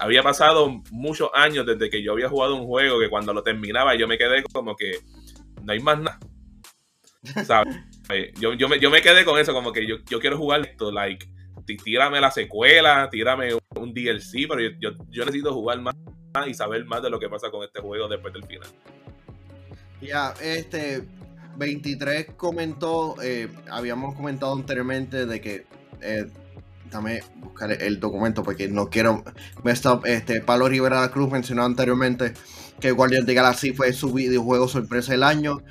había 0.00 0.22
pasado 0.22 0.82
muchos 0.90 1.30
años 1.34 1.64
desde 1.64 1.88
que 1.88 2.02
yo 2.02 2.12
había 2.12 2.28
jugado 2.28 2.56
un 2.56 2.66
juego 2.66 2.98
que 2.98 3.08
cuando 3.08 3.32
lo 3.32 3.44
terminaba 3.44 3.94
yo 3.94 4.08
me 4.08 4.18
quedé 4.18 4.42
como 4.42 4.74
que 4.74 4.98
no 5.62 5.72
hay 5.72 5.80
más 5.80 6.00
nada. 6.00 6.18
¿Sabes? 7.44 7.76
Yo, 8.40 8.54
yo, 8.54 8.68
me, 8.68 8.80
yo 8.80 8.90
me 8.90 9.02
quedé 9.02 9.24
con 9.24 9.38
eso, 9.38 9.52
como 9.52 9.72
que 9.72 9.86
yo, 9.86 9.96
yo 10.08 10.18
quiero 10.18 10.36
jugar 10.36 10.60
esto, 10.62 10.90
like, 10.90 11.28
tírame 11.76 12.20
la 12.20 12.30
secuela, 12.30 13.08
tírame 13.10 13.54
un, 13.54 13.92
DLC, 13.92 14.46
pero 14.48 14.60
yo, 14.60 14.70
yo, 14.80 14.90
yo 15.10 15.24
necesito 15.24 15.52
jugar 15.52 15.80
más 15.80 15.94
y 16.46 16.54
saber 16.54 16.84
más 16.84 17.02
de 17.02 17.10
lo 17.10 17.18
que 17.18 17.28
pasa 17.28 17.50
con 17.50 17.64
este 17.64 17.80
juego 17.80 18.08
después 18.08 18.32
del 18.32 18.44
final. 18.44 18.68
Ya, 20.00 20.34
este 20.40 21.02
23 21.56 22.34
comentó, 22.36 23.16
eh, 23.22 23.48
habíamos 23.70 24.14
comentado 24.14 24.52
anteriormente 24.52 25.26
de 25.26 25.40
que, 25.40 25.66
eh, 26.00 26.26
dame 26.90 27.22
buscar 27.36 27.70
el 27.72 28.00
documento 28.00 28.42
porque 28.42 28.68
no 28.68 28.88
quiero 28.88 29.24
mess 29.64 29.84
up, 29.86 30.02
este, 30.06 30.40
Pablo 30.40 30.68
Rivera 30.68 31.08
Cruz 31.10 31.30
mencionó 31.30 31.64
anteriormente 31.64 32.34
que 32.80 32.90
Guardian 32.92 33.26
de 33.26 33.34
Galaxy 33.34 33.72
fue 33.72 33.92
su 33.92 34.12
videojuego 34.12 34.68
sorpresa 34.68 35.12
del 35.12 35.22
año. 35.24 35.62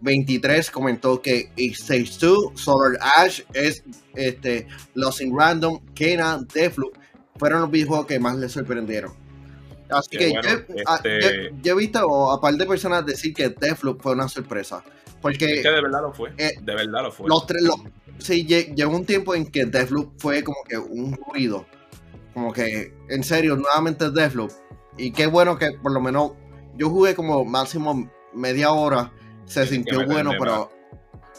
23 0.00 0.70
comentó 0.70 1.22
que 1.22 1.50
It 1.56 1.78
Takes 1.78 2.18
Two, 2.20 2.52
Solar 2.56 2.98
Ash, 3.16 3.40
es 3.54 3.82
este, 4.14 4.66
Lost 4.94 5.20
in 5.22 5.34
Random, 5.36 5.80
Kena, 5.94 6.40
Deathloop, 6.52 6.94
fueron 7.38 7.62
los 7.62 7.70
videojuegos 7.70 8.06
que 8.06 8.18
más 8.18 8.36
le 8.36 8.48
sorprendieron. 8.48 9.12
Así 9.88 10.08
Qué 10.10 10.18
que 10.18 10.30
bueno, 10.32 10.48
yo, 10.68 10.74
ah, 10.86 10.96
este- 11.02 11.20
yo- 11.50 11.56
yo 11.62 11.72
he 11.72 11.76
visto 11.76 12.32
a 12.32 12.40
par 12.40 12.54
de 12.54 12.66
personas 12.66 13.04
decir 13.06 13.32
que 13.32 13.48
Deathloop 13.48 14.02
fue 14.02 14.12
una 14.12 14.28
sorpresa. 14.28 14.82
Porque 15.24 15.46
Es 15.56 15.62
que 15.62 15.70
de 15.70 15.80
verdad 15.80 16.02
lo 16.02 16.12
fue. 16.12 16.32
eh, 16.36 16.52
de 16.60 16.74
verdad 16.74 17.02
lo 17.02 17.10
fue. 17.10 17.26
los 17.28 17.46
tres, 17.46 17.62
los- 17.62 17.80
sí, 18.18 18.46
lle- 18.46 18.74
llegó 18.74 18.94
un 18.94 19.06
tiempo 19.06 19.34
en 19.34 19.46
que 19.50 19.64
Deathloop 19.64 20.12
fue 20.18 20.44
como 20.44 20.58
que 20.68 20.76
un 20.76 21.18
ruido. 21.28 21.64
Como 22.34 22.52
que, 22.52 22.92
en 23.08 23.24
serio, 23.24 23.56
nuevamente 23.56 24.10
Deathloop. 24.10 24.50
Y 24.98 25.12
qué 25.12 25.26
bueno 25.26 25.56
que 25.56 25.72
por 25.82 25.92
lo 25.92 26.00
menos 26.00 26.32
yo 26.76 26.90
jugué 26.90 27.14
como 27.14 27.42
máximo 27.44 28.10
media 28.34 28.70
hora. 28.72 29.12
Se 29.46 29.66
Tienes 29.66 29.70
sintió 29.70 30.04
bueno, 30.06 30.32
pero, 30.38 30.70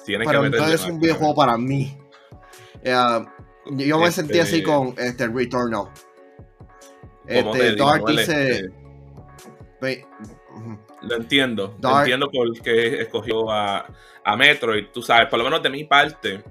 Tienes 0.06 0.28
pero 0.28 0.42
que 0.42 0.48
entonces 0.48 0.82
es 0.82 0.88
un 0.88 1.00
videojuego 1.00 1.36
para 1.36 1.56
mí. 1.58 1.96
Eh, 2.84 2.94
yo 3.72 4.00
me 4.00 4.08
Este- 4.08 4.22
sentí 4.22 4.40
así 4.40 4.64
con 4.64 4.96
este 4.98 5.28
Returnal. 5.28 5.90
Este, 7.28 7.76
Dark 7.76 8.04
dice. 8.08 8.70
este. 9.82 10.06
Lo 11.08 11.16
entiendo. 11.16 11.76
Dark- 11.80 12.00
entiendo 12.00 12.30
por 12.32 12.62
qué 12.62 13.02
escogió 13.02 13.50
a, 13.52 13.86
a 14.24 14.36
Metroid. 14.38 14.88
Tú 14.94 15.02
sabes, 15.02 15.28
por 15.30 15.40
lo 15.40 15.46
menos 15.46 15.62
de 15.64 15.70
mi 15.70 15.84
parte, 15.86 16.44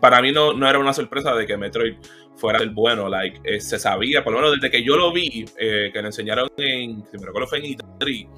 para 0.00 0.20
mí 0.20 0.32
no, 0.32 0.52
no 0.52 0.68
era 0.68 0.78
una 0.78 0.92
sorpresa 0.92 1.34
de 1.34 1.46
que 1.46 1.56
Metroid 1.56 1.94
fuera 2.36 2.58
el 2.60 2.70
bueno. 2.70 3.08
Like, 3.08 3.40
eh, 3.44 3.60
se 3.60 3.78
sabía, 3.78 4.22
por 4.24 4.32
lo 4.32 4.38
menos 4.40 4.54
desde 4.56 4.70
que 4.70 4.84
yo 4.84 4.96
lo 4.96 5.12
vi, 5.12 5.44
eh, 5.58 5.90
que 5.92 6.00
lo 6.00 6.08
enseñaron 6.08 6.48
en, 6.56 7.04
si 7.06 7.18
me 7.18 7.26
recuerdo 7.26 7.48
fue 7.48 7.58
en 7.58 7.64
E3, 7.64 8.28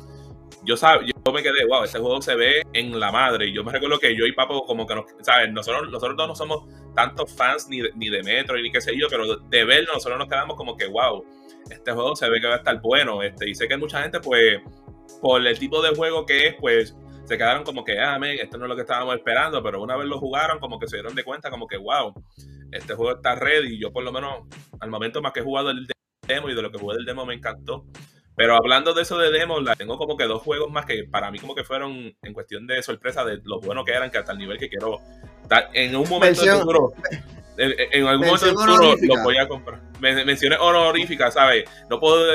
yo, 0.64 0.74
sab- 0.76 1.04
yo 1.04 1.32
me 1.32 1.42
quedé, 1.42 1.66
wow, 1.66 1.84
este 1.84 1.98
juego 1.98 2.20
se 2.22 2.34
ve 2.34 2.62
en 2.72 2.98
la 2.98 3.12
madre. 3.12 3.48
Y 3.48 3.54
yo 3.54 3.64
me 3.64 3.72
recuerdo 3.72 3.98
que 3.98 4.16
yo 4.16 4.26
y 4.26 4.32
Papo, 4.32 4.64
como 4.66 4.86
que 4.86 4.94
nos, 4.94 5.04
¿sabes? 5.22 5.52
Nosotros, 5.52 5.90
nosotros 5.90 6.16
dos 6.16 6.28
no 6.28 6.34
somos 6.34 6.64
tantos 6.94 7.34
fans 7.34 7.68
ni 7.68 7.80
de, 7.80 7.90
ni 7.96 8.08
de 8.08 8.22
Metroid 8.22 8.62
ni 8.62 8.70
qué 8.72 8.80
sé 8.80 8.96
yo, 8.98 9.08
pero 9.10 9.36
de 9.36 9.64
verlo 9.64 9.92
nosotros 9.94 10.18
nos 10.18 10.28
quedamos 10.28 10.56
como 10.56 10.76
que, 10.76 10.86
wow, 10.86 11.24
este 11.70 11.92
juego 11.92 12.14
se 12.16 12.28
ve 12.28 12.40
que 12.40 12.46
va 12.46 12.54
a 12.54 12.58
estar 12.58 12.80
bueno. 12.80 13.22
Este, 13.22 13.48
y 13.48 13.54
sé 13.54 13.68
que 13.68 13.76
mucha 13.76 14.02
gente, 14.02 14.20
pues, 14.20 14.58
por 15.20 15.46
el 15.46 15.58
tipo 15.58 15.80
de 15.82 15.94
juego 15.94 16.26
que 16.26 16.48
es, 16.48 16.54
pues 16.60 16.94
se 17.24 17.38
quedaron 17.38 17.64
como 17.64 17.84
que, 17.84 17.98
ah, 18.00 18.18
men, 18.18 18.38
esto 18.38 18.58
no 18.58 18.64
es 18.66 18.68
lo 18.68 18.76
que 18.76 18.82
estábamos 18.82 19.14
esperando, 19.16 19.62
pero 19.62 19.82
una 19.82 19.96
vez 19.96 20.06
lo 20.06 20.18
jugaron, 20.18 20.58
como 20.58 20.78
que 20.78 20.86
se 20.88 20.96
dieron 20.96 21.14
de 21.14 21.24
cuenta, 21.24 21.50
como 21.50 21.66
que, 21.66 21.76
wow, 21.78 22.12
este 22.70 22.94
juego 22.94 23.16
está 23.16 23.34
ready. 23.34 23.74
Y 23.76 23.80
yo, 23.80 23.92
por 23.92 24.04
lo 24.04 24.12
menos, 24.12 24.42
al 24.80 24.90
momento 24.90 25.22
más 25.22 25.32
que 25.32 25.40
he 25.40 25.42
jugado 25.44 25.70
el 25.70 25.86
demo 26.28 26.50
y 26.50 26.54
de 26.54 26.60
lo 26.62 26.70
que 26.70 26.78
jugué 26.78 26.96
del 26.96 27.06
demo 27.06 27.24
me 27.24 27.34
encantó. 27.34 27.86
Pero 28.36 28.56
hablando 28.56 28.92
de 28.94 29.02
eso 29.02 29.16
de 29.16 29.30
demo, 29.30 29.60
la 29.60 29.76
tengo 29.76 29.96
como 29.96 30.16
que 30.16 30.24
dos 30.24 30.42
juegos 30.42 30.70
más 30.70 30.84
que 30.86 31.04
para 31.04 31.30
mí 31.30 31.38
como 31.38 31.54
que 31.54 31.62
fueron 31.64 32.14
en 32.20 32.32
cuestión 32.34 32.66
de 32.66 32.82
sorpresa 32.82 33.24
de 33.24 33.40
lo 33.44 33.60
bueno 33.60 33.84
que 33.84 33.92
eran, 33.92 34.10
que 34.10 34.18
hasta 34.18 34.32
el 34.32 34.38
nivel 34.38 34.58
que 34.58 34.68
quiero. 34.68 34.98
En 35.72 35.94
un 35.94 36.08
momento 36.08 36.42
Mención- 36.42 36.60
futuro, 36.60 36.92
en, 37.56 37.74
en 37.92 38.06
algún 38.06 38.26
momento 38.26 38.46
futuro 38.46 38.96
lo 39.00 39.22
voy 39.22 39.36
a 39.38 39.46
comprar. 39.46 39.80
Men- 40.00 40.26
Menciones 40.26 40.58
honoríficas, 40.60 41.34
¿sabes? 41.34 41.64
No 41.88 42.00
puedo 42.00 42.34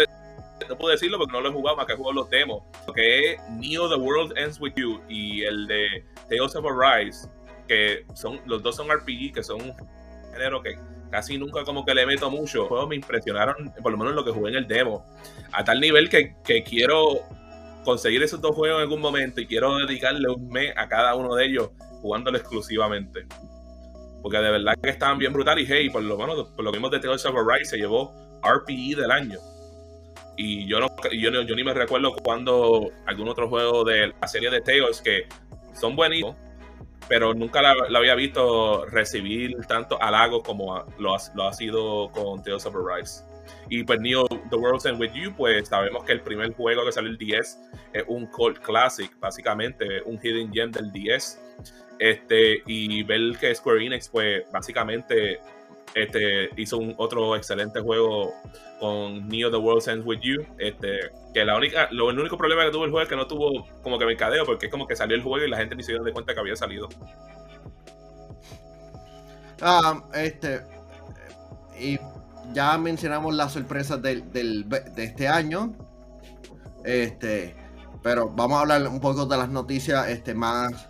no 0.68 0.78
puedo 0.78 0.91
decirlo 0.91 1.18
porque 1.18 1.34
no 1.34 1.41
lo 1.41 1.49
he 1.49 1.51
jugado 1.51 1.78
más 1.78 1.86
que 1.86 1.95
jugado 1.95 2.14
los 2.14 2.30
demos. 2.30 2.64
Que 2.93 3.34
es 3.34 3.49
Neo 3.51 3.89
The 3.89 3.95
World 3.95 4.38
Ends 4.38 4.60
With 4.60 4.74
You 4.76 5.01
y 5.07 5.43
el 5.43 5.68
de 5.68 6.03
Tales 6.30 6.55
of 6.55 6.66
Arise, 6.66 7.30
que 7.68 8.05
son, 8.14 8.41
los 8.45 8.62
dos 8.64 8.76
son 8.76 8.89
RPG, 8.89 9.34
que 9.34 9.43
son 9.43 9.62
un 9.62 9.74
género 10.34 10.62
que 10.62 10.78
casi 11.12 11.38
nunca 11.38 11.64
como 11.64 11.86
que 11.86 11.93
le 11.93 12.05
meto 12.05 12.30
mucho. 12.30 12.60
Los 12.60 12.68
juegos 12.68 12.89
me 12.89 12.95
impresionaron, 12.95 13.74
por 13.82 13.91
lo 13.91 13.97
menos 13.97 14.16
lo 14.16 14.26
que 14.26 14.32
jugué 14.32 14.51
en 14.51 14.57
el 14.57 14.68
demo, 14.68 15.05
a 15.51 15.64
tal 15.64 15.80
nivel 15.80 16.10
que, 16.10 16.36
que 16.43 16.64
quiero 16.64 17.20
conseguir 17.84 18.22
esos 18.24 18.41
dos 18.41 18.55
juegos 18.55 18.78
en 18.78 18.84
algún 18.84 19.01
momento 19.01 19.41
y 19.41 19.47
quiero 19.47 19.78
dedicarle 19.78 20.30
un 20.30 20.49
mes 20.49 20.74
a 20.76 20.88
cada 20.88 21.16
uno 21.16 21.36
de 21.36 21.45
ellos 21.45 21.70
jugándolo 22.01 22.38
exclusivamente. 22.38 23.26
Porque 24.22 24.38
de 24.38 24.51
verdad 24.51 24.74
que 24.82 24.89
estaban 24.89 25.18
bien 25.18 25.34
brutales 25.34 25.68
y 25.68 25.72
hey, 25.72 25.89
por 25.89 26.03
lo 26.03 26.18
menos 26.18 26.49
por 26.49 26.64
lo 26.64 26.72
que 26.72 26.78
vimos 26.78 26.91
de 26.91 26.99
Tales 26.99 27.26
of 27.26 27.36
Arise 27.36 27.72
se 27.72 27.78
llevó 27.78 28.14
RPE 28.43 28.95
del 28.95 29.12
año. 29.12 29.39
Y 30.41 30.65
yo 30.67 30.79
no, 30.79 30.87
yo, 31.11 31.31
yo 31.43 31.53
ni 31.55 31.65
me 31.65 31.73
recuerdo 31.73 32.13
cuando 32.15 32.89
algún 33.05 33.27
otro 33.27 33.49
juego 33.49 33.83
de 33.83 34.13
la 34.21 34.27
serie 34.29 34.49
de 34.49 34.61
Tales 34.61 35.01
que 35.01 35.27
son 35.73 35.97
buenísimos, 35.97 36.37
pero 37.09 37.33
nunca 37.33 37.61
la, 37.61 37.75
había 37.97 38.15
visto 38.15 38.85
recibir 38.85 39.53
tanto 39.67 40.01
halagos 40.01 40.41
como 40.43 40.77
a- 40.77 40.85
lo, 40.97 41.13
ha, 41.13 41.17
lo 41.35 41.43
ha 41.43 41.51
sido 41.51 42.09
con 42.13 42.41
Tales 42.41 42.65
of 42.65 42.73
Arise. 42.73 43.21
Y 43.69 43.83
pues 43.83 43.99
Neo 43.99 44.27
The 44.49 44.55
World's 44.55 44.85
End 44.85 44.97
With 45.01 45.11
You, 45.13 45.33
pues 45.35 45.67
sabemos 45.67 46.05
que 46.05 46.13
el 46.13 46.21
primer 46.21 46.53
juego 46.53 46.85
que 46.85 46.93
salió 46.93 47.09
el 47.09 47.17
10 47.17 47.59
es 47.91 48.03
un 48.07 48.25
cult 48.27 48.59
classic, 48.59 49.11
básicamente 49.19 50.01
un 50.05 50.17
hidden 50.23 50.53
gem 50.53 50.71
del 50.71 50.89
10. 50.93 51.41
Este, 51.99 52.63
y 52.65 53.03
ver 53.03 53.37
que 53.37 53.53
Square 53.53 53.85
Enix, 53.85 54.07
pues 54.07 54.43
básicamente 54.53 55.39
este, 55.95 56.49
hizo 56.57 56.77
un 56.77 56.93
otro 56.97 57.35
excelente 57.35 57.79
juego 57.81 58.33
con 58.79 59.27
Neo 59.27 59.51
The 59.51 59.57
World 59.57 59.87
Ends 59.87 60.05
With 60.05 60.19
You. 60.21 60.45
Este, 60.57 61.11
que 61.33 61.45
la 61.45 61.57
única, 61.57 61.87
lo, 61.91 62.09
el 62.09 62.19
único 62.19 62.37
problema 62.37 62.65
que 62.65 62.71
tuvo 62.71 62.85
el 62.85 62.91
juego 62.91 63.03
es 63.03 63.09
que 63.09 63.15
no 63.15 63.27
tuvo 63.27 63.67
como 63.81 63.97
que 63.99 64.05
mercadeo, 64.05 64.45
porque 64.45 64.67
es 64.67 64.71
como 64.71 64.87
que 64.87 64.95
salió 64.95 65.15
el 65.15 65.23
juego 65.23 65.45
y 65.45 65.49
la 65.49 65.57
gente 65.57 65.75
ni 65.75 65.83
se 65.83 65.93
dio 65.93 66.03
de 66.03 66.13
cuenta 66.13 66.33
que 66.33 66.39
había 66.39 66.55
salido. 66.55 66.89
Ah, 69.61 70.03
este. 70.13 70.61
Y 71.79 71.99
ya 72.53 72.77
mencionamos 72.77 73.33
las 73.35 73.53
sorpresas 73.53 74.01
del, 74.01 74.31
del, 74.31 74.67
de 74.69 75.03
este 75.03 75.27
año. 75.27 75.73
Este. 76.83 77.55
Pero 78.01 78.29
vamos 78.29 78.57
a 78.57 78.61
hablar 78.61 78.87
un 78.87 79.01
poco 79.01 79.25
de 79.25 79.37
las 79.37 79.49
noticias 79.49 80.07
este, 80.07 80.33
más 80.33 80.89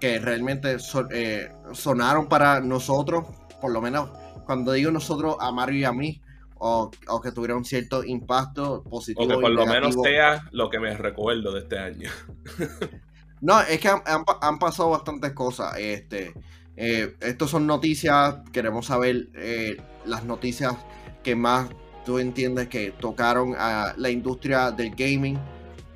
que 0.00 0.18
realmente 0.18 0.76
eh, 1.10 1.50
sonaron 1.72 2.28
para 2.28 2.60
nosotros, 2.60 3.26
por 3.60 3.72
lo 3.72 3.80
menos 3.80 4.10
cuando 4.48 4.72
digo 4.72 4.90
nosotros, 4.90 5.36
a 5.40 5.52
Mario 5.52 5.80
y 5.80 5.84
a 5.84 5.92
mí, 5.92 6.22
o, 6.54 6.90
que 7.22 7.32
tuvieron 7.32 7.66
cierto 7.66 8.02
impacto 8.02 8.82
positivo. 8.82 9.26
O 9.26 9.28
que 9.28 9.34
por 9.42 9.50
lo 9.50 9.66
menos 9.66 9.94
sea 10.02 10.48
lo 10.52 10.70
que 10.70 10.80
me 10.80 10.96
recuerdo 10.96 11.52
de 11.52 11.60
este 11.60 11.78
año. 11.78 12.08
no, 13.42 13.60
es 13.60 13.78
que 13.78 13.88
han, 13.88 14.58
pasado 14.58 14.88
bastantes 14.88 15.32
cosas. 15.32 15.76
Este, 15.76 16.32
eh, 16.76 17.14
estos 17.20 17.50
son 17.50 17.66
noticias, 17.66 18.36
queremos 18.50 18.86
saber 18.86 19.28
eh, 19.34 19.76
las 20.06 20.24
noticias 20.24 20.74
que 21.22 21.36
más 21.36 21.68
tú 22.06 22.18
entiendes 22.18 22.68
que 22.68 22.92
tocaron 22.92 23.54
a 23.54 23.92
la 23.98 24.08
industria 24.08 24.70
del 24.70 24.94
gaming. 24.94 25.38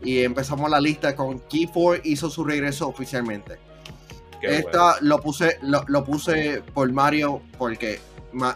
Y 0.03 0.19
empezamos 0.19 0.69
la 0.69 0.79
lista 0.79 1.17
con 1.17 1.41
Key4 1.49 2.03
hizo 2.05 2.29
su 2.29 2.45
regreso 2.45 2.87
oficialmente. 2.87 3.59
Esta 4.43 4.97
lo 5.01 5.21
puse 5.21 5.59
lo, 5.63 6.05
puse 6.05 6.63
por 6.75 6.91
Mario 6.93 7.43
porque 7.59 8.01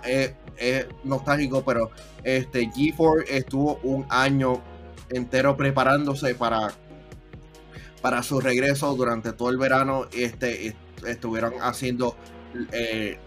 es, 0.04 0.86
nostálgico, 1.04 1.64
pero 1.64 1.90
este 2.24 2.70
G4 2.70 3.24
estuvo 3.28 3.78
un 3.82 4.06
año 4.08 4.62
entero 5.10 5.56
preparándose 5.56 6.34
para, 6.34 6.72
para 8.00 8.22
su 8.22 8.40
regreso 8.40 8.94
durante 8.94 9.32
todo 9.32 9.50
el 9.50 9.58
verano. 9.58 10.06
Este, 10.12 10.74
estuvieron 11.06 11.54
haciendo 11.60 12.16
eh, 12.72 13.18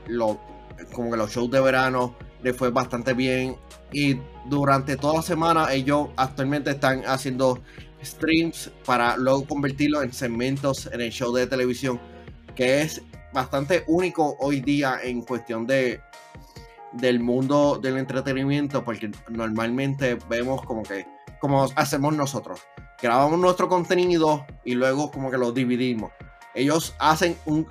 como 0.94 1.12
que 1.12 1.18
los 1.18 1.32
shows 1.32 1.52
de 1.52 1.62
verano 1.62 2.16
le 2.42 2.54
fue 2.54 2.72
bastante 2.72 3.14
bien. 3.14 3.56
Y 3.92 4.18
durante 4.46 4.98
toda 4.98 5.16
la 5.16 5.22
semana 5.22 5.74
ellos 5.74 6.10
actualmente 6.16 6.72
están 6.72 7.04
haciendo 7.06 7.60
streams 8.04 8.72
para 8.86 9.18
luego 9.18 9.46
convertirlo 9.46 10.02
en 10.04 10.14
segmentos 10.14 10.88
en 10.92 11.02
el 11.02 11.12
show 11.12 11.34
de 11.34 11.48
televisión. 11.48 12.00
Que 12.56 12.82
es 12.82 13.02
bastante 13.34 13.84
único 13.88 14.36
hoy 14.40 14.62
día 14.62 15.00
en 15.04 15.22
cuestión 15.22 15.66
de, 15.68 16.02
del 16.94 17.20
mundo 17.20 17.80
del 17.82 17.98
entretenimiento, 17.98 18.84
porque 18.84 19.12
normalmente 19.30 20.18
vemos 20.30 20.64
como 20.64 20.84
que, 20.84 21.06
como 21.40 21.68
hacemos 21.76 22.16
nosotros, 22.16 22.62
grabamos 23.02 23.40
nuestro 23.40 23.70
contenido 23.70 24.46
y 24.64 24.76
luego 24.76 25.12
como 25.12 25.32
que 25.32 25.38
lo 25.38 25.52
dividimos. 25.52 26.12
Ellos 26.54 26.96
hacen 27.00 27.38
un, 27.46 27.68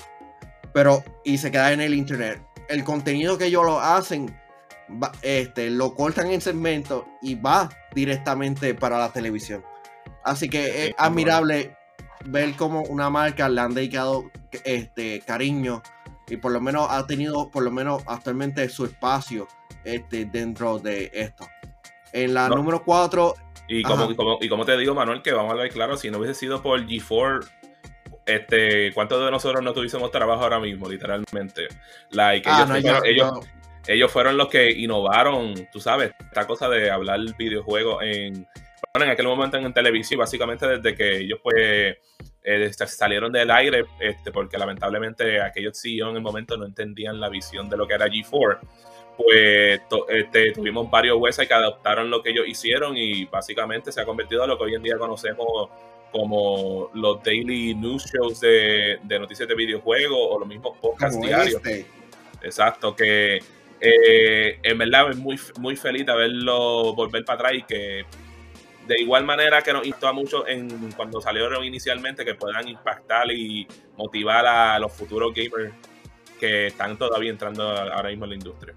pero 0.73 1.03
y 1.25 1.39
se 1.39 1.51
queda 1.51 1.73
en 1.73 1.81
el 1.81 1.95
internet. 1.95 2.43
El 2.69 2.85
contenido 2.85 3.39
que 3.39 3.47
ellos 3.47 3.65
lo 3.65 3.81
hacen, 3.81 4.35
este, 5.23 5.71
lo 5.71 5.95
cortan 5.95 6.31
en 6.31 6.41
segmentos 6.41 7.05
y 7.23 7.35
va 7.35 7.69
directamente 7.95 8.75
para 8.75 8.99
la 8.99 9.13
televisión. 9.13 9.65
Así 10.25 10.49
que 10.49 10.87
es 10.87 10.95
admirable 10.99 11.77
ver 12.25 12.55
cómo 12.57 12.83
una 12.83 13.11
marca 13.11 13.49
le 13.49 13.61
han 13.61 13.75
dedicado 13.75 14.31
este 14.65 15.21
cariño 15.21 15.83
y 16.29 16.37
por 16.37 16.53
lo 16.53 16.61
menos 16.61 16.87
ha 16.91 17.07
tenido, 17.07 17.51
por 17.51 17.63
lo 17.63 17.71
menos 17.71 18.03
actualmente, 18.07 18.69
su 18.69 18.85
espacio 18.85 19.49
este, 19.85 20.25
dentro 20.25 20.79
de 20.79 21.11
esto. 21.13 21.47
En 22.13 22.35
la 22.35 22.49
número 22.49 22.83
4. 22.85 23.35
Y 23.69 23.83
como, 23.83 24.09
y 24.41 24.49
como 24.49 24.65
te 24.65 24.77
digo, 24.79 24.95
Manuel, 24.95 25.23
que 25.23 25.33
vamos 25.33 25.53
a 25.53 25.57
ver 25.57 25.71
claro, 25.71 25.97
si 25.97 26.11
no 26.11 26.19
hubiese 26.19 26.35
sido 26.35 26.63
por 26.63 26.81
G4, 26.87 27.47
este, 28.25 28.93
¿cuántos 28.93 29.25
de 29.25 29.31
nosotros 29.31 29.63
no 29.63 29.73
tuviésemos 29.73 30.11
trabajo 30.11 30.43
ahora 30.43 30.61
mismo, 30.61 30.89
literalmente? 30.89 31.69
Like, 32.11 32.49
ah, 32.51 32.67
ellos, 33.05 33.47
ellos, 33.87 34.13
fueron 34.13 34.37
los 34.37 34.49
que 34.49 34.71
innovaron, 34.71 35.55
tú 35.73 35.81
sabes, 35.81 36.13
esta 36.19 36.47
cosa 36.47 36.69
de 36.69 36.91
hablar 36.91 37.21
videojuegos 37.39 38.03
en, 38.03 38.47
bueno, 38.95 39.05
en 39.05 39.11
aquel 39.11 39.27
momento 39.27 39.57
en 39.57 39.73
televisión, 39.73 40.19
básicamente 40.19 40.67
desde 40.67 40.95
que 40.95 41.19
ellos 41.19 41.41
pues 41.43 41.97
eh, 42.49 42.73
salieron 42.73 43.31
del 43.31 43.51
aire, 43.51 43.85
este, 44.01 44.33
porque 44.33 44.57
lamentablemente 44.57 45.41
aquellos 45.41 45.79
CEO 45.79 46.09
en 46.09 46.17
el 46.17 46.23
momento 46.23 46.57
no 46.57 46.65
entendían 46.65 47.21
la 47.21 47.29
visión 47.29 47.69
de 47.69 47.77
lo 47.77 47.87
que 47.87 47.95
era 47.95 48.07
G4. 48.07 48.59
Pues 49.19 49.81
este, 50.09 50.53
tuvimos 50.53 50.91
varios 50.91 51.19
websites 51.19 51.49
que 51.49 51.55
adoptaron 51.55 52.09
lo 52.09 52.23
que 52.23 52.31
ellos 52.31 52.47
hicieron 52.47 52.97
y 52.97 53.25
básicamente 53.27 53.93
se 53.93 54.01
ha 54.01 54.05
convertido 54.05 54.45
en 54.45 54.51
lo 54.51 54.57
que 54.57 54.65
hoy 54.65 54.75
en 54.77 54.83
día 54.83 54.97
conocemos 54.97 55.69
como 56.11 56.91
los 56.95 57.23
daily 57.23 57.75
news 57.75 58.11
shows 58.11 58.41
de, 58.41 58.99
noticias 59.07 59.47
de 59.47 59.55
videojuegos 59.55 60.19
o 60.19 60.39
los 60.39 60.49
mismos 60.49 60.79
podcasts 60.79 61.21
diarios. 61.21 61.61
Este. 61.63 61.87
Exacto, 62.43 62.95
que 62.95 63.43
eh, 63.81 64.59
en 64.63 64.79
verdad 64.79 65.11
es 65.11 65.17
muy, 65.17 65.39
muy 65.59 65.77
feliz 65.77 66.07
de 66.07 66.15
verlo 66.15 66.95
volver 66.95 67.25
para 67.25 67.41
atrás 67.41 67.55
y 67.55 67.63
que 67.65 68.07
de 68.89 69.03
igual 69.03 69.25
manera 69.25 69.61
que 69.63 69.73
nos 69.73 69.87
instó 69.87 70.09
a 70.09 70.13
mucho 70.13 70.49
en 70.49 70.91
cuando 70.93 71.21
salieron 71.21 71.63
inicialmente 71.63 72.25
que 72.25 72.35
puedan 72.35 72.67
impactar 72.67 73.31
y 73.31 73.69
motivar 73.99 74.47
a 74.47 74.79
los 74.79 74.91
futuros 74.93 75.33
gamers 75.35 75.75
que 76.41 76.69
están 76.69 76.97
todavía 76.97 77.31
entrando 77.31 77.69
ahora 77.69 78.09
mismo 78.09 78.25
en 78.25 78.31
la 78.31 78.37
industria. 78.37 78.75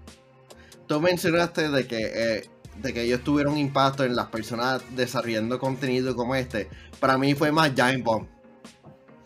Tú 0.86 1.00
mencionaste 1.00 1.70
de 1.70 1.86
que, 1.86 1.98
eh, 1.98 2.50
de 2.76 2.92
que 2.92 3.02
ellos 3.02 3.24
tuvieron 3.24 3.56
impacto 3.56 4.04
en 4.04 4.14
las 4.14 4.26
personas 4.26 4.82
desarrollando 4.94 5.58
contenido 5.58 6.14
como 6.14 6.34
este. 6.34 6.68
Para 7.00 7.16
mí 7.16 7.34
fue 7.34 7.50
más 7.50 7.72
Giant 7.74 8.04
Bomb. 8.04 8.26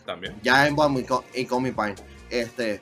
También. 0.05 0.39
Giant 0.41 0.75
Bomb 0.75 1.03
y, 1.33 1.45
Comic 1.45 1.75
Pine. 1.75 1.95
Este, 2.29 2.79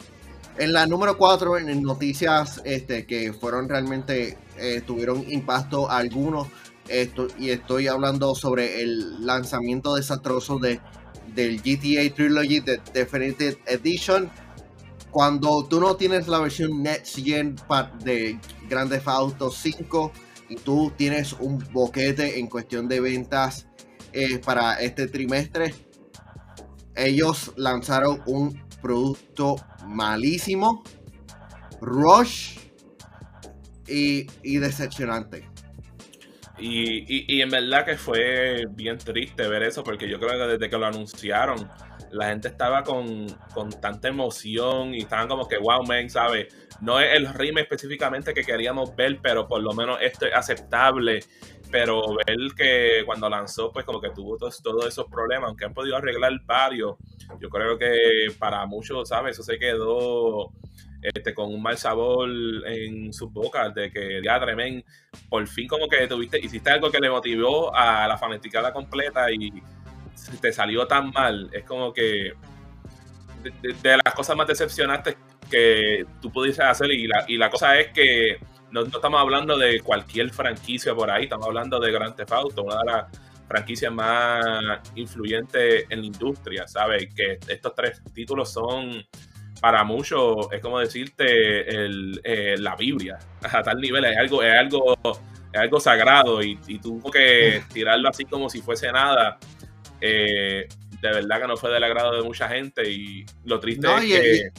en 0.58 0.74
la 0.74 0.86
número 0.86 1.18
4, 1.18 1.58
en 1.58 1.82
noticias 1.82 2.62
este, 2.66 3.08
que 3.08 3.34
fueron 3.34 3.68
realmente, 3.68 4.38
eh, 4.58 4.84
tuvieron 4.86 5.26
impacto 5.32 5.90
algunos 5.90 6.50
esto, 6.88 7.28
y 7.40 7.50
estoy 7.50 7.88
hablando 7.88 8.36
sobre 8.36 8.82
el 8.82 9.26
lanzamiento 9.26 9.96
desastroso 9.96 10.60
de, 10.60 10.80
del 11.34 11.62
GTA 11.62 12.14
Trilogy 12.14 12.60
de 12.60 12.82
Definitive 12.94 13.58
Edition. 13.66 14.30
Cuando 15.12 15.66
tú 15.66 15.80
no 15.80 15.96
tienes 15.96 16.28
la 16.28 16.40
versión 16.40 16.84
Next 16.84 17.18
Gen 17.24 17.56
de 18.04 18.38
Grand 18.70 18.90
Theft 18.90 19.08
Auto 19.08 19.50
5 19.50 20.12
y 20.50 20.56
tú 20.58 20.92
tienes 20.96 21.34
un 21.34 21.64
boquete 21.72 22.40
en 22.40 22.48
cuestión 22.48 22.88
de 22.88 23.00
ventas 23.00 23.68
eh, 24.12 24.40
para 24.40 24.76
este 24.82 25.08
trimestre, 25.08 25.74
ellos 26.96 27.54
lanzaron 27.56 28.22
un 28.26 28.62
producto 28.82 29.56
malísimo, 29.88 30.84
rush 31.82 32.58
y, 33.88 34.28
y 34.44 34.58
decepcionante. 34.58 35.55
Y, 36.58 37.42
en 37.42 37.50
verdad 37.50 37.86
que 37.86 37.98
fue 37.98 38.66
bien 38.70 38.98
triste 38.98 39.48
ver 39.48 39.64
eso, 39.64 39.84
porque 39.84 40.08
yo 40.08 40.20
creo 40.20 40.32
que 40.32 40.54
desde 40.54 40.70
que 40.70 40.78
lo 40.78 40.86
anunciaron, 40.86 41.70
la 42.12 42.28
gente 42.28 42.48
estaba 42.48 42.84
con, 42.84 43.28
tanta 43.82 44.08
emoción 44.08 44.94
y 44.94 45.00
estaban 45.00 45.28
como 45.28 45.48
que, 45.48 45.58
wow, 45.58 45.84
man, 45.86 46.10
¿sabes? 46.10 46.54
No 46.82 47.00
es 47.00 47.14
el 47.16 47.34
rime 47.34 47.62
específicamente 47.62 48.34
que 48.34 48.44
queríamos 48.44 48.96
ver, 48.96 49.20
pero 49.22 49.48
por 49.48 49.62
lo 49.62 49.74
menos 49.74 49.98
esto 50.02 50.26
es 50.26 50.34
aceptable. 50.34 51.24
Pero 51.72 52.16
ver 52.26 52.38
que 52.56 53.04
cuando 53.06 53.28
lanzó, 53.28 53.72
pues 53.72 53.86
como 53.86 54.00
que 54.00 54.12
tuvo 54.12 54.38
todos, 54.38 54.62
todos 54.62 54.86
esos 54.88 55.08
problemas, 55.08 55.50
aunque 55.50 55.66
han 55.66 55.74
podido 55.74 55.98
arreglar 55.98 56.32
varios, 56.46 56.96
yo 57.40 57.50
creo 57.50 57.78
que 57.78 58.28
para 58.38 58.66
muchos, 58.66 59.10
¿sabes? 59.10 59.34
Eso 59.34 59.44
se 59.44 59.58
quedó 59.58 60.52
este, 61.14 61.34
con 61.34 61.54
un 61.54 61.62
mal 61.62 61.78
sabor 61.78 62.30
en 62.66 63.14
sus 63.14 63.32
bocas 63.32 63.74
de 63.74 63.92
que 63.92 64.22
ya 64.24 64.40
tremen, 64.40 64.84
por 65.30 65.46
fin 65.48 65.68
como 65.68 65.88
que 65.88 66.08
tuviste, 66.08 66.40
hiciste 66.40 66.72
algo 66.72 66.90
que 66.90 67.00
le 67.00 67.10
motivó 67.10 67.76
a 67.76 68.08
la 68.08 68.18
fanaticada 68.18 68.72
completa 68.74 69.32
y 69.32 69.52
te 70.42 70.52
salió 70.52 70.88
tan 70.88 71.12
mal. 71.12 71.50
Es 71.52 71.64
como 71.64 71.94
que 71.94 72.34
de, 73.62 73.98
las 74.04 74.14
cosas 74.14 74.36
más 74.36 74.48
decepcionantes 74.48 75.16
que 75.50 76.06
tú 76.22 76.32
pudiste 76.32 76.64
hacer 76.64 76.92
y 76.92 77.08
la, 77.08 77.26
y 77.28 77.38
la 77.38 77.50
cosa 77.50 77.78
es 77.80 77.92
que 77.92 78.40
no, 78.72 78.82
estamos 78.82 79.22
hablando 79.22 79.58
de 79.58 79.80
cualquier 79.82 80.32
franquicia 80.32 80.94
por 80.94 81.10
ahí, 81.10 81.24
estamos 81.24 81.48
hablando 81.48 81.80
de 81.80 81.92
Grand 81.92 82.16
Theft 82.16 82.32
Auto, 82.32 82.64
una 82.64 82.80
de 82.80 82.86
las 82.86 83.06
franquicias 83.48 83.94
más 83.94 84.80
influyentes 84.96 85.86
en 85.90 86.02
la 86.02 86.06
industria, 86.06 86.68
¿sabes? 86.68 87.14
Que 87.16 87.40
estos 87.48 87.74
tres 87.76 88.02
títulos 88.14 88.52
son 88.52 89.06
para 89.62 89.84
muchos 89.84 90.48
es 90.52 90.62
como 90.62 90.80
decirte 90.80 91.70
el, 91.70 92.20
eh, 92.24 92.56
la 92.58 92.76
Biblia, 92.76 93.18
a 93.42 93.64
tal 93.64 93.80
nivel, 93.80 94.06
es 94.06 94.18
algo, 94.18 94.44
es 94.44 94.54
algo, 94.54 94.96
es 95.52 95.60
algo 95.60 95.80
sagrado 95.80 96.44
y, 96.44 96.60
y 96.68 96.80
tuvo 96.80 97.10
que 97.12 97.64
tirarlo 97.74 98.10
así 98.10 98.26
como 98.26 98.50
si 98.50 98.62
fuese 98.62 98.92
nada. 98.92 99.38
Eh, 100.02 100.68
de 101.02 101.10
verdad 101.10 101.42
que 101.42 101.48
no 101.48 101.58
fue 101.58 101.72
del 101.72 101.84
agrado 101.84 102.16
de 102.16 102.24
mucha 102.24 102.48
gente 102.48 102.90
y 102.90 103.26
lo 103.44 103.60
triste 103.60 103.88
es 103.88 104.02
que, 104.04 104.50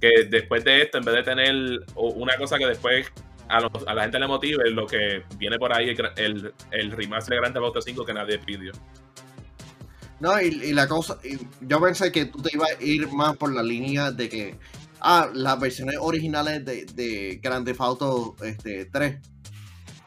que, 0.00 0.24
después 0.24 0.64
de 0.64 0.82
esto, 0.82 0.98
en 0.98 1.04
vez 1.04 1.14
de 1.14 1.22
tener 1.22 1.54
una 1.96 2.36
cosa 2.36 2.58
que 2.58 2.66
después 2.66 3.10
a, 3.48 3.94
la 3.94 4.02
gente 4.02 4.18
le 4.18 4.26
motive, 4.26 4.70
lo 4.70 4.86
que 4.86 5.22
viene 5.36 5.58
por 5.58 5.72
ahí 5.72 5.90
el, 5.90 6.10
el, 6.16 6.54
el 6.70 6.90
remaster 6.92 7.34
de 7.34 7.40
Grand 7.40 7.54
Theft 7.54 7.64
Auto 7.64 7.82
5 7.82 8.04
que 8.04 8.14
nadie 8.14 8.38
pidió. 8.38 8.72
No, 10.20 10.40
y, 10.40 10.72
la 10.72 10.86
cosa, 10.86 11.18
yo 11.62 11.80
pensé 11.80 12.12
que 12.12 12.26
tú 12.26 12.42
te 12.42 12.50
ibas 12.52 12.70
a 12.70 12.82
ir 12.82 13.10
más 13.10 13.36
por 13.36 13.52
la 13.52 13.62
línea 13.62 14.10
de 14.10 14.28
que, 14.28 14.58
ah, 15.00 15.30
las 15.32 15.58
versiones 15.58 15.96
originales 15.98 16.64
de, 16.64 16.84
de 16.84 17.40
Grand 17.42 17.64
Theft 17.64 17.80
Auto 17.80 18.36
este, 18.42 18.84
3 18.84 19.18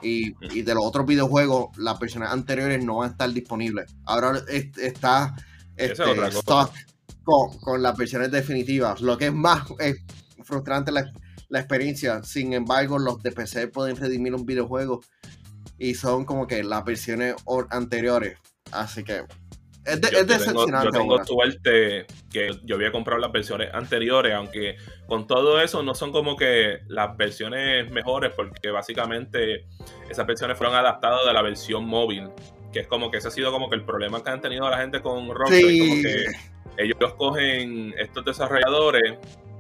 y, 0.04 0.62
de 0.62 0.74
los 0.76 0.86
otros 0.86 1.06
videojuegos, 1.08 1.76
las 1.78 2.00
versiones 2.00 2.30
anteriores 2.30 2.84
no 2.86 2.98
van 2.98 3.10
a 3.10 3.12
estar 3.14 3.32
disponibles. 3.32 3.92
Ahora 4.06 4.40
está 4.48 5.36
este, 5.76 6.04
stock 6.28 6.72
con, 7.24 7.58
con, 7.60 7.82
las 7.82 7.98
versiones 7.98 8.30
definitivas, 8.30 9.02
lo 9.02 9.18
que 9.18 9.28
es 9.28 9.34
más 9.34 9.64
frustrante 10.44 10.92
la, 10.92 11.12
la 11.50 11.60
experiencia. 11.60 12.22
Sin 12.24 12.54
embargo, 12.54 13.00
los 13.00 13.22
de 13.24 13.32
PC 13.32 13.68
pueden 13.70 13.96
redimir 13.96 14.36
un 14.36 14.46
videojuego 14.46 15.02
y 15.78 15.96
son 15.96 16.26
como 16.26 16.48
que 16.48 16.64
las 16.64 16.84
versiones 16.84 17.36
anteriores. 17.70 18.38
Así 18.72 19.04
que 19.04 19.24
es, 19.86 20.00
de, 20.00 20.10
yo, 20.12 20.26
Tengo, 20.26 20.84
yo 20.84 20.92
tengo 20.92 21.26
suerte 21.26 22.06
que 22.32 22.52
yo 22.64 22.76
había 22.76 22.92
comprado 22.92 23.20
las 23.20 23.32
versiones 23.32 23.74
anteriores, 23.74 24.34
aunque 24.34 24.78
con 25.08 25.28
todo 25.28 25.62
eso 25.62 25.84
no 25.84 25.94
son 25.94 26.12
como 26.12 26.38
que 26.38 26.80
las 26.88 27.18
versiones 27.18 27.92
mejores, 27.92 28.32
porque 28.34 28.70
básicamente 28.72 29.66
esas 30.10 30.26
versiones 30.26 30.58
fueron 30.58 30.76
adaptadas 30.76 31.26
de 31.26 31.34
la 31.34 31.42
versión 31.42 31.86
móvil, 31.86 32.30
que 32.72 32.82
es 32.82 32.88
como 32.88 33.12
que 33.12 33.18
ese 33.18 33.28
ha 33.28 33.32
sido 33.32 33.52
como 33.52 33.70
que 33.70 33.76
el 33.76 33.84
problema 33.84 34.24
que 34.24 34.30
han 34.30 34.42
tenido 34.42 34.70
la 34.70 34.78
gente 34.78 35.02
con 35.02 35.28
Rockstar, 35.30 35.62
como 35.62 36.02
que 36.02 36.26
ellos 36.78 37.14
cogen 37.18 37.94
estos 37.98 38.24
desarrolladores, 38.24 39.18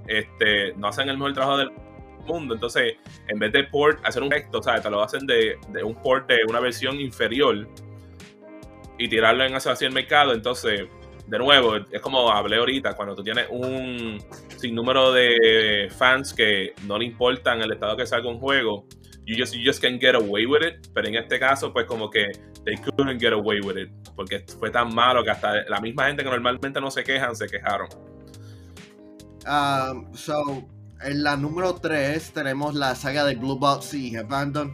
este, 0.08 0.74
no 0.76 0.88
hacen 0.88 1.10
el 1.10 1.18
mejor 1.18 1.34
trabajo 1.34 1.58
del 1.58 1.72
mundo, 2.26 2.54
entonces 2.54 2.96
en 3.28 3.40
vez 3.40 3.52
de 3.52 3.66
port, 3.66 4.00
hacer 4.06 4.24
un 4.24 4.30
texto, 4.30 4.60
o 4.60 4.64
sea, 4.64 4.82
te 4.82 4.90
lo 4.90 5.04
hacen 5.04 5.26
de, 5.28 5.58
de 5.70 5.84
un 5.84 5.96
port 5.96 6.30
de 6.30 6.40
una 6.48 6.62
versión 6.62 7.00
inferior 7.00 7.68
y 8.98 9.08
tirarlo 9.08 9.44
en 9.46 9.56
hacia 9.56 9.88
el 9.88 9.94
mercado. 9.94 10.34
Entonces, 10.34 10.88
de 11.28 11.38
nuevo, 11.38 11.76
es 11.76 12.02
como 12.02 12.30
hablé 12.30 12.58
ahorita, 12.58 12.96
cuando 12.96 13.16
tú 13.16 13.24
tienes 13.24 13.48
un 13.50 14.18
sinnúmero 14.58 15.12
de 15.14 15.89
fans 15.96 16.34
que 16.34 16.74
no 16.86 16.98
le 16.98 17.06
importan 17.06 17.62
el 17.62 17.72
estado 17.72 17.96
que 17.96 18.06
salga 18.06 18.30
un 18.30 18.39
juego, 18.39 18.86
you 19.26 19.36
just, 19.38 19.54
you 19.54 19.62
just 19.66 19.82
can't 19.82 20.02
get 20.02 20.16
away 20.16 20.46
with 20.46 20.62
it. 20.62 20.88
Pero 20.94 21.08
en 21.08 21.16
este 21.16 21.39
caso, 21.39 21.72
pues 21.72 21.86
como 21.86 22.10
que 22.10 22.32
they 22.66 22.76
couldn't 22.78 23.20
get 23.20 23.34
away 23.34 23.60
with 23.62 23.78
it. 23.78 23.89
Porque 24.16 24.46
fue 24.60 24.70
tan 24.70 24.94
malo 24.94 25.24
que 25.24 25.32
hasta 25.32 25.64
la 25.70 25.80
misma 25.80 26.08
gente 26.08 26.24
que 26.24 26.30
normalmente 26.30 26.80
no 26.82 26.91
se 26.91 27.04
quejan, 27.04 27.36
se 27.36 27.48
quejaron. 27.48 27.88
Um, 29.46 30.14
so, 30.14 30.68
en 31.02 31.24
la 31.24 31.36
número 31.36 31.76
3 31.76 32.32
tenemos 32.32 32.76
la 32.76 32.96
saga 32.96 33.26
de 33.26 33.36
Blue 33.36 33.58
Box 33.58 33.94
y 33.94 34.16
Abandon. 34.16 34.74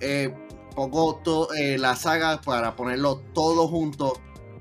Eh, 0.00 0.32
pongo 0.78 1.18
eh, 1.56 1.76
la 1.76 1.96
saga 1.96 2.40
para 2.40 2.76
ponerlo 2.76 3.20
todo 3.34 3.66
junto 3.66 4.20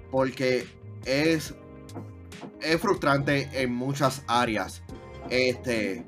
porque 0.09 0.65
es, 1.05 1.53
es 2.59 2.81
frustrante 2.81 3.47
en 3.53 3.71
muchas 3.71 4.23
áreas. 4.25 4.81
Este, 5.29 6.07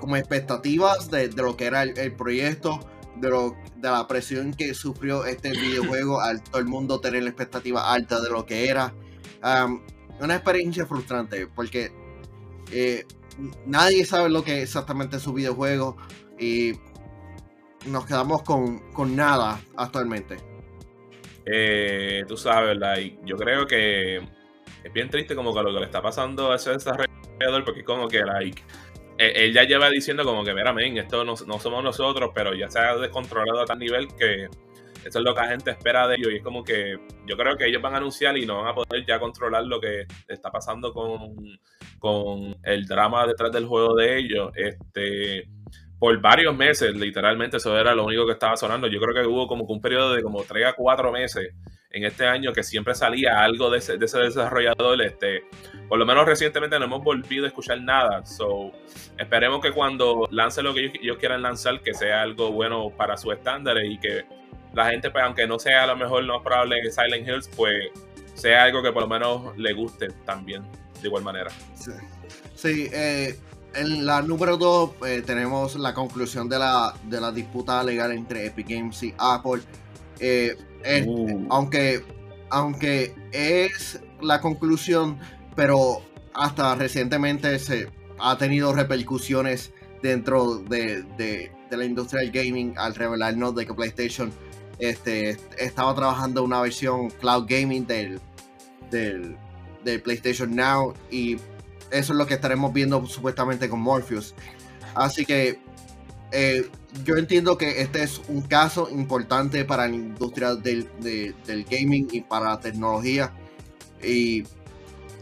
como 0.00 0.16
expectativas 0.16 1.08
de, 1.12 1.28
lo 1.28 1.56
que 1.56 1.66
era 1.66 1.84
el, 1.84 2.12
proyecto, 2.16 2.80
de, 3.14 3.28
lo, 3.28 3.56
de 3.76 3.88
la 3.88 4.08
presión 4.08 4.54
que 4.54 4.74
sufrió 4.74 5.24
este 5.24 5.52
videojuego 5.52 6.20
al 6.20 6.42
todo 6.42 6.58
el 6.60 6.66
mundo 6.66 7.00
tener 7.00 7.22
la 7.22 7.28
expectativa 7.28 7.92
alta 7.92 8.20
de 8.20 8.30
lo 8.30 8.44
que 8.44 8.68
era. 8.68 8.92
una 10.20 10.34
experiencia 10.34 10.84
frustrante 10.84 11.46
porque 11.46 11.92
eh, 12.72 13.06
nadie 13.66 14.04
sabe 14.04 14.30
lo 14.30 14.42
que 14.42 14.62
exactamente 14.62 15.18
es 15.18 15.22
su 15.22 15.32
videojuego 15.32 15.96
y 16.40 16.72
nos 17.86 18.06
quedamos 18.06 18.42
con, 18.42 19.16
nada 19.16 19.60
actualmente. 19.76 20.36
Eh, 21.46 22.24
tú 22.28 22.36
sabes, 22.36 22.76
like, 22.76 23.18
yo 23.24 23.36
creo 23.36 23.66
que 23.66 24.16
es 24.16 24.92
bien 24.92 25.08
triste 25.08 25.34
como 25.34 25.54
que 25.54 25.62
lo 25.62 25.72
que 25.72 25.80
le 25.80 25.86
está 25.86 26.02
pasando 26.02 26.52
a 26.52 26.56
ese 26.56 26.72
desarrollador, 26.72 27.64
porque 27.64 27.84
como 27.84 28.08
que, 28.08 28.20
like, 28.20 28.62
e, 29.18 29.44
él 29.44 29.52
ya 29.52 29.64
lleva 29.64 29.90
diciendo 29.90 30.24
como 30.24 30.44
que, 30.44 30.54
mira, 30.54 30.72
men, 30.72 30.98
esto 30.98 31.24
no, 31.24 31.36
somos 31.36 31.82
nosotros, 31.82 32.30
pero 32.34 32.54
ya 32.54 32.70
se 32.70 32.78
ha 32.78 32.96
descontrolado 32.96 33.62
a 33.62 33.64
tal 33.64 33.78
nivel 33.78 34.08
que 34.14 34.48
eso 35.04 35.20
es 35.20 35.24
lo 35.24 35.34
que 35.34 35.40
la 35.40 35.48
gente 35.48 35.70
espera 35.70 36.06
de 36.08 36.16
ellos 36.16 36.32
y 36.32 36.36
es 36.36 36.42
como 36.42 36.64
que 36.64 36.98
yo 37.24 37.36
creo 37.36 37.56
que 37.56 37.66
ellos 37.66 37.80
van 37.80 37.94
a 37.94 37.98
anunciar 37.98 38.36
y 38.36 38.44
no 38.44 38.58
van 38.58 38.68
a 38.68 38.74
poder 38.74 39.06
ya 39.06 39.18
controlar 39.18 39.64
lo 39.64 39.80
que 39.80 40.06
está 40.26 40.50
pasando 40.50 40.92
con, 40.92 41.36
con 41.98 42.56
el 42.64 42.86
drama 42.86 43.26
detrás 43.26 43.52
del 43.52 43.66
juego 43.66 43.94
de 43.94 44.18
ellos. 44.18 44.50
Este, 44.54 45.48
por 45.98 46.20
varios 46.20 46.56
meses, 46.56 46.94
literalmente 46.94 47.56
eso 47.56 47.76
era 47.76 47.94
lo 47.94 48.04
único 48.04 48.24
que 48.26 48.32
estaba 48.32 48.56
sonando. 48.56 48.86
Yo 48.86 49.00
creo 49.00 49.14
que 49.14 49.28
hubo 49.28 49.48
como 49.48 49.64
un 49.64 49.80
periodo 49.80 50.14
de 50.14 50.22
como 50.22 50.44
3 50.44 50.66
a 50.66 50.72
4 50.74 51.12
meses 51.12 51.52
en 51.90 52.04
este 52.04 52.26
año 52.26 52.52
que 52.52 52.62
siempre 52.62 52.94
salía 52.94 53.42
algo 53.42 53.70
de 53.70 53.78
ese, 53.78 53.96
de 53.96 54.06
ese 54.06 54.18
desarrollador. 54.18 55.02
Este, 55.02 55.44
por 55.88 55.98
lo 55.98 56.06
menos 56.06 56.26
recientemente 56.26 56.78
no 56.78 56.84
hemos 56.84 57.02
volvido 57.02 57.46
a 57.46 57.48
escuchar 57.48 57.80
nada. 57.80 58.24
So, 58.24 58.70
esperemos 59.18 59.60
que 59.60 59.72
cuando 59.72 60.28
lance 60.30 60.62
lo 60.62 60.72
que 60.72 60.92
ellos, 61.00 61.18
quieran 61.18 61.42
lanzar, 61.42 61.80
que 61.80 61.94
sea 61.94 62.22
algo 62.22 62.52
bueno 62.52 62.90
para 62.96 63.16
sus 63.16 63.34
estándares 63.34 63.90
y 63.90 63.98
que 63.98 64.24
la 64.74 64.90
gente, 64.90 65.10
pues, 65.10 65.24
aunque 65.24 65.46
no 65.46 65.58
sea 65.58 65.82
a 65.82 65.86
lo 65.88 65.96
mejor 65.96 66.22
lo 66.22 66.34
más 66.34 66.44
probable 66.44 66.76
Silent 66.92 67.26
Hills, 67.26 67.50
pues 67.56 67.90
sea 68.34 68.64
algo 68.64 68.82
que 68.82 68.92
por 68.92 69.02
lo 69.02 69.08
menos 69.08 69.56
le 69.58 69.72
guste 69.72 70.08
también, 70.24 70.62
de 71.00 71.08
igual 71.08 71.24
manera. 71.24 71.50
Sí, 71.74 71.90
sí 72.54 72.90
eh, 72.92 73.36
en 73.74 74.06
la 74.06 74.22
número 74.22 74.56
2 74.56 74.90
eh, 75.06 75.22
tenemos 75.24 75.76
la 75.76 75.94
conclusión 75.94 76.48
de 76.48 76.58
la, 76.58 76.94
de 77.04 77.20
la 77.20 77.32
disputa 77.32 77.82
legal 77.82 78.12
entre 78.12 78.46
Epic 78.46 78.68
Games 78.68 79.02
y 79.02 79.14
Apple. 79.18 79.62
Eh, 80.20 80.56
uh. 81.06 81.46
aunque, 81.50 82.04
aunque 82.50 83.14
es 83.32 84.00
la 84.20 84.40
conclusión, 84.40 85.18
pero 85.54 86.02
hasta 86.34 86.74
recientemente 86.74 87.58
se 87.58 87.88
ha 88.18 88.36
tenido 88.38 88.72
repercusiones 88.72 89.72
dentro 90.02 90.58
de, 90.58 91.50
la 91.70 91.84
industria 91.84 92.22
del 92.22 92.30
gaming 92.30 92.74
al 92.78 92.94
revelarnos 92.94 93.54
de 93.54 93.66
que 93.66 93.74
PlayStation 93.74 94.32
este, 94.78 95.36
estaba 95.58 95.94
trabajando 95.94 96.42
una 96.42 96.60
versión 96.60 97.10
cloud 97.10 97.46
gaming 97.48 97.86
del, 97.86 98.20
del, 98.90 99.36
del 99.84 100.00
PlayStation 100.00 100.54
Now 100.54 100.94
y 101.10 101.36
eso 101.90 102.12
es 102.12 102.18
lo 102.18 102.26
que 102.26 102.34
estaremos 102.34 102.72
viendo 102.72 103.04
supuestamente 103.06 103.68
con 103.68 103.80
Morpheus. 103.80 104.34
Así 104.94 105.24
que 105.24 105.60
eh, 106.32 106.68
yo 107.04 107.16
entiendo 107.16 107.56
que 107.56 107.80
este 107.80 108.02
es 108.02 108.20
un 108.28 108.42
caso 108.42 108.88
importante 108.90 109.64
para 109.64 109.88
la 109.88 109.94
industria 109.94 110.54
del, 110.54 110.88
gaming 111.70 112.08
y 112.10 112.20
para 112.22 112.50
la 112.50 112.60
tecnología. 112.60 113.32
Y 114.02 114.44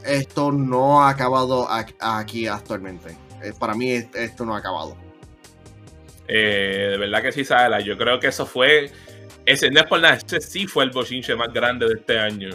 esto 0.05 0.53
no 0.53 1.03
ha 1.03 1.11
acabado 1.11 1.69
aquí 2.01 2.47
actualmente. 2.47 3.17
Eh, 3.43 3.53
para 3.59 3.75
mí 3.75 3.91
esto 3.93 4.45
no 4.45 4.55
ha 4.55 4.59
acabado. 4.59 4.97
Eh, 6.29 6.89
de 6.93 6.99
verdad 6.99 7.23
que 7.23 7.33
sí, 7.33 7.45
Sala. 7.45 7.81
Yo 7.81 7.97
creo 7.97 8.19
que 8.19 8.29
eso 8.29 8.47
fue. 8.47 8.91
Ese 9.45 9.71
no 9.71 9.81
es 9.81 9.87
por 9.87 10.01
nada, 10.01 10.15
ese 10.15 10.41
sí 10.41 10.67
fue 10.67 10.83
el 10.83 10.91
bochinche 10.91 11.37
más 11.37 11.53
grande 11.53 11.87
de 11.87 11.95
este 11.95 12.19
año 12.19 12.51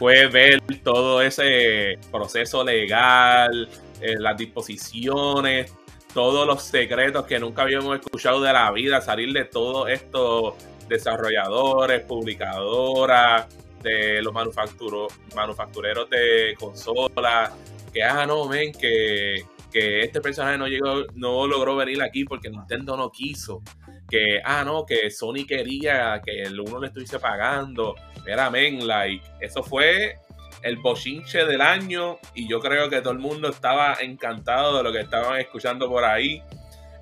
fue 0.00 0.28
ver 0.28 0.62
todo 0.82 1.20
ese 1.20 1.98
proceso 2.10 2.64
legal, 2.64 3.68
eh, 4.00 4.14
las 4.18 4.34
disposiciones, 4.34 5.74
todos 6.14 6.46
los 6.46 6.62
secretos 6.62 7.26
que 7.26 7.38
nunca 7.38 7.62
habíamos 7.62 8.00
escuchado 8.00 8.40
de 8.40 8.50
la 8.50 8.72
vida, 8.72 9.02
salir 9.02 9.30
de 9.34 9.44
todos 9.44 9.90
estos 9.90 10.54
desarrolladores, 10.88 12.00
publicadoras, 12.00 13.46
de 13.82 14.22
los 14.22 14.32
manufactureros 14.32 16.08
de 16.08 16.54
consolas, 16.58 17.52
que 17.92 18.02
ah 18.02 18.24
no, 18.24 18.48
ven, 18.48 18.72
que, 18.72 19.44
que 19.70 20.00
este 20.00 20.22
personaje 20.22 20.56
no 20.56 20.66
llegó, 20.66 21.04
no 21.14 21.46
logró 21.46 21.76
venir 21.76 22.02
aquí 22.02 22.24
porque 22.24 22.48
Nintendo 22.48 22.96
no 22.96 23.10
quiso. 23.10 23.62
Que, 24.08 24.40
ah, 24.44 24.64
no, 24.64 24.84
que 24.84 25.10
Sony 25.10 25.46
quería 25.46 26.20
que 26.24 26.42
el 26.42 26.58
uno 26.58 26.80
le 26.80 26.88
estuviese 26.88 27.18
pagando. 27.18 27.94
Mira, 28.26 28.50
men, 28.50 28.86
like, 28.86 29.24
eso 29.40 29.62
fue 29.62 30.18
el 30.62 30.76
bochinche 30.76 31.44
del 31.46 31.60
año 31.60 32.18
y 32.34 32.46
yo 32.48 32.60
creo 32.60 32.90
que 32.90 33.00
todo 33.00 33.12
el 33.12 33.18
mundo 33.18 33.48
estaba 33.48 33.94
encantado 34.00 34.76
de 34.76 34.82
lo 34.82 34.92
que 34.92 35.00
estaban 35.00 35.40
escuchando 35.40 35.88
por 35.88 36.04
ahí. 36.04 36.42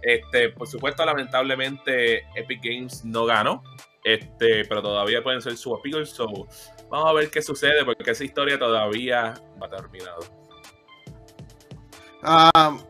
Este, 0.03 0.51
por 0.51 0.69
supuesto, 0.69 1.05
lamentablemente 1.05 2.19
Epic 2.37 2.61
Games 2.63 3.05
no 3.05 3.25
ganó, 3.27 3.65
este, 4.05 4.65
pero 4.65 4.81
todavía 4.81 5.23
pueden 5.23 5.43
ser 5.43 5.57
su 5.57 5.75
appeals. 5.75 6.11
So, 6.11 6.29
vamos 6.89 7.11
a 7.11 7.13
ver 7.13 7.31
qué 7.31 7.43
sucede 7.43 7.85
porque 7.85 8.11
esa 8.13 8.25
historia 8.25 8.59
todavía 8.59 9.35
va 9.61 9.69
terminado. 9.69 10.21
Um, 12.23 12.81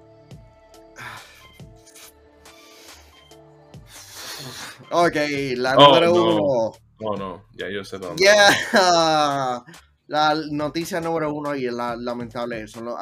ok, 4.91 5.17
la 5.57 5.75
Oh, 5.77 5.87
número 5.87 6.07
no. 6.07 6.13
uno. 6.15 6.73
No, 7.01 7.17
no, 7.17 7.45
ya 7.53 7.69
yo 7.71 7.85
sé 7.85 7.99
dónde. 7.99 8.23
Yeah. 8.23 9.65
La 10.09 10.35
noticia 10.51 11.03
número 11.03 11.31
uno 11.35 11.55
y 11.55 11.71
la 11.71 11.95
lamentable 11.95 12.67
son 12.67 12.87
los, 12.87 12.97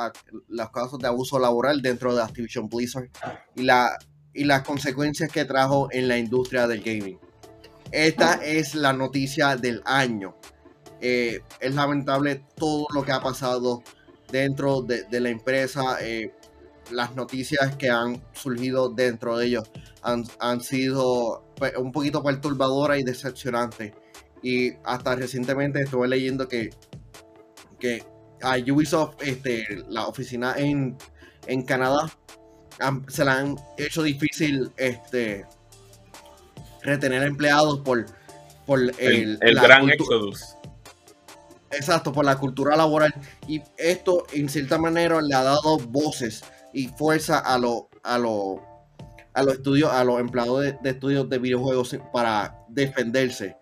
los 0.48 0.70
casos 0.70 0.98
de 0.98 1.06
abuso 1.06 1.38
laboral 1.38 1.80
dentro 1.80 2.12
de 2.12 2.20
Activision 2.20 2.68
Blizzard 2.68 3.10
y, 3.54 3.62
la, 3.62 3.96
y 4.34 4.42
las 4.42 4.62
consecuencias 4.62 5.30
que 5.30 5.44
trajo 5.44 5.86
en 5.92 6.08
la 6.08 6.18
industria 6.18 6.66
del 6.66 6.82
gaming. 6.82 7.20
Esta 7.92 8.44
es 8.44 8.74
la 8.74 8.92
noticia 8.92 9.54
del 9.54 9.82
año. 9.84 10.34
Eh, 11.00 11.42
es 11.60 11.74
lamentable 11.76 12.44
todo 12.56 12.86
lo 12.92 13.04
que 13.04 13.12
ha 13.12 13.20
pasado 13.20 13.84
dentro 14.32 14.82
de, 14.82 15.04
de 15.04 15.20
la 15.20 15.28
empresa. 15.28 15.98
eh, 16.00 16.34
las 16.90 17.14
noticias 17.14 17.76
que 17.76 17.88
han 17.90 18.22
surgido 18.32 18.88
dentro 18.88 19.38
de 19.38 19.46
ellos 19.46 19.70
han, 20.02 20.24
han 20.38 20.60
sido 20.60 21.45
un 21.78 21.92
poquito 21.92 22.22
perturbadoras 22.22 22.98
y 22.98 23.02
decepcionantes. 23.04 23.92
Y 24.42 24.72
hasta 24.84 25.14
recientemente 25.16 25.80
estuve 25.82 26.08
leyendo 26.08 26.46
que, 26.48 26.70
que 27.78 28.04
a 28.42 28.56
Ubisoft, 28.58 29.16
este, 29.22 29.84
la 29.88 30.06
oficina 30.06 30.54
en, 30.56 30.96
en 31.46 31.62
Canadá, 31.64 32.10
han- 32.78 33.04
se 33.10 33.24
la 33.24 33.38
han 33.38 33.56
hecho 33.78 34.02
difícil 34.02 34.70
este, 34.76 35.46
retener 36.82 37.22
empleados 37.22 37.80
por, 37.80 38.06
por 38.66 38.78
el, 38.80 39.38
El, 39.40 39.54
gran 39.54 39.88
Exodus. 39.90 40.56
Exacto, 41.70 42.12
por 42.12 42.24
la 42.24 42.36
cultura 42.38 42.76
laboral. 42.76 43.12
Y 43.48 43.62
esto, 43.76 44.26
en 44.32 44.48
cierta 44.48 44.78
manera, 44.78 45.20
le 45.20 45.34
ha 45.34 45.42
dado 45.42 45.78
voces 45.78 46.44
y 46.72 46.88
fuerza 46.88 47.38
a 47.38 47.58
los 47.58 47.84
a 48.02 48.18
los 48.18 48.60
a 49.36 49.42
los 49.44 49.54
estudios, 49.54 49.92
a 49.92 50.04
los 50.04 50.20
empleados 50.20 50.62
de, 50.82 50.90
estudios 50.90 51.28
de 51.28 51.38
videojuegos 51.38 51.96
para 52.12 52.56
defenderse 52.68 53.56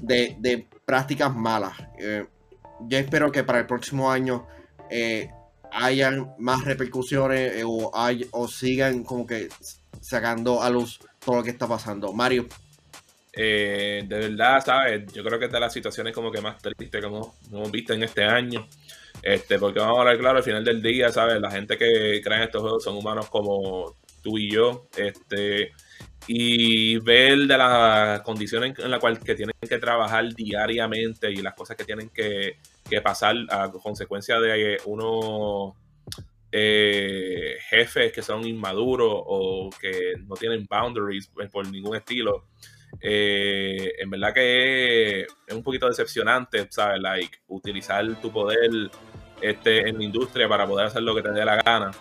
de, 0.00 0.68
prácticas 0.84 1.34
malas. 1.34 1.74
Eh, 1.98 2.26
yo 2.88 2.98
espero 2.98 3.30
que 3.32 3.44
para 3.44 3.60
el 3.60 3.66
próximo 3.66 4.10
año 4.10 4.46
eh, 4.90 5.30
hayan 5.72 6.34
más 6.38 6.64
repercusiones 6.64 7.56
eh, 7.56 7.62
o, 7.66 7.90
hay- 7.94 8.26
o 8.32 8.48
sigan 8.48 9.04
como 9.04 9.26
que 9.26 9.48
sacando 10.00 10.62
a 10.62 10.70
luz 10.70 11.00
todo 11.24 11.36
lo 11.36 11.42
que 11.44 11.50
está 11.50 11.68
pasando. 11.68 12.12
Mario, 12.12 12.46
Eh, 13.32 14.04
de 14.06 14.18
verdad, 14.28 14.60
¿sabes? 14.64 15.12
Yo 15.12 15.22
creo 15.22 15.38
que 15.38 15.46
es 15.46 15.52
de 15.52 15.60
las 15.60 15.72
situaciones 15.72 16.14
como 16.14 16.32
que 16.32 16.40
más 16.40 16.60
tristes 16.60 17.00
que 17.00 17.06
hemos, 17.06 17.28
hemos 17.52 17.70
visto 17.70 17.92
en 17.92 18.02
este 18.02 18.24
año. 18.24 18.66
Este, 19.22 19.58
porque 19.58 19.80
vamos 19.80 19.98
a 19.98 20.00
hablar 20.00 20.18
claro, 20.18 20.38
al 20.38 20.44
final 20.44 20.64
del 20.64 20.82
día, 20.82 21.10
¿sabes? 21.10 21.40
La 21.40 21.50
gente 21.50 21.76
que 21.78 22.20
crea 22.24 22.38
en 22.38 22.44
estos 22.44 22.62
juegos 22.62 22.84
son 22.84 22.96
humanos 22.96 23.28
como 23.30 23.96
tú 24.22 24.38
y 24.38 24.50
yo. 24.50 24.88
Este, 24.96 25.72
y 26.26 26.98
ver 26.98 27.38
de 27.38 27.58
las 27.58 28.20
condiciones 28.20 28.78
en 28.78 28.90
las 28.90 29.00
cuales 29.00 29.20
tienen 29.20 29.54
que 29.68 29.78
trabajar 29.78 30.32
diariamente 30.34 31.30
y 31.30 31.36
las 31.36 31.54
cosas 31.54 31.76
que 31.76 31.84
tienen 31.84 32.10
que, 32.10 32.58
que 32.88 33.00
pasar 33.00 33.34
a 33.48 33.70
consecuencia 33.70 34.38
de 34.38 34.78
unos 34.84 35.74
eh, 36.52 37.56
jefes 37.68 38.12
que 38.12 38.22
son 38.22 38.46
inmaduros 38.46 39.12
o 39.12 39.70
que 39.80 40.14
no 40.26 40.34
tienen 40.34 40.66
boundaries 40.68 41.30
por 41.50 41.66
ningún 41.68 41.96
estilo. 41.96 42.46
Eh, 43.00 43.92
en 43.98 44.10
verdad 44.10 44.34
que 44.34 45.20
es 45.22 45.54
un 45.54 45.62
poquito 45.62 45.86
decepcionante, 45.86 46.66
¿sabes? 46.70 47.00
Like, 47.00 47.38
utilizar 47.48 48.04
tu 48.20 48.32
poder 48.32 48.90
este, 49.40 49.88
en 49.88 49.98
la 49.98 50.04
industria 50.04 50.48
para 50.48 50.66
poder 50.66 50.86
hacer 50.86 51.02
lo 51.02 51.14
que 51.14 51.22
te 51.22 51.30
dé 51.30 51.44
la 51.44 51.62
gana. 51.62 51.92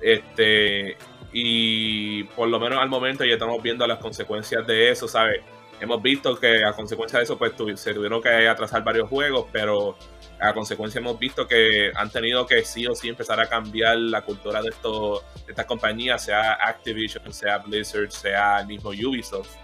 Este, 0.00 0.96
y 1.38 2.24
por 2.24 2.48
lo 2.48 2.58
menos 2.58 2.78
al 2.80 2.88
momento 2.88 3.22
ya 3.22 3.34
estamos 3.34 3.62
viendo 3.62 3.86
las 3.86 3.98
consecuencias 3.98 4.66
de 4.66 4.90
eso, 4.90 5.06
¿sabes? 5.06 5.42
Hemos 5.78 6.00
visto 6.00 6.34
que 6.40 6.64
a 6.64 6.72
consecuencia 6.72 7.18
de 7.18 7.24
eso 7.24 7.36
pues 7.36 7.52
se 7.74 7.92
tuvieron 7.92 8.22
que 8.22 8.48
atrasar 8.48 8.82
varios 8.82 9.06
juegos, 9.10 9.44
pero 9.52 9.98
a 10.40 10.54
consecuencia 10.54 10.98
hemos 10.98 11.18
visto 11.18 11.46
que 11.46 11.92
han 11.94 12.08
tenido 12.08 12.46
que 12.46 12.64
sí 12.64 12.86
o 12.86 12.94
sí 12.94 13.10
empezar 13.10 13.38
a 13.38 13.50
cambiar 13.50 13.98
la 13.98 14.22
cultura 14.22 14.62
de, 14.62 14.70
estos, 14.70 15.26
estas 15.46 15.66
compañías, 15.66 16.24
sea 16.24 16.54
Activision, 16.54 17.30
sea 17.30 17.58
Blizzard, 17.58 18.10
sea 18.10 18.60
el 18.60 18.68
mismo 18.68 18.88
Ubisoft. 18.88 19.56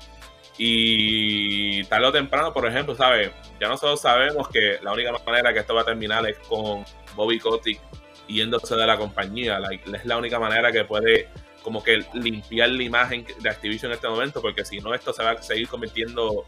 Y 0.59 1.85
tarde 1.85 2.07
o 2.07 2.13
temprano, 2.13 2.53
por 2.53 2.67
ejemplo, 2.67 2.95
¿sabes? 2.95 3.31
Ya 3.59 3.69
nosotros 3.69 3.99
sabemos 3.99 4.47
que 4.49 4.79
la 4.83 4.93
única 4.93 5.13
manera 5.25 5.55
que 5.55 5.61
esto 5.61 5.75
va 5.75 5.81
a 5.81 5.87
terminar 5.87 6.29
es 6.29 6.37
con 6.41 6.85
Bobby 7.17 7.39
Kotick 7.39 7.81
yéndose 8.29 8.77
de 8.77 8.87
la 8.87 8.99
compañía. 8.99 9.59
Es 9.95 10.05
la 10.05 10.19
única 10.19 10.39
manera 10.39 10.71
que 10.71 10.85
puede 10.85 11.31
como 11.63 11.83
que 11.83 12.05
limpiar 12.15 12.69
la 12.71 12.83
imagen 12.83 13.27
de 13.41 13.49
Activision 13.49 13.91
en 13.93 13.97
este 13.97 14.09
momento, 14.09 14.41
porque 14.43 14.65
si 14.65 14.79
no, 14.79 14.95
esto 14.95 15.13
se 15.13 15.23
va 15.23 15.33
a 15.33 15.43
seguir 15.43 15.69
convirtiendo 15.69 16.45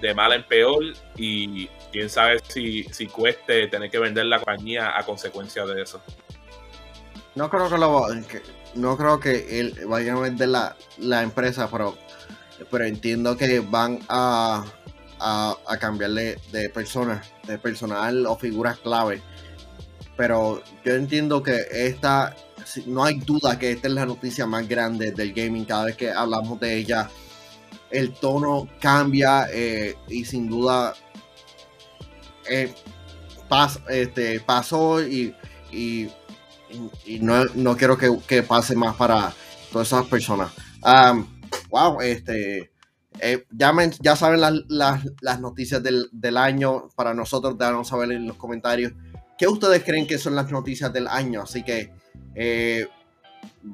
de 0.00 0.14
mal 0.14 0.32
en 0.32 0.44
peor 0.46 0.82
y 1.16 1.66
quién 1.92 2.10
sabe 2.10 2.40
si, 2.48 2.84
si 2.84 3.06
cueste 3.06 3.68
tener 3.68 3.90
que 3.90 3.98
vender 3.98 4.26
la 4.26 4.38
compañía 4.38 4.96
a 4.98 5.04
consecuencia 5.04 5.64
de 5.64 5.82
eso. 5.82 6.02
No 7.34 7.50
creo 7.50 7.68
que 7.68 7.78
lo 7.78 8.06
que- 8.28 8.42
no 8.74 8.96
creo 8.96 9.20
que 9.20 9.60
él 9.60 9.78
vaya 9.86 10.14
a 10.14 10.20
vender 10.20 10.48
la, 10.48 10.76
la 10.98 11.22
empresa, 11.22 11.68
pero, 11.70 11.96
pero 12.70 12.84
entiendo 12.84 13.36
que 13.36 13.60
van 13.60 14.00
a, 14.08 14.64
a, 15.18 15.56
a 15.66 15.78
cambiarle 15.78 16.38
de 16.52 16.68
personas, 16.70 17.30
de 17.46 17.58
personal 17.58 18.26
o 18.26 18.36
figuras 18.36 18.78
clave. 18.78 19.22
Pero 20.16 20.62
yo 20.84 20.94
entiendo 20.94 21.42
que 21.42 21.58
esta, 21.70 22.34
no 22.86 23.04
hay 23.04 23.18
duda 23.20 23.58
que 23.58 23.72
esta 23.72 23.88
es 23.88 23.94
la 23.94 24.06
noticia 24.06 24.46
más 24.46 24.68
grande 24.68 25.12
del 25.12 25.32
gaming. 25.32 25.64
Cada 25.64 25.84
vez 25.86 25.96
que 25.96 26.10
hablamos 26.10 26.58
de 26.60 26.76
ella, 26.76 27.08
el 27.90 28.12
tono 28.14 28.68
cambia 28.80 29.46
eh, 29.52 29.96
y 30.08 30.24
sin 30.24 30.48
duda 30.48 30.94
eh, 32.48 32.72
este, 33.88 34.40
pasó 34.40 35.02
y, 35.02 35.34
no, 37.20 37.44
no 37.54 37.76
quiero 37.76 37.96
que, 37.96 38.10
que 38.26 38.42
pase 38.42 38.74
más 38.76 38.96
para 38.96 39.32
todas 39.72 39.88
esas 39.88 40.06
personas. 40.06 40.50
Wow, 41.70 42.00
este, 42.00 42.70
eh, 43.20 43.44
ya, 43.50 43.72
ya 44.00 44.16
saben 44.16 44.40
las, 44.40 44.54
las- 44.68 45.04
las 45.20 45.40
noticias 45.40 45.82
del, 45.82 46.08
del 46.12 46.36
año. 46.36 46.88
Para 46.96 47.14
nosotros, 47.14 47.56
darnos 47.58 47.88
saber 47.88 48.12
en 48.12 48.26
los 48.26 48.36
comentarios 48.36 48.92
qué 49.38 49.46
ustedes 49.48 49.82
creen 49.84 50.06
que 50.06 50.18
son 50.18 50.34
las 50.34 50.50
noticias 50.50 50.92
del 50.92 51.06
año. 51.08 51.42
Así 51.42 51.62
que, 51.62 51.92
eh, 52.36 52.86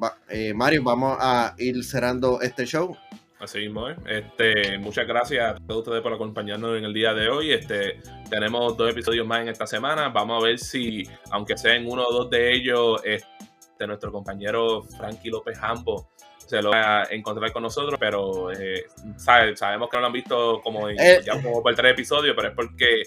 va- 0.03 0.17
eh, 0.29 0.55
Mario, 0.55 0.83
vamos 0.85 1.17
a 1.21 1.55
ir 1.59 1.83
cerrando 1.85 2.41
este 2.41 2.65
show. 2.65 2.97
Así 3.41 3.59
mismo, 3.59 3.89
¿eh? 3.91 3.97
este, 4.07 4.79
muchas 4.79 5.05
gracias 5.05 5.57
a 5.57 5.67
todos 5.67 5.81
ustedes 5.81 6.01
por 6.01 6.13
acompañarnos 6.13 6.79
en 6.79 6.85
el 6.85 6.95
día 6.95 7.13
de 7.13 7.29
hoy. 7.29 7.53
Este, 7.53 8.01
tenemos 8.31 8.77
dos 8.77 8.89
episodios 8.89 9.27
más 9.27 9.41
en 9.43 9.49
esta 9.49 9.67
semana. 9.67 10.11
Vamos 10.11 10.41
a 10.41 10.47
ver 10.47 10.59
si, 10.61 11.03
aunque 11.33 11.57
sean 11.59 11.85
uno 11.89 12.05
o 12.07 12.13
dos 12.13 12.31
de 12.31 12.53
ellos, 12.55 13.01
este, 13.05 13.85
nuestro 13.89 14.13
compañero 14.13 14.85
Frankie 14.97 15.29
López 15.31 15.59
Hambo 15.61 16.09
se 16.47 16.63
lo 16.63 16.71
va 16.71 17.03
a 17.03 17.05
encontrar 17.11 17.51
con 17.53 17.65
nosotros, 17.65 17.99
pero 17.99 18.53
eh, 18.53 18.85
sabe- 19.17 19.57
sabemos 19.57 19.89
que 19.89 19.97
no 19.97 20.03
lo 20.03 20.07
han 20.07 20.13
visto 20.13 20.61
como 20.63 20.89
en- 20.89 21.01
Eh. 21.01 21.21
ya 21.25 21.33
como 21.43 21.61
por 21.63 21.75
tres 21.75 21.93
episodios, 21.95 22.37
pero 22.37 22.49
es 22.51 22.55
porque 22.55 23.03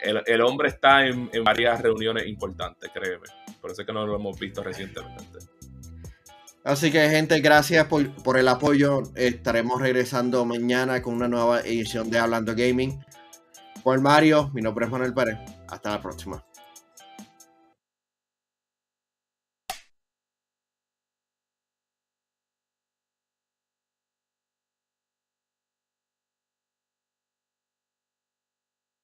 el, 0.00 0.22
el 0.26 0.40
hombre 0.40 0.68
está 0.68 1.06
en, 1.06 1.30
en 1.32 1.44
varias 1.44 1.80
reuniones 1.80 2.26
importantes, 2.26 2.90
créeme. 2.92 3.26
Por 3.60 3.70
eso 3.70 3.82
es 3.82 3.86
que 3.86 3.92
no 3.92 4.06
lo 4.06 4.16
hemos 4.16 4.38
visto 4.38 4.62
recientemente. 4.62 5.38
Así 6.64 6.90
que, 6.90 7.08
gente, 7.08 7.40
gracias 7.40 7.86
por, 7.86 8.10
por 8.22 8.36
el 8.36 8.46
apoyo. 8.48 9.02
Estaremos 9.14 9.80
regresando 9.80 10.44
mañana 10.44 11.00
con 11.00 11.14
una 11.14 11.28
nueva 11.28 11.60
edición 11.60 12.10
de 12.10 12.18
Hablando 12.18 12.54
Gaming. 12.54 13.02
Por 13.82 14.00
Mario, 14.00 14.50
mi 14.52 14.60
nombre 14.60 14.84
es 14.84 14.90
Manuel 14.90 15.14
Pérez. 15.14 15.38
Hasta 15.68 15.90
la 15.90 16.02
próxima. 16.02 16.44